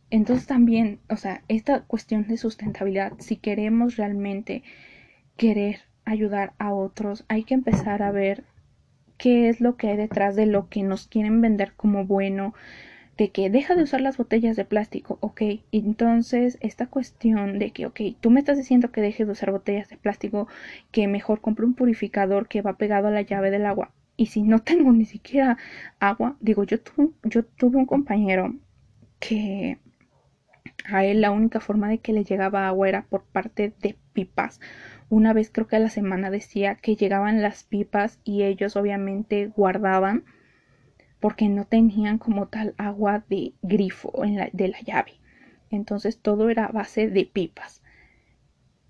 Entonces 0.09 0.47
también, 0.47 1.01
o 1.07 1.17
sea, 1.17 1.43
esta 1.49 1.83
cuestión 1.83 2.25
de 2.25 2.37
sustentabilidad, 2.37 3.13
si 3.19 3.35
queremos 3.35 3.95
realmente 3.95 4.63
querer 5.37 5.81
ayudar 6.03 6.53
a 6.57 6.73
otros, 6.73 7.25
hay 7.27 7.43
que 7.43 7.53
empezar 7.53 8.01
a 8.01 8.09
ver 8.09 8.43
qué 9.19 9.49
es 9.49 9.61
lo 9.61 9.77
que 9.77 9.89
hay 9.89 9.97
detrás 9.97 10.35
de 10.35 10.47
lo 10.47 10.67
que 10.67 10.81
nos 10.81 11.07
quieren 11.07 11.41
vender 11.41 11.73
como 11.75 12.05
bueno, 12.05 12.55
de 13.17 13.29
que 13.31 13.49
deja 13.49 13.75
de 13.75 13.83
usar 13.83 14.01
las 14.01 14.17
botellas 14.17 14.55
de 14.55 14.65
plástico, 14.65 15.17
ok, 15.21 15.41
entonces 15.71 16.57
esta 16.61 16.87
cuestión 16.87 17.59
de 17.59 17.71
que, 17.71 17.85
ok, 17.85 18.01
tú 18.19 18.29
me 18.29 18.39
estás 18.39 18.57
diciendo 18.57 18.91
que 18.91 19.01
deje 19.01 19.25
de 19.25 19.31
usar 19.31 19.51
botellas 19.51 19.89
de 19.89 19.97
plástico, 19.97 20.47
que 20.91 21.07
mejor 21.07 21.41
compre 21.41 21.65
un 21.65 21.75
purificador 21.75 22.47
que 22.47 22.61
va 22.61 22.77
pegado 22.77 23.07
a 23.07 23.11
la 23.11 23.21
llave 23.21 23.51
del 23.51 23.65
agua, 23.65 23.91
y 24.17 24.27
si 24.27 24.43
no 24.43 24.59
tengo 24.59 24.91
ni 24.91 25.05
siquiera 25.05 25.57
agua, 25.99 26.37
digo, 26.39 26.63
yo, 26.63 26.77
yo 27.23 27.43
tuve 27.43 27.77
un 27.77 27.85
compañero 27.85 28.55
que 29.19 29.77
a 30.85 31.03
él 31.03 31.21
la 31.21 31.31
única 31.31 31.59
forma 31.59 31.89
de 31.89 31.97
que 31.99 32.13
le 32.13 32.23
llegaba 32.23 32.67
agua 32.67 32.89
era 32.89 33.03
por 33.03 33.23
parte 33.23 33.73
de 33.81 33.97
pipas. 34.13 34.59
Una 35.09 35.33
vez 35.33 35.49
creo 35.51 35.67
que 35.67 35.75
a 35.75 35.79
la 35.79 35.89
semana 35.89 36.29
decía 36.29 36.75
que 36.75 36.95
llegaban 36.95 37.41
las 37.41 37.63
pipas 37.63 38.19
y 38.23 38.43
ellos 38.43 38.75
obviamente 38.75 39.51
guardaban 39.55 40.23
porque 41.25 41.49
no 41.49 41.65
tenían 41.65 42.19
como 42.19 42.49
tal 42.49 42.75
agua 42.77 43.23
de 43.27 43.55
grifo 43.63 44.23
en 44.23 44.35
la, 44.35 44.47
de 44.53 44.67
la 44.67 44.79
llave. 44.81 45.13
Entonces 45.71 46.19
todo 46.19 46.51
era 46.51 46.67
base 46.67 47.09
de 47.09 47.25
pipas. 47.25 47.81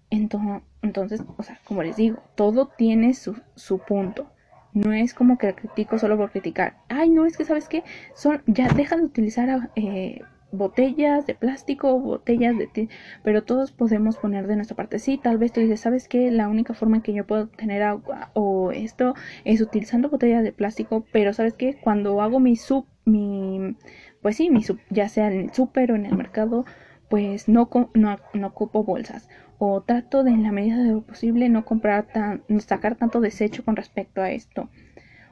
Entonces, 0.09 0.61
entonces, 0.81 1.23
o 1.37 1.43
sea, 1.43 1.57
como 1.63 1.81
les 1.81 1.95
digo, 1.95 2.17
todo 2.35 2.67
tiene 2.67 3.13
su, 3.13 3.41
su 3.55 3.79
punto. 3.79 4.29
No 4.73 4.91
es 4.91 5.13
como 5.13 5.37
que 5.37 5.55
critico 5.55 5.97
solo 5.97 6.17
por 6.17 6.29
criticar. 6.29 6.75
Ay, 6.89 7.09
no, 7.09 7.25
es 7.25 7.37
que 7.37 7.45
sabes 7.45 7.69
qué, 7.69 7.85
son, 8.15 8.43
ya 8.47 8.67
dejan 8.67 8.99
de 8.99 9.05
utilizar 9.05 9.69
eh, 9.77 10.21
botellas 10.57 11.25
de 11.25 11.35
plástico, 11.35 11.99
botellas 11.99 12.57
de... 12.57 12.89
pero 13.23 13.43
todos 13.43 13.71
podemos 13.71 14.17
poner 14.17 14.47
de 14.47 14.55
nuestra 14.55 14.75
parte. 14.75 14.99
Sí, 14.99 15.17
tal 15.17 15.37
vez 15.37 15.51
tú 15.51 15.61
dices, 15.61 15.79
¿sabes 15.81 16.07
qué? 16.07 16.31
La 16.31 16.47
única 16.49 16.73
forma 16.73 16.97
en 16.97 17.01
que 17.03 17.13
yo 17.13 17.25
puedo 17.25 17.47
tener 17.47 17.83
agua 17.83 18.31
o 18.33 18.71
esto 18.71 19.15
es 19.43 19.61
utilizando 19.61 20.09
botellas 20.09 20.43
de 20.43 20.51
plástico, 20.51 21.05
pero 21.11 21.33
¿sabes 21.33 21.53
qué? 21.53 21.75
Cuando 21.75 22.21
hago 22.21 22.39
mi 22.39 22.55
sub, 22.55 22.85
mi... 23.05 23.75
Pues 24.21 24.37
sí, 24.37 24.49
mi 24.49 24.63
sub, 24.63 24.79
ya 24.89 25.09
sea 25.09 25.27
en 25.31 25.39
el 25.39 25.53
súper 25.53 25.91
o 25.91 25.95
en 25.95 26.05
el 26.05 26.15
mercado, 26.15 26.65
pues 27.09 27.47
no, 27.47 27.69
no, 27.93 28.17
no 28.33 28.47
ocupo 28.47 28.83
bolsas. 28.83 29.29
O 29.57 29.81
trato 29.81 30.23
de, 30.23 30.31
en 30.31 30.43
la 30.43 30.51
medida 30.51 30.77
de 30.77 30.91
lo 30.91 31.01
posible, 31.01 31.47
no 31.49 31.65
comprar 31.65 32.07
tan, 32.07 32.43
sacar 32.59 32.95
tanto 32.95 33.21
desecho 33.21 33.63
con 33.63 33.75
respecto 33.75 34.21
a 34.21 34.31
esto 34.31 34.69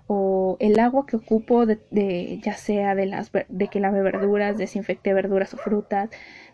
o 0.07 0.57
el 0.59 0.79
agua 0.79 1.05
que 1.05 1.15
ocupo 1.15 1.65
de, 1.65 2.39
ya 2.43 2.55
sea 2.55 2.95
de 2.95 3.05
las 3.05 3.31
de 3.47 3.67
que 3.67 3.79
lave 3.79 4.01
verduras, 4.01 4.57
desinfecte 4.57 5.13
verduras 5.13 5.53
o 5.53 5.57
frutas, 5.57 6.09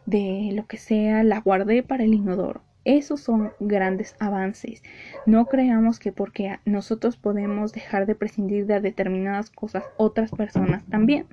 de 0.05 0.51
lo 0.53 0.67
que 0.67 0.77
sea, 0.77 1.23
la 1.23 1.39
guardé 1.39 1.83
para 1.83 2.03
el 2.03 2.13
inodoro. 2.13 2.61
Esos 2.85 3.21
son 3.21 3.51
grandes 3.59 4.15
avances. 4.19 4.83
No 5.25 5.45
creamos 5.47 5.99
que 5.99 6.11
porque 6.11 6.59
nosotros 6.65 7.17
podemos 7.17 7.73
dejar 7.73 8.05
de 8.05 8.15
prescindir 8.15 8.65
de 8.65 8.79
determinadas 8.79 9.49
cosas, 9.49 9.83
otras 9.97 10.31
personas 10.31 10.85
también. 10.85 11.27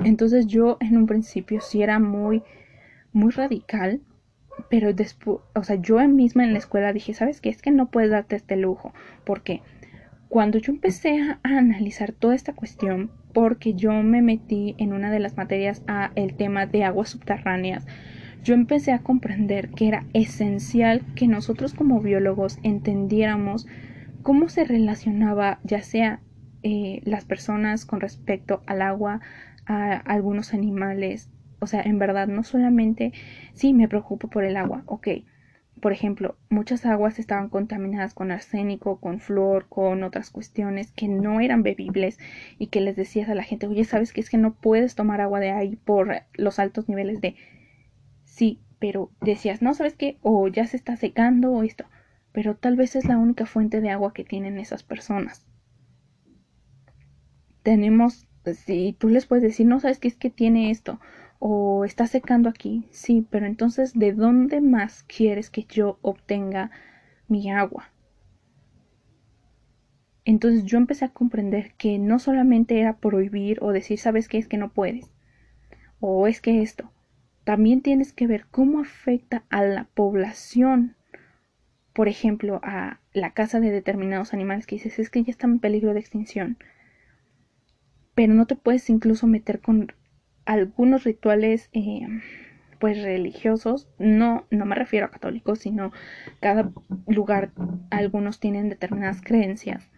Entonces 0.00 0.46
yo 0.46 0.78
en 0.80 0.96
un 0.96 1.06
principio 1.06 1.60
sí 1.60 1.82
era 1.82 1.98
muy, 1.98 2.42
muy 3.12 3.30
radical, 3.30 4.00
pero 4.68 4.92
después, 4.92 5.38
o 5.54 5.64
sea, 5.64 5.76
yo 5.76 5.98
misma 6.08 6.44
en 6.44 6.52
la 6.52 6.58
escuela 6.58 6.92
dije, 6.92 7.14
¿sabes 7.14 7.40
qué? 7.40 7.48
Es 7.48 7.62
que 7.62 7.70
no 7.70 7.90
puedes 7.90 8.10
darte 8.10 8.36
este 8.36 8.56
lujo. 8.56 8.92
¿Por 9.24 9.42
qué? 9.42 9.62
Cuando 10.32 10.56
yo 10.56 10.72
empecé 10.72 11.20
a, 11.20 11.40
analizar 11.42 12.12
toda 12.12 12.34
esta 12.34 12.54
cuestión, 12.54 13.10
porque 13.34 13.74
yo 13.74 13.92
me 13.92 14.22
metí 14.22 14.74
en 14.78 14.94
una 14.94 15.10
de 15.10 15.20
las 15.20 15.36
materias 15.36 15.82
a 15.86 16.10
el 16.14 16.32
tema 16.38 16.64
de 16.64 16.84
aguas 16.84 17.10
subterráneas, 17.10 17.86
yo 18.42 18.54
empecé 18.54 18.92
a 18.92 19.00
comprender 19.00 19.68
que 19.68 19.88
era 19.88 20.06
esencial 20.14 21.02
que 21.16 21.28
nosotros 21.28 21.74
como 21.74 22.00
biólogos 22.00 22.60
entendiéramos 22.62 23.66
cómo 24.22 24.48
se 24.48 24.64
relacionaba 24.64 25.60
ya 25.64 25.82
sea 25.82 26.22
eh, 26.62 27.02
las 27.04 27.26
personas 27.26 27.84
con 27.84 28.00
respecto 28.00 28.62
al 28.64 28.80
agua, 28.80 29.20
a 29.66 29.96
algunos 29.96 30.54
animales, 30.54 31.28
o 31.58 31.66
sea, 31.66 31.82
en 31.82 31.98
verdad 31.98 32.26
no 32.26 32.42
solamente 32.42 33.12
sí 33.52 33.74
me 33.74 33.86
preocupo 33.86 34.28
por 34.28 34.44
el 34.44 34.56
agua, 34.56 34.82
ok, 34.86 35.08
por 35.82 35.92
ejemplo, 35.92 36.36
muchas 36.48 36.86
aguas 36.86 37.18
estaban 37.18 37.48
contaminadas 37.48 38.14
con 38.14 38.30
arsénico, 38.30 39.00
con 39.00 39.18
flor, 39.18 39.66
con 39.68 40.04
otras 40.04 40.30
cuestiones 40.30 40.92
que 40.92 41.08
no 41.08 41.40
eran 41.40 41.64
bebibles 41.64 42.20
y 42.56 42.68
que 42.68 42.80
les 42.80 42.94
decías 42.94 43.28
a 43.28 43.34
la 43.34 43.42
gente, 43.42 43.66
oye, 43.66 43.82
¿sabes 43.82 44.12
qué 44.12 44.20
es 44.20 44.30
que 44.30 44.38
no 44.38 44.54
puedes 44.54 44.94
tomar 44.94 45.20
agua 45.20 45.40
de 45.40 45.50
ahí 45.50 45.74
por 45.74 46.22
los 46.34 46.60
altos 46.60 46.88
niveles 46.88 47.20
de... 47.20 47.34
Sí, 48.22 48.60
pero 48.78 49.10
decías, 49.20 49.60
no, 49.60 49.74
¿sabes 49.74 49.96
qué? 49.96 50.18
O 50.22 50.46
ya 50.46 50.68
se 50.68 50.76
está 50.76 50.94
secando 50.94 51.50
o 51.50 51.64
esto, 51.64 51.84
pero 52.30 52.54
tal 52.54 52.76
vez 52.76 52.94
es 52.94 53.06
la 53.06 53.18
única 53.18 53.44
fuente 53.44 53.80
de 53.80 53.90
agua 53.90 54.12
que 54.14 54.22
tienen 54.22 54.60
esas 54.60 54.84
personas. 54.84 55.44
Tenemos, 57.64 58.28
si 58.54 58.94
tú 58.96 59.08
les 59.08 59.26
puedes 59.26 59.42
decir, 59.42 59.66
no, 59.66 59.80
¿sabes 59.80 59.98
qué 59.98 60.06
es 60.06 60.16
que 60.16 60.30
tiene 60.30 60.70
esto? 60.70 61.00
O 61.44 61.84
está 61.84 62.06
secando 62.06 62.48
aquí, 62.48 62.86
sí, 62.92 63.26
pero 63.28 63.46
entonces 63.46 63.98
¿de 63.98 64.12
dónde 64.12 64.60
más 64.60 65.02
quieres 65.02 65.50
que 65.50 65.64
yo 65.64 65.98
obtenga 66.00 66.70
mi 67.26 67.50
agua? 67.50 67.90
Entonces 70.24 70.64
yo 70.64 70.78
empecé 70.78 71.04
a 71.04 71.12
comprender 71.12 71.74
que 71.74 71.98
no 71.98 72.20
solamente 72.20 72.78
era 72.78 72.98
prohibir 72.98 73.58
o 73.60 73.72
decir, 73.72 73.98
sabes 73.98 74.28
qué 74.28 74.38
es 74.38 74.46
que 74.46 74.56
no 74.56 74.72
puedes, 74.72 75.10
o 75.98 76.28
es 76.28 76.40
que 76.40 76.62
esto, 76.62 76.92
también 77.42 77.82
tienes 77.82 78.12
que 78.12 78.28
ver 78.28 78.46
cómo 78.52 78.78
afecta 78.78 79.42
a 79.50 79.64
la 79.64 79.88
población, 79.94 80.94
por 81.92 82.06
ejemplo, 82.06 82.60
a 82.62 83.00
la 83.14 83.32
casa 83.32 83.58
de 83.58 83.72
determinados 83.72 84.32
animales 84.32 84.68
que 84.68 84.76
dices, 84.76 85.00
es 85.00 85.10
que 85.10 85.24
ya 85.24 85.32
están 85.32 85.54
en 85.54 85.58
peligro 85.58 85.92
de 85.92 85.98
extinción, 85.98 86.56
pero 88.14 88.32
no 88.32 88.46
te 88.46 88.54
puedes 88.54 88.88
incluso 88.90 89.26
meter 89.26 89.60
con 89.60 89.92
algunos 90.44 91.04
rituales 91.04 91.68
eh, 91.72 92.06
pues 92.78 93.02
religiosos 93.02 93.88
no 93.98 94.46
no 94.50 94.64
me 94.64 94.74
refiero 94.74 95.06
a 95.06 95.10
católicos 95.10 95.60
sino 95.60 95.92
cada 96.40 96.70
lugar 97.06 97.52
algunos 97.90 98.40
tienen 98.40 98.68
determinadas 98.68 99.20
creencias 99.22 99.90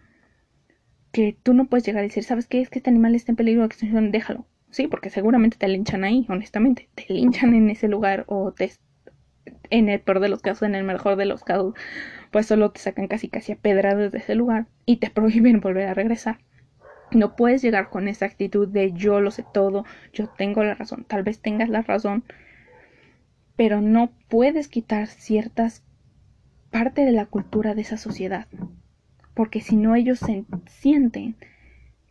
que 1.11 1.37
tú 1.41 1.53
no 1.53 1.65
puedes 1.65 1.85
llegar 1.85 2.01
a 2.01 2.07
decir 2.07 2.23
sabes 2.23 2.47
qué 2.47 2.61
es 2.61 2.69
que 2.69 2.79
este 2.79 2.89
animal 2.89 3.15
está 3.15 3.31
en 3.31 3.37
peligro 3.37 3.61
de 3.61 3.67
extinción 3.67 4.11
déjalo 4.11 4.45
Sí, 4.75 4.87
porque 4.89 5.09
seguramente 5.09 5.57
te 5.57 5.69
linchan 5.69 6.03
ahí, 6.03 6.25
honestamente. 6.27 6.89
Te 6.95 7.05
linchan 7.07 7.53
en 7.53 7.69
ese 7.69 7.87
lugar 7.87 8.25
o 8.27 8.51
te 8.51 8.73
en 9.69 9.87
el 9.87 10.01
peor 10.01 10.19
de 10.19 10.27
los 10.27 10.41
casos, 10.41 10.63
en 10.63 10.75
el 10.75 10.83
mejor 10.83 11.15
de 11.15 11.25
los 11.25 11.45
casos, 11.45 11.75
pues 12.31 12.45
solo 12.47 12.71
te 12.71 12.81
sacan 12.81 13.07
casi 13.07 13.29
casi 13.29 13.53
a 13.53 13.55
pedradas 13.55 14.11
de 14.11 14.17
ese 14.17 14.35
lugar 14.35 14.67
y 14.85 14.97
te 14.97 15.09
prohíben 15.11 15.61
volver 15.61 15.87
a 15.87 15.93
regresar. 15.93 16.39
No 17.11 17.35
puedes 17.35 17.61
llegar 17.61 17.89
con 17.89 18.07
esa 18.07 18.25
actitud 18.25 18.67
de 18.67 18.91
yo 18.93 19.21
lo 19.21 19.31
sé 19.31 19.45
todo, 19.53 19.85
yo 20.13 20.27
tengo 20.27 20.63
la 20.63 20.75
razón, 20.75 21.05
tal 21.07 21.23
vez 21.23 21.39
tengas 21.39 21.69
la 21.69 21.81
razón, 21.81 22.23
pero 23.55 23.81
no 23.81 24.11
puedes 24.27 24.67
quitar 24.67 25.07
ciertas 25.07 25.83
parte 26.71 27.05
de 27.05 27.11
la 27.11 27.25
cultura 27.25 27.73
de 27.73 27.81
esa 27.81 27.97
sociedad, 27.97 28.47
porque 29.33 29.61
si 29.61 29.77
no 29.77 29.95
ellos 29.95 30.19
se 30.19 30.43
sienten 30.67 31.35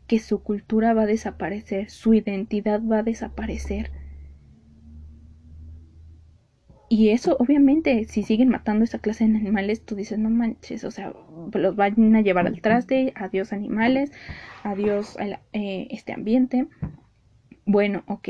que 0.07 0.19
su 0.19 0.43
cultura 0.43 0.95
va 0.95 1.03
a 1.03 1.07
desaparecer, 1.07 1.91
su 1.91 2.15
identidad 2.15 2.81
va 2.83 2.99
a 2.99 3.03
desaparecer, 3.03 3.91
y 6.89 7.11
eso, 7.11 7.37
obviamente, 7.39 8.05
si 8.05 8.23
siguen 8.23 8.51
matando 8.51 8.85
esa 8.85 8.99
clase 8.99 9.27
de 9.27 9.37
animales, 9.37 9.85
tú 9.85 9.95
dices, 9.95 10.19
no 10.19 10.29
manches, 10.31 10.85
o 10.85 10.91
sea, 10.91 11.15
los 11.53 11.77
van 11.77 12.15
a 12.15 12.21
llevar 12.21 12.47
al 12.47 12.61
traste, 12.61 13.13
adiós 13.17 13.53
animales, 13.53 14.13
adiós 14.63 15.17
eh, 15.53 15.89
este 15.91 16.13
ambiente. 16.13 16.67
Bueno, 17.65 18.05
ok, 18.07 18.29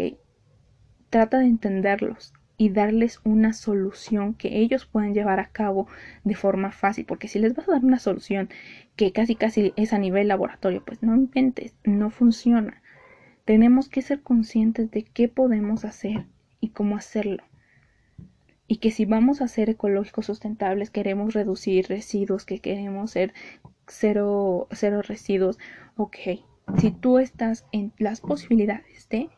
trata 1.11 1.39
de 1.39 1.47
entenderlos 1.47 2.33
y 2.57 2.71
darles 2.71 3.21
una 3.25 3.53
solución 3.53 4.35
que 4.35 4.59
ellos 4.59 4.87
puedan 4.87 5.15
llevar 5.15 5.41
a 5.41 5.51
cabo 5.51 5.89
de 6.23 6.37
forma 6.37 6.71
fácil, 6.71 7.05
porque 7.07 7.27
si 7.27 7.41
les 7.41 7.55
vas 7.55 7.69
a 7.69 7.73
dar 7.73 7.85
una 7.85 7.99
solución 7.99 8.49
que 8.95 9.11
casi 9.11 9.35
casi 9.35 9.73
es 9.75 9.93
a 9.93 9.99
nivel 9.99 10.29
laboratorio, 10.29 10.85
pues 10.87 11.03
no 11.03 11.17
inventes, 11.17 11.75
no 11.83 12.11
funciona. 12.11 12.83
Tenemos 13.45 13.89
que 13.89 14.03
ser 14.03 14.23
conscientes 14.23 14.93
de 14.93 15.03
qué 15.03 15.29
podemos 15.29 15.85
hacer 15.85 16.27
y 16.61 16.69
cómo 16.69 16.97
hacerlo 16.97 17.43
y 18.67 18.77
que 18.79 18.91
si 18.91 19.05
vamos 19.05 19.43
a 19.43 19.49
ser 19.49 19.71
ecológicos 19.71 20.27
sustentables, 20.27 20.91
queremos 20.91 21.35
reducir 21.35 21.87
residuos, 21.89 22.47
que 22.47 22.61
queremos 22.61 23.11
ser 23.11 23.35
cero, 23.87 24.69
cero 24.73 25.03
residuos, 25.03 25.59
ok, 25.97 26.17
si 26.79 26.91
tú 26.91 27.19
estás 27.19 27.67
en 27.73 27.93
las 27.99 28.21
posibilidades 28.21 29.09
de, 29.11 29.29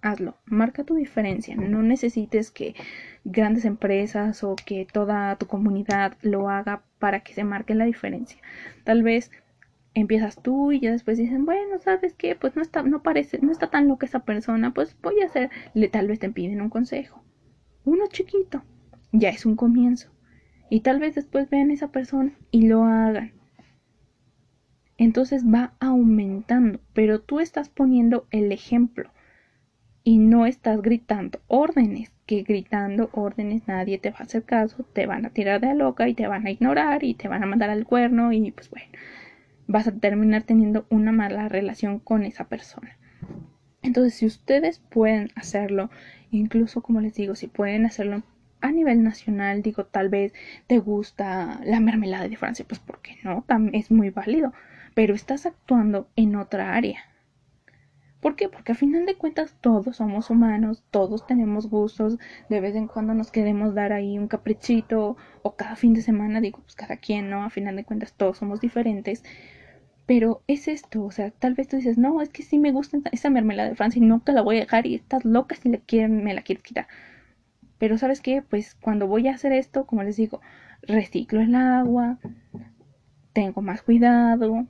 hazlo, 0.00 0.36
marca 0.46 0.84
tu 0.84 0.94
diferencia, 0.94 1.56
no 1.56 1.82
necesites 1.82 2.50
que 2.50 2.74
grandes 3.24 3.66
empresas 3.66 4.42
o 4.44 4.56
que 4.56 4.86
toda 4.90 5.36
tu 5.36 5.46
comunidad 5.46 6.16
lo 6.22 6.48
haga 6.48 6.82
para 6.98 7.20
que 7.20 7.34
se 7.34 7.44
marque 7.44 7.74
la 7.74 7.84
diferencia. 7.84 8.40
Tal 8.84 9.02
vez 9.02 9.30
empiezas 9.92 10.42
tú 10.42 10.72
y 10.72 10.80
ya 10.80 10.90
después 10.90 11.18
dicen, 11.18 11.44
bueno, 11.44 11.78
¿sabes 11.80 12.14
qué? 12.14 12.34
Pues 12.34 12.56
no 12.56 12.62
está, 12.62 12.82
no 12.82 13.02
parece, 13.02 13.38
no 13.40 13.52
está 13.52 13.68
tan 13.70 13.88
loca 13.88 14.06
esa 14.06 14.24
persona, 14.24 14.72
pues 14.72 14.96
voy 15.02 15.20
a 15.20 15.26
hacer, 15.26 15.50
tal 15.92 16.08
vez 16.08 16.18
te 16.18 16.30
piden 16.30 16.62
un 16.62 16.70
consejo 16.70 17.22
uno 17.84 18.04
chiquito, 18.08 18.62
ya 19.12 19.28
es 19.28 19.46
un 19.46 19.56
comienzo. 19.56 20.10
Y 20.70 20.80
tal 20.80 20.98
vez 20.98 21.14
después 21.14 21.48
vean 21.50 21.70
a 21.70 21.74
esa 21.74 21.88
persona 21.88 22.32
y 22.50 22.66
lo 22.66 22.84
hagan. 22.84 23.32
Entonces 24.96 25.44
va 25.44 25.74
aumentando, 25.80 26.80
pero 26.92 27.20
tú 27.20 27.40
estás 27.40 27.68
poniendo 27.68 28.26
el 28.30 28.52
ejemplo 28.52 29.10
y 30.04 30.18
no 30.18 30.46
estás 30.46 30.80
gritando 30.82 31.40
órdenes, 31.48 32.12
que 32.26 32.42
gritando 32.42 33.10
órdenes 33.12 33.66
nadie 33.66 33.98
te 33.98 34.10
va 34.10 34.18
a 34.20 34.22
hacer 34.22 34.44
caso, 34.44 34.84
te 34.92 35.06
van 35.06 35.26
a 35.26 35.30
tirar 35.30 35.60
de 35.60 35.74
loca 35.74 36.08
y 36.08 36.14
te 36.14 36.26
van 36.26 36.46
a 36.46 36.50
ignorar 36.50 37.02
y 37.04 37.14
te 37.14 37.28
van 37.28 37.42
a 37.42 37.46
mandar 37.46 37.70
al 37.70 37.84
cuerno 37.84 38.32
y 38.32 38.50
pues 38.52 38.70
bueno, 38.70 38.86
vas 39.66 39.88
a 39.88 39.92
terminar 39.92 40.44
teniendo 40.44 40.86
una 40.90 41.12
mala 41.12 41.48
relación 41.48 41.98
con 41.98 42.24
esa 42.24 42.48
persona. 42.48 42.96
Entonces, 43.84 44.14
si 44.14 44.26
ustedes 44.26 44.80
pueden 44.90 45.30
hacerlo 45.36 45.90
Incluso, 46.34 46.82
como 46.82 47.00
les 47.00 47.14
digo, 47.14 47.36
si 47.36 47.46
pueden 47.46 47.86
hacerlo 47.86 48.24
a 48.60 48.72
nivel 48.72 49.04
nacional, 49.04 49.62
digo, 49.62 49.84
tal 49.84 50.08
vez 50.08 50.32
te 50.66 50.78
gusta 50.78 51.60
la 51.64 51.78
mermelada 51.78 52.28
de 52.28 52.36
Francia, 52.36 52.64
pues 52.68 52.80
¿por 52.80 53.00
qué 53.02 53.18
no? 53.22 53.44
También 53.46 53.76
es 53.76 53.92
muy 53.92 54.10
válido, 54.10 54.52
pero 54.94 55.14
estás 55.14 55.46
actuando 55.46 56.08
en 56.16 56.34
otra 56.34 56.74
área. 56.74 56.98
¿Por 58.20 58.34
qué? 58.34 58.48
Porque 58.48 58.72
a 58.72 58.74
final 58.74 59.06
de 59.06 59.14
cuentas 59.16 59.54
todos 59.60 59.98
somos 59.98 60.28
humanos, 60.28 60.82
todos 60.90 61.24
tenemos 61.24 61.68
gustos, 61.68 62.18
de 62.48 62.60
vez 62.60 62.74
en 62.74 62.88
cuando 62.88 63.14
nos 63.14 63.30
queremos 63.30 63.74
dar 63.74 63.92
ahí 63.92 64.18
un 64.18 64.26
caprichito 64.26 65.16
o 65.42 65.54
cada 65.54 65.76
fin 65.76 65.94
de 65.94 66.02
semana, 66.02 66.40
digo, 66.40 66.60
pues 66.62 66.74
cada 66.74 66.96
quien, 66.96 67.30
¿no? 67.30 67.44
A 67.44 67.50
final 67.50 67.76
de 67.76 67.84
cuentas 67.84 68.14
todos 68.14 68.38
somos 68.38 68.60
diferentes, 68.60 69.22
pero 70.06 70.42
es 70.46 70.68
esto, 70.68 71.04
o 71.04 71.10
sea, 71.10 71.30
tal 71.30 71.54
vez 71.54 71.68
tú 71.68 71.76
dices, 71.76 71.96
no, 71.96 72.20
es 72.20 72.28
que 72.28 72.42
sí 72.42 72.58
me 72.58 72.72
gusta 72.72 72.98
esa 73.12 73.30
mermelada 73.30 73.70
de 73.70 73.74
Francia 73.74 74.02
y 74.02 74.06
no 74.06 74.20
te 74.20 74.32
la 74.32 74.42
voy 74.42 74.56
a 74.56 74.60
dejar 74.60 74.86
y 74.86 74.94
estás 74.94 75.24
loca 75.24 75.54
si 75.54 75.70
quieren, 75.78 76.22
me 76.22 76.34
la 76.34 76.42
quieres 76.42 76.62
quitar. 76.62 76.86
Pero 77.78 77.98
sabes 77.98 78.20
qué, 78.20 78.42
pues 78.42 78.74
cuando 78.74 79.06
voy 79.06 79.28
a 79.28 79.34
hacer 79.34 79.52
esto, 79.52 79.86
como 79.86 80.02
les 80.02 80.16
digo, 80.16 80.40
reciclo 80.82 81.40
el 81.40 81.54
agua, 81.54 82.18
tengo 83.32 83.62
más 83.62 83.82
cuidado, 83.82 84.66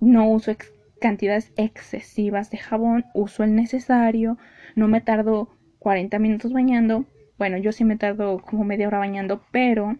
no 0.00 0.30
uso 0.30 0.52
cantidades 1.00 1.52
excesivas 1.56 2.50
de 2.50 2.58
jabón, 2.58 3.04
uso 3.14 3.44
el 3.44 3.54
necesario, 3.54 4.38
no 4.76 4.88
me 4.88 5.00
tardo 5.00 5.56
40 5.78 6.18
minutos 6.18 6.52
bañando. 6.52 7.04
Bueno, 7.36 7.56
yo 7.58 7.72
sí 7.72 7.84
me 7.84 7.96
tardo 7.96 8.40
como 8.40 8.64
media 8.64 8.88
hora 8.88 8.98
bañando, 8.98 9.42
pero 9.52 9.96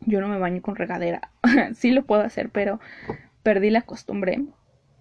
yo 0.00 0.20
no 0.20 0.28
me 0.28 0.38
baño 0.38 0.62
con 0.62 0.76
regadera. 0.76 1.30
sí 1.74 1.90
lo 1.90 2.04
puedo 2.04 2.22
hacer, 2.22 2.50
pero 2.50 2.80
perdí 3.46 3.70
la 3.70 3.82
costumbre. 3.82 4.42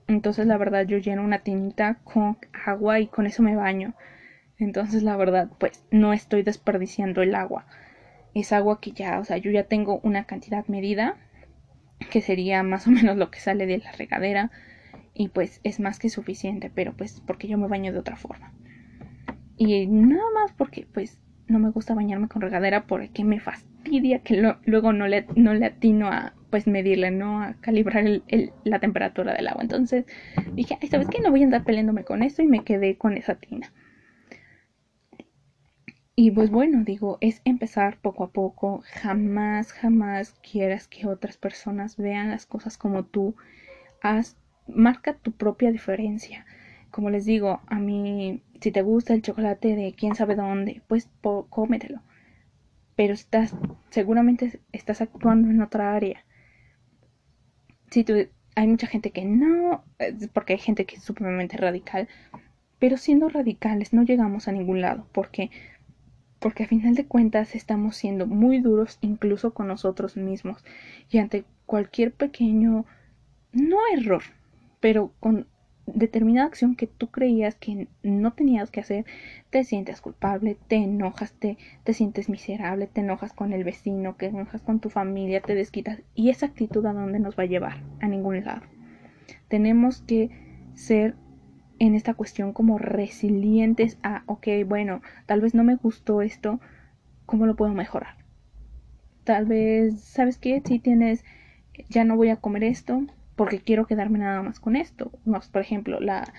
Entonces 0.07 0.45
la 0.45 0.55
verdad 0.57 0.85
yo 0.85 0.99
lleno 0.99 1.23
una 1.23 1.39
tinita 1.39 1.95
con 2.03 2.37
agua 2.63 2.99
y 2.99 3.07
con 3.07 3.25
eso 3.25 3.41
me 3.41 3.55
baño. 3.55 3.95
Entonces 4.59 5.01
la 5.01 5.17
verdad 5.17 5.49
pues 5.57 5.83
no 5.89 6.13
estoy 6.13 6.43
desperdiciando 6.43 7.23
el 7.23 7.33
agua. 7.33 7.65
Es 8.35 8.53
agua 8.53 8.79
que 8.79 8.91
ya, 8.91 9.19
o 9.19 9.23
sea, 9.23 9.37
yo 9.37 9.49
ya 9.49 9.63
tengo 9.63 9.99
una 10.03 10.25
cantidad 10.25 10.67
medida 10.67 11.17
que 12.11 12.21
sería 12.21 12.61
más 12.61 12.85
o 12.85 12.91
menos 12.91 13.17
lo 13.17 13.31
que 13.31 13.39
sale 13.39 13.65
de 13.65 13.79
la 13.79 13.91
regadera 13.93 14.51
y 15.15 15.29
pues 15.29 15.59
es 15.63 15.79
más 15.79 15.97
que 15.97 16.09
suficiente, 16.09 16.69
pero 16.69 16.93
pues 16.93 17.23
porque 17.25 17.47
yo 17.47 17.57
me 17.57 17.67
baño 17.67 17.93
de 17.93 17.97
otra 17.97 18.15
forma. 18.15 18.53
Y 19.57 19.87
nada 19.87 20.29
más 20.35 20.51
porque 20.51 20.85
pues 20.93 21.19
no 21.47 21.57
me 21.57 21.71
gusta 21.71 21.95
bañarme 21.95 22.27
con 22.27 22.43
regadera 22.43 22.85
porque 22.85 23.23
me 23.23 23.39
fastidia 23.39 24.19
que 24.19 24.39
luego 24.65 24.93
no 24.93 25.07
le, 25.07 25.25
no 25.35 25.55
le 25.55 25.65
atino 25.65 26.09
a 26.09 26.35
pues 26.55 26.67
medirle, 26.67 27.11
¿no? 27.11 27.41
A 27.41 27.55
calibrar 27.55 28.05
la 28.63 28.79
temperatura 28.79 29.33
del 29.33 29.49
agua. 29.49 29.61
Entonces 29.61 30.05
dije, 30.53 30.77
ay, 30.81 30.87
¿sabes 30.87 31.09
qué? 31.09 31.19
No 31.19 31.29
voy 31.29 31.41
a 31.41 31.43
andar 31.43 31.65
peleándome 31.65 32.05
con 32.05 32.23
esto 32.23 32.41
y 32.43 32.47
me 32.47 32.63
quedé 32.63 32.97
con 32.97 33.17
esa 33.17 33.35
tina. 33.35 33.73
Y 36.15 36.31
pues 36.31 36.49
bueno, 36.49 36.85
digo, 36.85 37.17
es 37.19 37.41
empezar 37.43 37.97
poco 37.97 38.23
a 38.23 38.29
poco. 38.29 38.83
Jamás, 39.01 39.73
jamás 39.73 40.39
quieras 40.49 40.87
que 40.87 41.07
otras 41.07 41.35
personas 41.35 41.97
vean 41.97 42.29
las 42.29 42.45
cosas 42.45 42.77
como 42.77 43.03
tú. 43.03 43.35
Haz, 44.01 44.37
marca 44.65 45.15
tu 45.15 45.33
propia 45.33 45.73
diferencia. 45.73 46.45
Como 46.89 47.09
les 47.09 47.25
digo, 47.25 47.59
a 47.67 47.79
mí, 47.79 48.43
si 48.61 48.71
te 48.71 48.81
gusta 48.81 49.13
el 49.13 49.23
chocolate 49.23 49.75
de 49.75 49.93
quién 49.93 50.15
sabe 50.15 50.35
dónde, 50.35 50.83
pues 50.87 51.09
cómetelo. 51.49 51.99
Pero 52.95 53.13
estás, 53.13 53.53
seguramente 53.89 54.61
estás 54.71 55.01
actuando 55.01 55.49
en 55.49 55.61
otra 55.61 55.93
área 55.93 56.23
tú, 57.89 58.13
hay 58.55 58.67
mucha 58.67 58.87
gente 58.87 59.11
que 59.11 59.25
no, 59.25 59.83
porque 60.33 60.53
hay 60.53 60.59
gente 60.59 60.85
que 60.85 60.95
es 60.95 61.03
supremamente 61.03 61.57
radical, 61.57 62.07
pero 62.79 62.97
siendo 62.97 63.29
radicales 63.29 63.93
no 63.93 64.03
llegamos 64.03 64.47
a 64.47 64.51
ningún 64.51 64.81
lado, 64.81 65.07
porque 65.11 65.51
porque 66.39 66.63
a 66.63 66.67
final 66.67 66.93
de 66.93 67.07
cuentas 67.07 67.55
estamos 67.55 67.95
siendo 67.95 68.27
muy 68.27 68.59
duros 68.59 68.99
incluso 69.01 69.53
con 69.53 69.67
nosotros 69.67 70.15
mismos 70.15 70.63
y 71.09 71.17
ante 71.17 71.43
cualquier 71.65 72.13
pequeño 72.13 72.85
no 73.51 73.77
error, 73.97 74.21
pero 74.79 75.11
con 75.19 75.47
determinada 75.87 76.47
acción 76.47 76.75
que 76.75 76.87
tú 76.87 77.07
creías 77.11 77.55
que 77.55 77.87
no 78.03 78.33
tenías 78.33 78.71
que 78.71 78.79
hacer, 78.79 79.05
te 79.49 79.63
sientes 79.63 80.01
culpable, 80.01 80.57
te 80.67 80.77
enojas, 80.77 81.33
te, 81.33 81.57
te 81.83 81.93
sientes 81.93 82.29
miserable, 82.29 82.87
te 82.87 83.01
enojas 83.01 83.33
con 83.33 83.53
el 83.53 83.63
vecino, 83.63 84.15
te 84.15 84.27
enojas 84.27 84.61
con 84.61 84.79
tu 84.79 84.89
familia, 84.89 85.41
te 85.41 85.55
desquitas. 85.55 86.01
¿Y 86.15 86.29
esa 86.29 86.47
actitud 86.47 86.85
a 86.85 86.93
dónde 86.93 87.19
nos 87.19 87.37
va 87.37 87.43
a 87.43 87.47
llevar? 87.47 87.83
A 88.01 88.07
ningún 88.07 88.43
lado. 88.43 88.61
Tenemos 89.47 90.01
que 90.01 90.29
ser 90.73 91.15
en 91.79 91.95
esta 91.95 92.13
cuestión 92.13 92.53
como 92.53 92.77
resilientes 92.77 93.97
a, 94.01 94.23
ok, 94.25 94.47
bueno, 94.65 95.01
tal 95.25 95.41
vez 95.41 95.53
no 95.53 95.63
me 95.63 95.75
gustó 95.75 96.21
esto, 96.21 96.59
¿cómo 97.25 97.45
lo 97.45 97.55
puedo 97.55 97.73
mejorar? 97.73 98.15
Tal 99.23 99.45
vez, 99.45 100.01
¿sabes 100.01 100.37
qué? 100.37 100.61
Si 100.65 100.79
tienes, 100.79 101.23
ya 101.89 102.05
no 102.05 102.15
voy 102.15 102.29
a 102.29 102.37
comer 102.37 102.63
esto, 102.63 103.03
porque 103.35 103.61
quiero 103.61 103.85
quedarme 103.87 104.19
nada 104.19 104.41
más 104.41 104.59
con 104.59 104.75
esto. 104.75 105.11
por 105.51 105.61
ejemplo, 105.61 105.99
la 105.99 106.33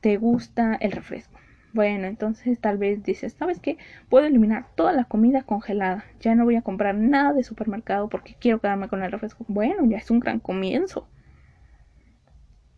te 0.00 0.16
gusta 0.18 0.76
el 0.80 0.92
refresco. 0.92 1.38
Bueno, 1.72 2.06
entonces 2.06 2.60
tal 2.60 2.76
vez 2.78 3.02
dices, 3.02 3.32
¿sabes 3.34 3.58
qué? 3.60 3.78
Puedo 4.10 4.26
eliminar 4.26 4.66
toda 4.74 4.92
la 4.92 5.04
comida 5.06 5.42
congelada. 5.42 6.04
Ya 6.20 6.34
no 6.34 6.44
voy 6.44 6.56
a 6.56 6.62
comprar 6.62 6.94
nada 6.96 7.32
de 7.32 7.44
supermercado 7.44 8.08
porque 8.08 8.36
quiero 8.38 8.60
quedarme 8.60 8.88
con 8.88 9.02
el 9.02 9.10
refresco. 9.12 9.44
Bueno, 9.48 9.84
ya 9.86 9.98
es 9.98 10.10
un 10.10 10.20
gran 10.20 10.40
comienzo. 10.40 11.08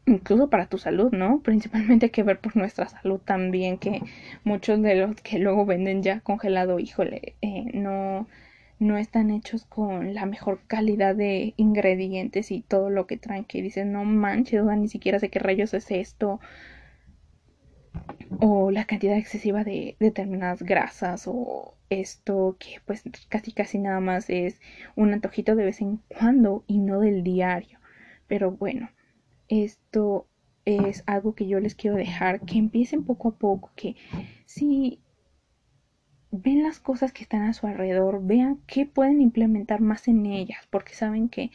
incluso 0.06 0.50
para 0.50 0.66
tu 0.66 0.78
salud, 0.78 1.12
¿no? 1.12 1.40
Principalmente 1.42 2.10
que 2.10 2.22
ver 2.22 2.40
por 2.40 2.56
nuestra 2.56 2.88
salud 2.88 3.20
también, 3.24 3.78
que 3.78 4.02
muchos 4.44 4.80
de 4.82 4.94
los 4.96 5.20
que 5.22 5.38
luego 5.38 5.66
venden 5.66 6.02
ya 6.02 6.20
congelado, 6.20 6.78
híjole, 6.78 7.36
eh, 7.42 7.70
no, 7.74 8.28
no 8.78 8.98
están 8.98 9.30
hechos 9.30 9.64
con 9.64 10.14
la 10.14 10.26
mejor 10.26 10.60
calidad 10.66 11.14
de 11.14 11.54
ingredientes 11.56 12.50
y 12.50 12.62
todo 12.62 12.90
lo 12.90 13.06
que 13.06 13.16
traen, 13.16 13.44
que 13.44 13.62
dicen, 13.62 13.92
no 13.92 14.04
manches, 14.04 14.64
ni 14.64 14.88
siquiera 14.88 15.18
sé 15.18 15.30
qué 15.30 15.38
rayos 15.38 15.74
es 15.74 15.90
esto, 15.90 16.40
o 18.40 18.70
la 18.70 18.84
cantidad 18.84 19.16
excesiva 19.16 19.64
de 19.64 19.96
determinadas 20.00 20.62
grasas, 20.62 21.24
o 21.26 21.76
esto 21.90 22.56
que 22.58 22.80
pues 22.84 23.04
casi 23.28 23.52
casi 23.52 23.78
nada 23.78 24.00
más 24.00 24.28
es 24.28 24.60
un 24.96 25.12
antojito 25.12 25.54
de 25.54 25.64
vez 25.64 25.80
en 25.80 25.98
cuando 26.08 26.64
y 26.66 26.78
no 26.78 27.00
del 27.00 27.22
diario. 27.22 27.78
Pero 28.26 28.50
bueno, 28.50 28.90
esto 29.48 30.26
es 30.64 31.04
algo 31.06 31.34
que 31.34 31.46
yo 31.46 31.60
les 31.60 31.74
quiero 31.74 31.96
dejar, 31.96 32.40
que 32.40 32.58
empiecen 32.58 33.04
poco 33.04 33.28
a 33.28 33.36
poco, 33.36 33.70
que 33.76 33.96
si 34.46 35.00
ven 36.42 36.62
las 36.62 36.80
cosas 36.80 37.12
que 37.12 37.22
están 37.22 37.42
a 37.42 37.52
su 37.54 37.66
alrededor, 37.66 38.20
vean 38.26 38.60
qué 38.66 38.86
pueden 38.86 39.20
implementar 39.20 39.80
más 39.80 40.08
en 40.08 40.26
ellas, 40.26 40.66
porque 40.70 40.94
saben 40.94 41.28
que 41.28 41.50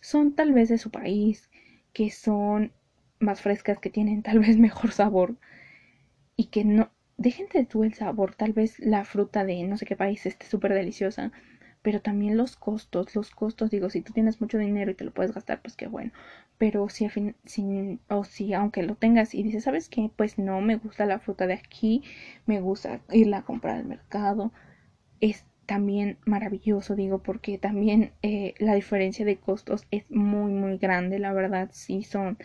son 0.00 0.34
tal 0.34 0.52
vez 0.52 0.68
de 0.68 0.78
su 0.78 0.90
país, 0.90 1.50
que 1.92 2.10
son 2.10 2.72
más 3.20 3.42
frescas, 3.42 3.78
que 3.80 3.90
tienen 3.90 4.22
tal 4.22 4.38
vez 4.40 4.56
mejor 4.58 4.92
sabor 4.92 5.36
y 6.36 6.46
que 6.46 6.64
no 6.64 6.90
dejen 7.18 7.48
de 7.52 7.64
tú 7.64 7.84
el 7.84 7.94
sabor, 7.94 8.34
tal 8.34 8.52
vez 8.52 8.78
la 8.80 9.04
fruta 9.04 9.44
de 9.44 9.62
no 9.64 9.76
sé 9.76 9.86
qué 9.86 9.96
país 9.96 10.24
esté 10.26 10.46
súper 10.46 10.72
deliciosa, 10.74 11.32
pero 11.82 12.00
también 12.00 12.36
los 12.36 12.56
costos, 12.56 13.14
los 13.14 13.30
costos, 13.30 13.70
digo, 13.70 13.90
si 13.90 14.00
tú 14.02 14.12
tienes 14.12 14.40
mucho 14.40 14.58
dinero 14.58 14.90
y 14.90 14.94
te 14.94 15.04
lo 15.04 15.12
puedes 15.12 15.32
gastar, 15.34 15.60
pues 15.62 15.76
qué 15.76 15.86
bueno, 15.86 16.12
pero 16.60 16.90
si, 16.90 17.08
si 17.46 18.00
o 18.10 18.22
si 18.22 18.52
aunque 18.52 18.82
lo 18.82 18.94
tengas 18.94 19.34
y 19.34 19.42
dices, 19.42 19.64
¿sabes 19.64 19.88
qué? 19.88 20.10
Pues 20.14 20.38
no 20.38 20.60
me 20.60 20.76
gusta 20.76 21.06
la 21.06 21.18
fruta 21.18 21.46
de 21.46 21.54
aquí, 21.54 22.02
me 22.44 22.60
gusta 22.60 23.00
irla 23.10 23.38
a 23.38 23.44
comprar 23.44 23.78
al 23.78 23.86
mercado, 23.86 24.52
es 25.22 25.46
también 25.64 26.18
maravilloso, 26.26 26.96
digo, 26.96 27.22
porque 27.22 27.56
también 27.56 28.12
eh, 28.20 28.52
la 28.58 28.74
diferencia 28.74 29.24
de 29.24 29.38
costos 29.38 29.86
es 29.90 30.04
muy, 30.10 30.52
muy 30.52 30.76
grande, 30.76 31.18
la 31.18 31.32
verdad, 31.32 31.70
sí 31.72 32.02
son 32.02 32.36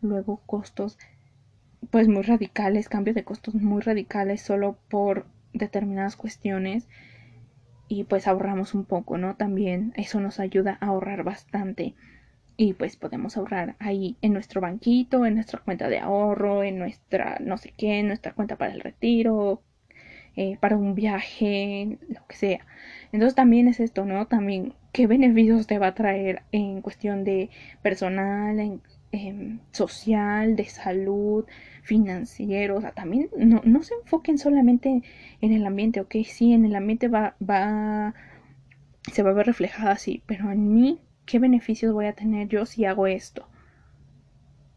luego 0.00 0.40
costos 0.46 0.96
pues 1.90 2.08
muy 2.08 2.22
radicales, 2.22 2.88
cambios 2.88 3.16
de 3.16 3.24
costos 3.24 3.54
muy 3.54 3.82
radicales 3.82 4.40
solo 4.40 4.78
por 4.88 5.26
determinadas 5.52 6.16
cuestiones 6.16 6.88
y 7.86 8.04
pues 8.04 8.28
ahorramos 8.28 8.72
un 8.72 8.86
poco, 8.86 9.18
¿no? 9.18 9.36
También 9.36 9.92
eso 9.94 10.20
nos 10.20 10.40
ayuda 10.40 10.78
a 10.80 10.86
ahorrar 10.86 11.22
bastante 11.22 11.94
y 12.58 12.74
pues 12.74 12.96
podemos 12.96 13.36
ahorrar 13.36 13.76
ahí 13.78 14.16
en 14.20 14.32
nuestro 14.34 14.60
banquito, 14.60 15.24
en 15.24 15.36
nuestra 15.36 15.60
cuenta 15.60 15.88
de 15.88 16.00
ahorro, 16.00 16.64
en 16.64 16.78
nuestra 16.78 17.38
no 17.40 17.56
sé 17.56 17.72
qué, 17.76 18.00
en 18.00 18.08
nuestra 18.08 18.32
cuenta 18.34 18.56
para 18.56 18.74
el 18.74 18.80
retiro, 18.80 19.62
eh, 20.36 20.58
para 20.60 20.76
un 20.76 20.94
viaje, 20.94 21.98
lo 22.08 22.26
que 22.26 22.36
sea. 22.36 22.66
Entonces 23.12 23.36
también 23.36 23.68
es 23.68 23.80
esto, 23.80 24.04
¿no? 24.04 24.26
También 24.26 24.74
qué 24.92 25.06
beneficios 25.06 25.68
te 25.68 25.78
va 25.78 25.88
a 25.88 25.94
traer 25.94 26.42
en 26.52 26.82
cuestión 26.82 27.24
de 27.24 27.50
personal, 27.80 28.58
en, 28.58 28.82
em, 29.12 29.60
social, 29.72 30.56
de 30.56 30.64
salud, 30.66 31.44
financiero, 31.82 32.76
o 32.76 32.80
sea, 32.80 32.92
también 32.92 33.30
no, 33.36 33.62
no 33.64 33.82
se 33.82 33.94
enfoquen 33.94 34.36
solamente 34.38 35.02
en 35.40 35.52
el 35.52 35.64
ambiente, 35.66 36.00
ok, 36.00 36.16
sí, 36.24 36.52
en 36.52 36.64
el 36.64 36.74
ambiente 36.76 37.08
va, 37.08 37.36
va, 37.40 38.14
se 39.12 39.22
va 39.22 39.30
a 39.30 39.34
ver 39.34 39.46
reflejada 39.46 39.92
así, 39.92 40.22
pero 40.26 40.50
en 40.50 40.74
mí, 40.74 41.00
¿qué 41.28 41.38
beneficios 41.38 41.92
voy 41.92 42.06
a 42.06 42.14
tener 42.14 42.48
yo 42.48 42.64
si 42.64 42.86
hago 42.86 43.06
esto? 43.06 43.46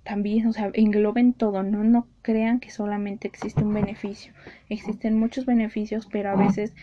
También, 0.04 0.48
o 0.48 0.54
sea, 0.54 0.70
engloben 0.74 1.32
todo, 1.32 1.64
no, 1.64 1.84
no 1.86 2.08
crean 2.22 2.60
que 2.60 2.72
solamente 2.72 3.28
existe 3.28 3.64
un 3.64 3.74
beneficio, 3.74 4.34
existen 4.68 5.18
muchos 5.18 5.46
beneficios, 5.46 6.10
pero 6.12 6.30
a 6.30 6.36
veces 6.36 6.74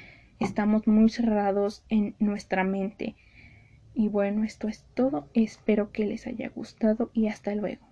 estamos 0.40 0.86
muy 0.86 1.10
cerrados 1.10 1.84
en 1.90 2.14
nuestra 2.18 2.64
mente. 2.64 3.14
Y 3.94 4.08
bueno, 4.08 4.42
esto 4.44 4.68
es 4.68 4.86
todo, 4.94 5.28
espero 5.34 5.92
que 5.92 6.06
les 6.06 6.26
haya 6.26 6.48
gustado 6.48 7.10
y 7.12 7.26
hasta 7.26 7.54
luego. 7.54 7.87